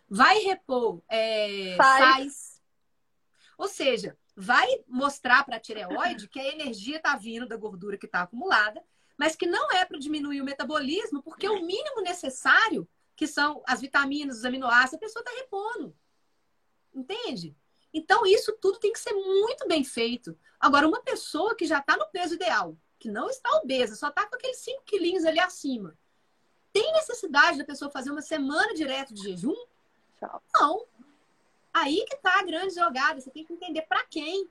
Vai 0.10 0.40
repor 0.40 1.02
é, 1.08 1.78
sais. 1.78 2.62
Ou 3.58 3.70
seja, 3.70 4.18
vai 4.36 4.68
mostrar 4.86 5.46
para 5.46 5.56
a 5.56 5.62
tireoide 5.62 6.28
que 6.28 6.42
a 6.42 6.48
energia 6.50 6.98
está 6.98 7.16
vindo 7.16 7.48
da 7.48 7.56
gordura 7.56 7.98
que 7.98 8.06
está 8.06 8.24
acumulada, 8.24 8.84
mas 9.18 9.34
que 9.34 9.48
não 9.48 9.72
é 9.72 9.86
para 9.86 9.98
diminuir 9.98 10.42
o 10.42 10.46
metabolismo, 10.46 11.24
porque 11.24 11.48
o 11.48 11.66
mínimo 11.66 12.02
necessário, 12.02 12.86
que 13.16 13.28
são 13.28 13.64
as 13.66 13.80
vitaminas, 13.80 14.40
os 14.40 14.46
aminoácidos, 14.46 14.96
a 14.96 15.00
pessoa 15.00 15.24
está 15.24 15.32
repondo. 15.40 15.96
Entende? 16.98 17.56
Então, 17.94 18.26
isso 18.26 18.52
tudo 18.60 18.80
tem 18.80 18.92
que 18.92 19.00
ser 19.00 19.14
muito 19.14 19.68
bem 19.68 19.84
feito. 19.84 20.38
Agora, 20.60 20.88
uma 20.88 21.02
pessoa 21.02 21.56
que 21.56 21.68
já 21.68 21.78
está 21.78 21.96
no 21.96 22.08
peso 22.08 22.34
ideal, 22.34 22.76
que 22.98 23.12
não 23.12 23.30
está 23.30 23.52
obesa, 23.58 23.96
só 23.96 24.08
está 24.10 24.26
com 24.26 24.36
aqueles 24.36 24.58
5 24.58 24.82
quilinhos 24.84 25.24
ali 25.24 25.40
acima, 25.40 25.96
tem 26.74 26.92
necessidade 26.94 27.60
da 27.60 27.64
pessoa 27.64 27.92
fazer 27.92 28.10
uma 28.10 28.22
semana 28.22 28.74
direto 28.74 29.14
de 29.14 29.22
jejum? 29.22 29.56
Não. 30.56 30.86
Aí 31.72 32.04
que 32.08 32.16
está 32.16 32.40
a 32.40 32.44
grande 32.44 32.74
jogada. 32.74 33.22
Você 33.22 33.30
tem 33.30 33.46
que 33.46 33.54
entender 33.54 33.84
para 33.84 34.04
quem. 34.06 34.50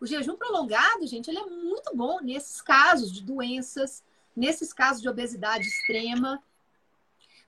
O 0.00 0.06
jejum 0.06 0.36
prolongado, 0.36 1.06
gente, 1.06 1.28
ele 1.28 1.38
é 1.38 1.46
muito 1.46 1.94
bom 1.94 2.20
nesses 2.20 2.60
casos 2.60 3.12
de 3.12 3.22
doenças, 3.22 4.02
nesses 4.34 4.72
casos 4.72 5.00
de 5.00 5.08
obesidade 5.08 5.66
extrema, 5.66 6.42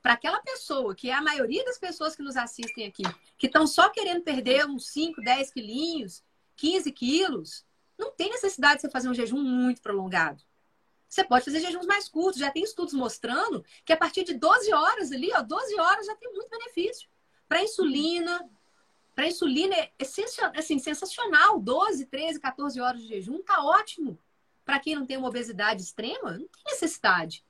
para 0.07 0.13
aquela 0.13 0.41
pessoa, 0.41 0.95
que 0.95 1.11
é 1.11 1.15
a 1.15 1.21
maioria 1.21 1.65
das 1.65 1.79
pessoas 1.79 2.15
que 2.15 2.23
nos 2.23 2.37
assistem 2.37 2.87
aqui, 2.87 3.03
que 3.37 3.49
estão 3.49 3.67
só 3.67 3.89
querendo 3.89 4.23
perder 4.23 4.65
uns 4.65 4.87
5, 4.91 5.21
10 5.21 5.51
quilinhos, 5.51 6.23
15 6.55 6.93
quilos, 6.93 7.67
não 7.99 8.13
tem 8.13 8.31
necessidade 8.31 8.77
de 8.77 8.83
você 8.83 8.89
fazer 8.89 9.09
um 9.09 9.15
jejum 9.15 9.43
muito 9.43 9.83
prolongado. 9.83 10.41
Você 11.09 11.25
pode 11.25 11.45
fazer 11.45 11.59
jejuns 11.59 11.87
mais 11.87 12.09
curtos. 12.09 12.39
Já 12.39 12.53
tem 12.53 12.63
estudos 12.63 12.95
mostrando 12.95 13.65
que 13.85 13.93
a 13.93 13.97
partir 13.97 14.23
de 14.23 14.35
12 14.35 14.73
horas 14.73 15.11
ali, 15.11 15.29
ó, 15.35 15.43
12 15.43 15.77
horas 15.81 16.07
já 16.07 16.15
tem 16.15 16.33
muito 16.33 16.51
benefício. 16.51 17.09
Para 17.49 17.65
insulina, 17.65 18.49
para 19.13 19.27
insulina 19.27 19.75
é 19.75 19.91
assim, 20.57 20.79
sensacional. 20.79 21.59
12, 21.59 22.07
13, 22.07 22.39
14 22.39 22.81
horas 22.81 23.03
de 23.03 23.09
jejum 23.09 23.43
tá 23.43 23.61
ótimo. 23.61 24.17
Para 24.65 24.79
quem 24.79 24.95
não 24.95 25.05
tem 25.05 25.17
uma 25.17 25.27
obesidade 25.29 25.83
extrema, 25.83 26.39
não 26.39 26.47
tem 26.47 26.63
necessidade 26.65 27.45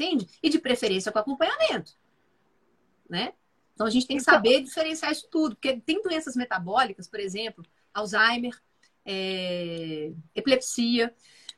entende? 0.00 0.28
E 0.42 0.48
de 0.48 0.58
preferência 0.58 1.12
com 1.12 1.18
acompanhamento, 1.18 1.92
né? 3.08 3.34
Então 3.74 3.86
a 3.86 3.90
gente 3.90 4.06
tem 4.06 4.16
que 4.16 4.22
então 4.22 4.34
saber 4.34 4.62
diferenciar 4.62 5.12
isso 5.12 5.28
tudo, 5.30 5.54
porque 5.54 5.80
tem 5.80 6.02
doenças 6.02 6.34
metabólicas, 6.34 7.06
por 7.06 7.20
exemplo, 7.20 7.64
Alzheimer, 7.92 8.58
é, 9.04 10.12
epilepsia, 10.34 11.14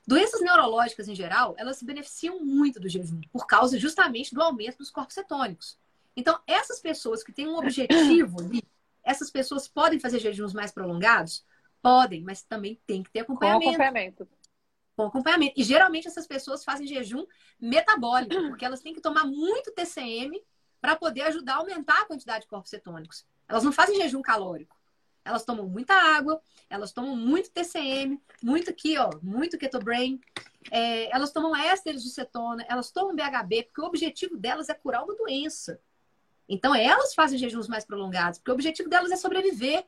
doenças 0.06 0.40
neurológicas 0.40 1.08
em 1.08 1.14
geral, 1.14 1.54
elas 1.58 1.76
se 1.76 1.84
beneficiam 1.84 2.44
muito 2.44 2.80
do 2.80 2.88
jejum, 2.88 3.20
por 3.32 3.46
causa 3.46 3.78
justamente 3.78 4.34
do 4.34 4.42
aumento 4.42 4.78
dos 4.78 4.90
corpos 4.90 5.14
cetônicos. 5.14 5.78
Então, 6.16 6.38
essas 6.46 6.80
pessoas 6.80 7.22
que 7.22 7.32
têm 7.32 7.48
um 7.48 7.56
objetivo 7.56 8.40
ali, 8.40 8.62
essas 9.02 9.30
pessoas 9.30 9.66
podem 9.66 9.98
fazer 9.98 10.18
jejuns 10.18 10.52
mais 10.52 10.70
prolongados? 10.70 11.44
Podem, 11.80 12.22
mas 12.22 12.42
também 12.42 12.80
tem 12.86 13.02
que 13.02 13.10
ter 13.10 13.20
acompanhamento. 13.20 13.64
Com 13.64 13.70
acompanhamento. 13.70 14.28
Com 15.02 15.08
acompanhamento. 15.18 15.54
E 15.56 15.62
geralmente 15.64 16.08
essas 16.08 16.26
pessoas 16.26 16.64
fazem 16.64 16.86
jejum 16.86 17.26
metabólico, 17.60 18.34
porque 18.48 18.64
elas 18.64 18.80
têm 18.80 18.94
que 18.94 19.00
tomar 19.00 19.24
muito 19.24 19.72
TCM 19.72 20.42
para 20.80 20.96
poder 20.96 21.22
ajudar 21.22 21.54
a 21.54 21.56
aumentar 21.58 22.02
a 22.02 22.06
quantidade 22.06 22.42
de 22.42 22.48
corpos 22.48 22.70
cetônicos. 22.70 23.24
Elas 23.48 23.64
não 23.64 23.72
fazem 23.72 23.96
jejum 23.96 24.22
calórico. 24.22 24.76
Elas 25.24 25.44
tomam 25.44 25.68
muita 25.68 25.94
água, 25.94 26.40
elas 26.68 26.92
tomam 26.92 27.14
muito 27.16 27.50
TCM, 27.50 28.20
muito 28.42 28.70
aqui, 28.70 28.98
ó, 28.98 29.10
muito 29.22 29.56
ketobrain. 29.56 30.20
É, 30.70 31.14
elas 31.14 31.30
tomam 31.30 31.54
ésteres 31.54 32.02
de 32.02 32.10
cetona, 32.10 32.64
elas 32.68 32.90
tomam 32.90 33.14
BHB, 33.14 33.64
porque 33.64 33.80
o 33.80 33.84
objetivo 33.84 34.36
delas 34.36 34.68
é 34.68 34.74
curar 34.74 35.04
uma 35.04 35.14
doença. 35.14 35.80
Então, 36.48 36.74
elas 36.74 37.14
fazem 37.14 37.38
jejuns 37.38 37.68
mais 37.68 37.84
prolongados, 37.84 38.38
porque 38.38 38.50
o 38.50 38.54
objetivo 38.54 38.88
delas 38.88 39.12
é 39.12 39.16
sobreviver. 39.16 39.86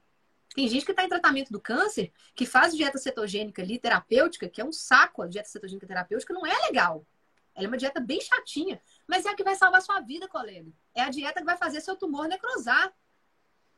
Tem 0.55 0.69
gente 0.69 0.85
que 0.85 0.93
está 0.93 1.05
em 1.05 1.09
tratamento 1.09 1.53
do 1.53 1.61
câncer, 1.61 2.13
que 2.33 2.47
faz 2.47 2.75
dieta 2.77 2.97
cetogênica 2.97 3.61
ali, 3.61 3.77
terapêutica, 3.77 4.49
que 4.49 4.61
é 4.61 4.65
um 4.65 4.73
saco 4.73 5.23
a 5.23 5.27
dieta 5.27 5.49
cetogênica 5.49 5.87
terapêutica, 5.87 6.33
não 6.33 6.47
é 6.47 6.57
legal. 6.67 7.05
Ela 7.57 7.67
é 7.67 7.69
uma 7.69 7.77
dieta 7.77 8.01
bem 8.01 8.21
chatinha, 8.21 8.81
mas 9.07 9.27
é 9.27 9.31
a 9.31 9.35
que 9.35 9.43
vai 9.43 9.57
salvar 9.57 9.83
sua 9.83 10.01
vida, 10.01 10.29
colega. 10.29 10.71
É 10.95 11.03
a 11.03 11.11
dieta 11.11 11.41
que 11.41 11.45
vai 11.47 11.57
fazer 11.57 11.81
seu 11.81 11.97
tumor 11.97 12.29
necrosar. 12.29 12.93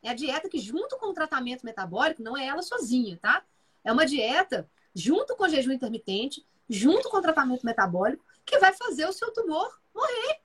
É 0.03 0.11
a 0.11 0.15
dieta 0.15 0.51
que, 0.51 0.59
junto 0.59 0.99
com 0.99 1.07
o 1.07 1.15
tratamento 1.15 1.65
metabólico, 1.65 2.23
não 2.23 2.37
é 2.37 2.47
ela 2.47 2.63
sozinha, 2.63 3.19
tá? 3.21 3.43
É 3.83 3.91
uma 3.91 4.05
dieta, 4.05 4.69
junto 4.95 5.35
com 5.35 5.45
o 5.45 5.49
jejum 5.49 5.73
intermitente, 5.73 6.47
junto 6.69 7.09
com 7.09 7.17
o 7.17 7.23
tratamento 7.23 7.65
metabólico, 7.65 8.25
que 8.45 8.59
vai 8.59 8.75
fazer 8.75 9.07
o 9.07 9.13
seu 9.13 9.33
tumor 9.33 9.81
morrer. 9.95 10.41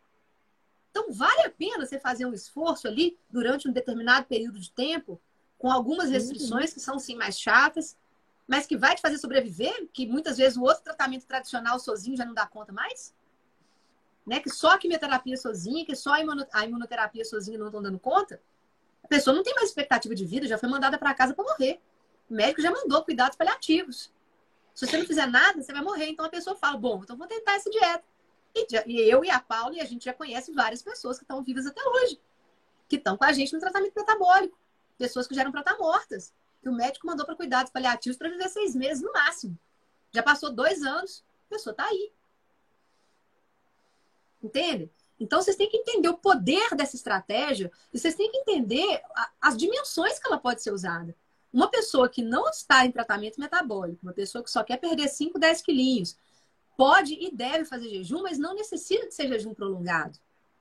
Então, 0.90 1.12
vale 1.12 1.42
a 1.42 1.50
pena 1.50 1.86
você 1.86 2.00
fazer 2.00 2.26
um 2.26 2.34
esforço 2.34 2.88
ali 2.88 3.18
durante 3.30 3.68
um 3.68 3.72
determinado 3.72 4.28
período 4.28 4.60
de 4.60 4.72
tempo 4.72 5.22
com 5.62 5.72
algumas 5.72 6.08
uhum. 6.08 6.14
restrições 6.14 6.74
que 6.74 6.80
são 6.80 6.98
sim 6.98 7.16
mais 7.16 7.40
chatas, 7.40 7.96
mas 8.48 8.66
que 8.66 8.76
vai 8.76 8.96
te 8.96 9.02
fazer 9.02 9.20
sobreviver, 9.20 9.88
que 9.94 10.08
muitas 10.08 10.38
vezes 10.38 10.58
o 10.58 10.64
outro 10.64 10.84
tratamento 10.84 11.28
tradicional 11.28 11.78
sozinho 11.80 12.18
já 12.18 12.26
não 12.26 12.34
dá 12.34 12.48
conta 12.48 12.74
mais, 12.74 13.14
né? 14.26 14.40
Que 14.40 14.50
só 14.50 14.72
a 14.72 14.78
quimioterapia 14.80 15.38
sozinha, 15.38 15.86
que 15.86 15.96
só 15.96 16.16
a 16.52 16.66
imunoterapia 16.66 17.24
sozinha 17.24 17.60
não 17.60 17.68
estão 17.68 17.80
dando 17.80 18.00
conta. 18.00 18.42
A 19.04 19.08
pessoa 19.08 19.36
não 19.36 19.44
tem 19.44 19.54
mais 19.54 19.70
expectativa 19.70 20.16
de 20.16 20.26
vida, 20.26 20.48
já 20.48 20.58
foi 20.58 20.68
mandada 20.68 20.98
para 20.98 21.14
casa 21.14 21.36
para 21.36 21.46
morrer. 21.46 21.80
O 22.28 22.34
médico 22.34 22.60
já 22.60 22.72
mandou 22.72 23.04
cuidados 23.04 23.38
paliativos. 23.38 24.12
Se 24.74 24.88
você 24.88 24.98
não 24.98 25.06
fizer 25.06 25.28
nada, 25.28 25.62
você 25.62 25.72
vai 25.72 25.84
morrer. 25.84 26.08
Então 26.08 26.26
a 26.26 26.30
pessoa 26.30 26.56
fala: 26.56 26.76
bom, 26.76 27.02
então 27.04 27.16
vou 27.16 27.28
tentar 27.28 27.54
essa 27.54 27.70
dieta. 27.70 28.04
E 28.88 29.00
eu 29.00 29.24
e 29.24 29.30
a 29.30 29.40
Paula, 29.40 29.76
e 29.76 29.80
a 29.80 29.86
gente 29.86 30.06
já 30.06 30.14
conhece 30.14 30.52
várias 30.52 30.82
pessoas 30.82 31.20
que 31.20 31.24
estão 31.24 31.44
vivas 31.44 31.68
até 31.68 31.82
hoje, 31.88 32.20
que 32.90 32.96
estão 32.96 33.16
com 33.16 33.26
a 33.26 33.32
gente 33.32 33.54
no 33.54 33.60
tratamento 33.60 33.94
metabólico 33.96 34.58
pessoas 35.02 35.28
que 35.28 35.34
já 35.34 35.42
eram 35.42 35.52
para 35.52 35.62
estar 35.62 35.78
mortas. 35.78 36.34
Que 36.62 36.70
o 36.70 36.74
médico 36.74 37.08
mandou 37.08 37.26
para 37.26 37.36
cuidados 37.36 37.72
paliativos 37.72 38.18
para 38.18 38.30
viver 38.30 38.50
seis 38.50 38.76
meses 38.76 39.02
no 39.02 39.12
máximo. 39.12 39.58
Já 40.12 40.22
passou 40.22 40.52
dois 40.52 40.84
anos, 40.84 41.24
a 41.48 41.56
pessoa 41.56 41.72
está 41.72 41.86
aí. 41.86 42.12
Entende? 44.44 44.92
Então 45.20 45.42
vocês 45.42 45.56
têm 45.56 45.70
que 45.70 45.78
entender 45.78 46.10
o 46.10 46.18
poder 46.18 46.76
dessa 46.76 46.96
estratégia 46.96 47.72
e 47.94 48.00
vocês 48.00 48.16
têm 48.16 48.32
que 48.32 48.38
entender 48.38 49.02
as 49.40 49.58
dimensões 49.58 50.20
que 50.20 50.28
ela 50.28 50.38
pode 50.38 50.62
ser 50.62 50.72
usada. 50.72 51.16
Uma 51.54 51.70
pessoa 51.70 52.08
que 52.08 52.22
não 52.24 52.48
está 52.50 52.86
em 52.86 52.92
tratamento 52.92 53.40
metabólico, 53.40 54.04
uma 54.04 54.14
pessoa 54.14 54.44
que 54.44 54.50
só 54.50 54.64
quer 54.64 54.78
perder 54.78 55.08
5, 55.10 55.38
10 55.38 55.62
quilinhos, 55.62 56.18
pode 56.78 57.14
e 57.14 57.30
deve 57.30 57.66
fazer 57.66 57.90
jejum, 57.90 58.22
mas 58.22 58.40
não 58.40 58.56
necessita 58.56 59.08
de 59.08 59.14
ser 59.14 59.28
jejum 59.28 59.54
prolongado. 59.54 60.18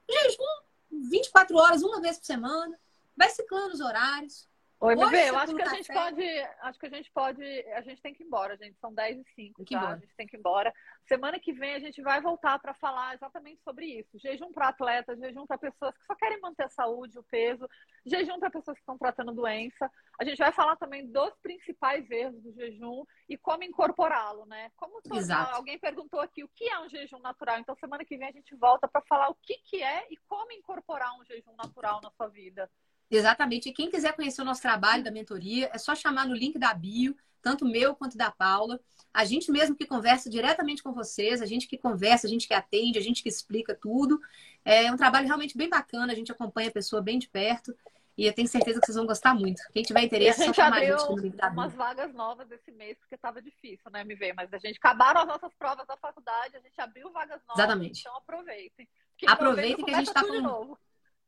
Jejum 0.09 0.45
24 0.91 1.57
horas, 1.57 1.83
uma 1.83 2.01
vez 2.01 2.19
por 2.19 2.27
semana, 2.27 2.79
vai 3.21 3.29
ciclando 3.29 3.75
os 3.75 3.81
horários. 3.81 4.49
Oi, 4.83 4.97
bebê, 4.97 5.29
eu 5.29 5.37
acho 5.37 5.55
que 5.55 5.61
a 5.61 5.75
gente 5.75 5.93
pode. 5.93 6.25
Acho 6.63 6.79
que 6.79 6.87
a 6.87 6.89
gente 6.89 7.13
pode. 7.13 7.43
A 7.75 7.83
gente 7.83 8.01
tem 8.01 8.15
que 8.15 8.23
ir 8.23 8.27
embora, 8.27 8.57
gente. 8.57 8.79
São 8.81 8.95
10 8.95 9.19
e 9.19 9.25
5, 9.35 9.63
tá? 9.67 9.91
A 9.91 9.97
gente 9.99 10.17
tem 10.17 10.27
que 10.27 10.39
ir 10.39 10.39
embora. 10.39 10.73
Semana 11.07 11.39
que 11.39 11.53
vem 11.53 11.75
a 11.75 11.79
gente 11.79 12.01
vai 12.01 12.23
voltar 12.23 12.59
para 12.59 12.73
falar 12.73 13.15
exatamente 13.15 13.63
sobre 13.63 13.85
isso. 13.85 14.19
Jejum 14.19 14.51
para 14.51 14.69
atletas, 14.69 15.19
jejum 15.19 15.47
para 15.47 15.59
pessoas 15.59 15.95
que 15.99 16.07
só 16.07 16.15
querem 16.15 16.41
manter 16.41 16.65
a 16.65 16.71
saúde, 16.71 17.19
o 17.19 17.23
peso, 17.25 17.69
jejum 18.07 18.39
para 18.39 18.51
pessoas 18.51 18.79
que 18.79 18.81
estão 18.81 18.97
tratando 18.97 19.35
doença. 19.35 19.91
A 20.19 20.25
gente 20.25 20.39
vai 20.39 20.51
falar 20.51 20.77
também 20.77 21.07
dos 21.07 21.35
principais 21.43 22.11
erros 22.11 22.43
do 22.43 22.51
jejum 22.55 23.05
e 23.29 23.37
como 23.37 23.63
incorporá-lo, 23.63 24.47
né? 24.47 24.71
Como 24.77 24.99
Exato. 25.13 25.57
alguém 25.57 25.79
perguntou 25.79 26.21
aqui 26.21 26.43
o 26.43 26.49
que 26.57 26.71
é 26.71 26.81
um 26.81 26.89
jejum 26.89 27.19
natural. 27.19 27.59
Então, 27.59 27.77
semana 27.77 28.03
que 28.03 28.17
vem 28.17 28.29
a 28.29 28.33
gente 28.33 28.57
volta 28.57 28.89
para 28.89 29.03
falar 29.03 29.29
o 29.29 29.37
que, 29.43 29.59
que 29.59 29.83
é 29.83 30.07
e 30.11 30.17
como 30.27 30.53
incorporar 30.53 31.13
um 31.21 31.25
jejum 31.27 31.55
natural 31.55 32.01
na 32.03 32.11
sua 32.13 32.29
vida. 32.29 32.71
Exatamente. 33.11 33.69
E 33.69 33.73
quem 33.73 33.91
quiser 33.91 34.15
conhecer 34.15 34.41
o 34.43 34.45
nosso 34.45 34.63
trabalho 34.63 35.03
da 35.03 35.11
mentoria, 35.11 35.71
é 35.73 35.79
só 35.79 35.95
chamar 35.95 36.27
no 36.27 36.35
link 36.35 36.59
da 36.59 36.73
bio, 36.73 37.17
tanto 37.43 37.65
meu 37.65 37.95
quanto 37.95 38.17
da 38.17 38.31
Paula. 38.31 38.81
A 39.13 39.25
gente 39.25 39.51
mesmo 39.51 39.75
que 39.75 39.87
conversa 39.87 40.31
diretamente 40.31 40.83
com 40.83 40.93
vocês, 40.93 41.43
a 41.43 41.47
gente 41.47 41.67
que 41.67 41.77
conversa, 41.77 42.27
a 42.27 42.31
gente 42.31 42.47
que 42.47 42.55
atende, 42.55 42.99
a 42.99 43.03
gente 43.03 43.23
que 43.23 43.29
explica 43.29 43.75
tudo. 43.75 44.21
É 44.65 44.93
um 44.93 44.97
trabalho 44.97 45.27
realmente 45.27 45.57
bem 45.57 45.69
bacana, 45.69 46.13
a 46.13 46.17
gente 46.17 46.31
acompanha 46.31 46.69
a 46.69 46.73
pessoa 46.73 47.03
bem 47.03 47.19
de 47.19 47.29
perto. 47.29 47.75
E 48.17 48.27
eu 48.27 48.35
tenho 48.35 48.47
certeza 48.47 48.79
que 48.79 48.87
vocês 48.87 48.97
vão 48.97 49.07
gostar 49.07 49.35
muito. 49.35 49.63
Quem 49.73 49.83
tiver 49.83 50.03
interesse, 50.03 50.43
a 50.43 50.47
gente 50.47 50.55
só 50.55 50.63
chamar 50.63 50.77
abriu 50.77 50.95
a 50.95 50.99
gente 50.99 51.11
no 51.11 51.17
link 51.17 51.37
da 51.37 51.49
umas 51.49 51.73
bio. 51.73 51.79
vagas 51.79 52.13
novas 52.13 52.51
esse 52.51 52.71
mês, 52.71 52.99
porque 52.99 53.15
estava 53.15 53.41
difícil, 53.41 53.91
né, 53.91 54.05
me 54.05 54.15
ver. 54.15 54.35
Mas 54.35 54.53
a 54.53 54.59
gente 54.59 54.77
acabaram 54.77 55.23
as 55.23 55.27
nossas 55.27 55.55
provas 55.55 55.87
da 55.87 55.97
faculdade, 55.97 56.57
a 56.57 56.61
gente 56.61 56.79
abriu 56.79 57.11
vagas 57.11 57.41
novas. 57.49 57.59
Exatamente. 57.59 58.01
Então 58.01 58.17
aproveitem. 58.17 58.89
Aproveitem 59.27 59.85
que 59.85 59.91
a 59.91 59.99
gente 59.99 60.09
está 60.09 60.23
com. 60.23 60.77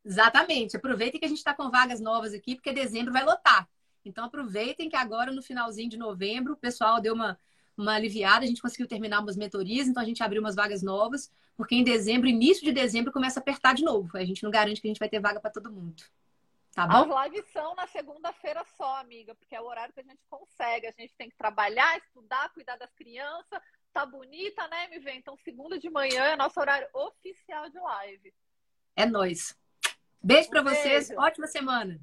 Exatamente. 0.04 0.76
Aproveitem 0.76 1.20
que 1.20 1.26
a 1.26 1.28
gente 1.28 1.38
está 1.38 1.54
com 1.54 1.70
vagas 1.70 2.00
novas 2.00 2.34
aqui, 2.34 2.54
porque 2.54 2.72
dezembro 2.72 3.12
vai 3.12 3.24
lotar. 3.24 3.68
Então 4.04 4.24
aproveitem 4.24 4.88
que 4.88 4.96
agora, 4.96 5.30
no 5.30 5.42
finalzinho 5.42 5.88
de 5.88 5.96
novembro, 5.96 6.54
o 6.54 6.56
pessoal 6.56 7.00
deu 7.00 7.14
uma, 7.14 7.38
uma 7.76 7.94
aliviada, 7.94 8.44
a 8.44 8.48
gente 8.48 8.60
conseguiu 8.60 8.88
terminar 8.88 9.20
umas 9.20 9.36
mentorias, 9.36 9.86
então 9.86 10.02
a 10.02 10.06
gente 10.06 10.22
abriu 10.22 10.40
umas 10.40 10.56
vagas 10.56 10.82
novas, 10.82 11.30
porque 11.56 11.74
em 11.74 11.84
dezembro, 11.84 12.28
início 12.28 12.64
de 12.64 12.72
dezembro, 12.72 13.12
começa 13.12 13.38
a 13.38 13.42
apertar 13.42 13.74
de 13.74 13.84
novo. 13.84 14.16
A 14.16 14.24
gente 14.24 14.42
não 14.42 14.50
garante 14.50 14.80
que 14.80 14.88
a 14.88 14.90
gente 14.90 14.98
vai 14.98 15.08
ter 15.08 15.20
vaga 15.20 15.40
para 15.40 15.50
todo 15.50 15.70
mundo. 15.70 16.02
Tá 16.74 16.86
bom? 16.86 17.14
As 17.14 17.30
lives 17.30 17.50
são 17.52 17.74
na 17.74 17.86
segunda-feira 17.86 18.64
só, 18.76 18.96
amiga, 18.96 19.34
porque 19.34 19.54
é 19.54 19.60
o 19.60 19.66
horário 19.66 19.92
que 19.92 20.00
a 20.00 20.04
gente 20.04 20.22
consegue. 20.28 20.86
A 20.86 20.94
gente 20.98 21.14
tem 21.16 21.28
que 21.28 21.36
trabalhar, 21.36 21.98
estudar, 21.98 22.48
cuidar 22.54 22.76
das 22.76 22.92
crianças. 22.94 23.60
Tá 23.92 24.06
bonita, 24.06 24.66
né, 24.68 24.86
MV? 24.86 25.12
Então, 25.12 25.36
segunda 25.36 25.78
de 25.78 25.90
manhã 25.90 26.24
é 26.24 26.36
nosso 26.36 26.58
horário 26.58 26.88
oficial 26.94 27.68
de 27.68 27.78
live. 27.78 28.34
É 28.96 29.04
nóis. 29.04 29.54
Beijo 30.22 30.48
para 30.50 30.62
vocês. 30.62 31.10
Ótima 31.16 31.46
semana. 31.46 32.00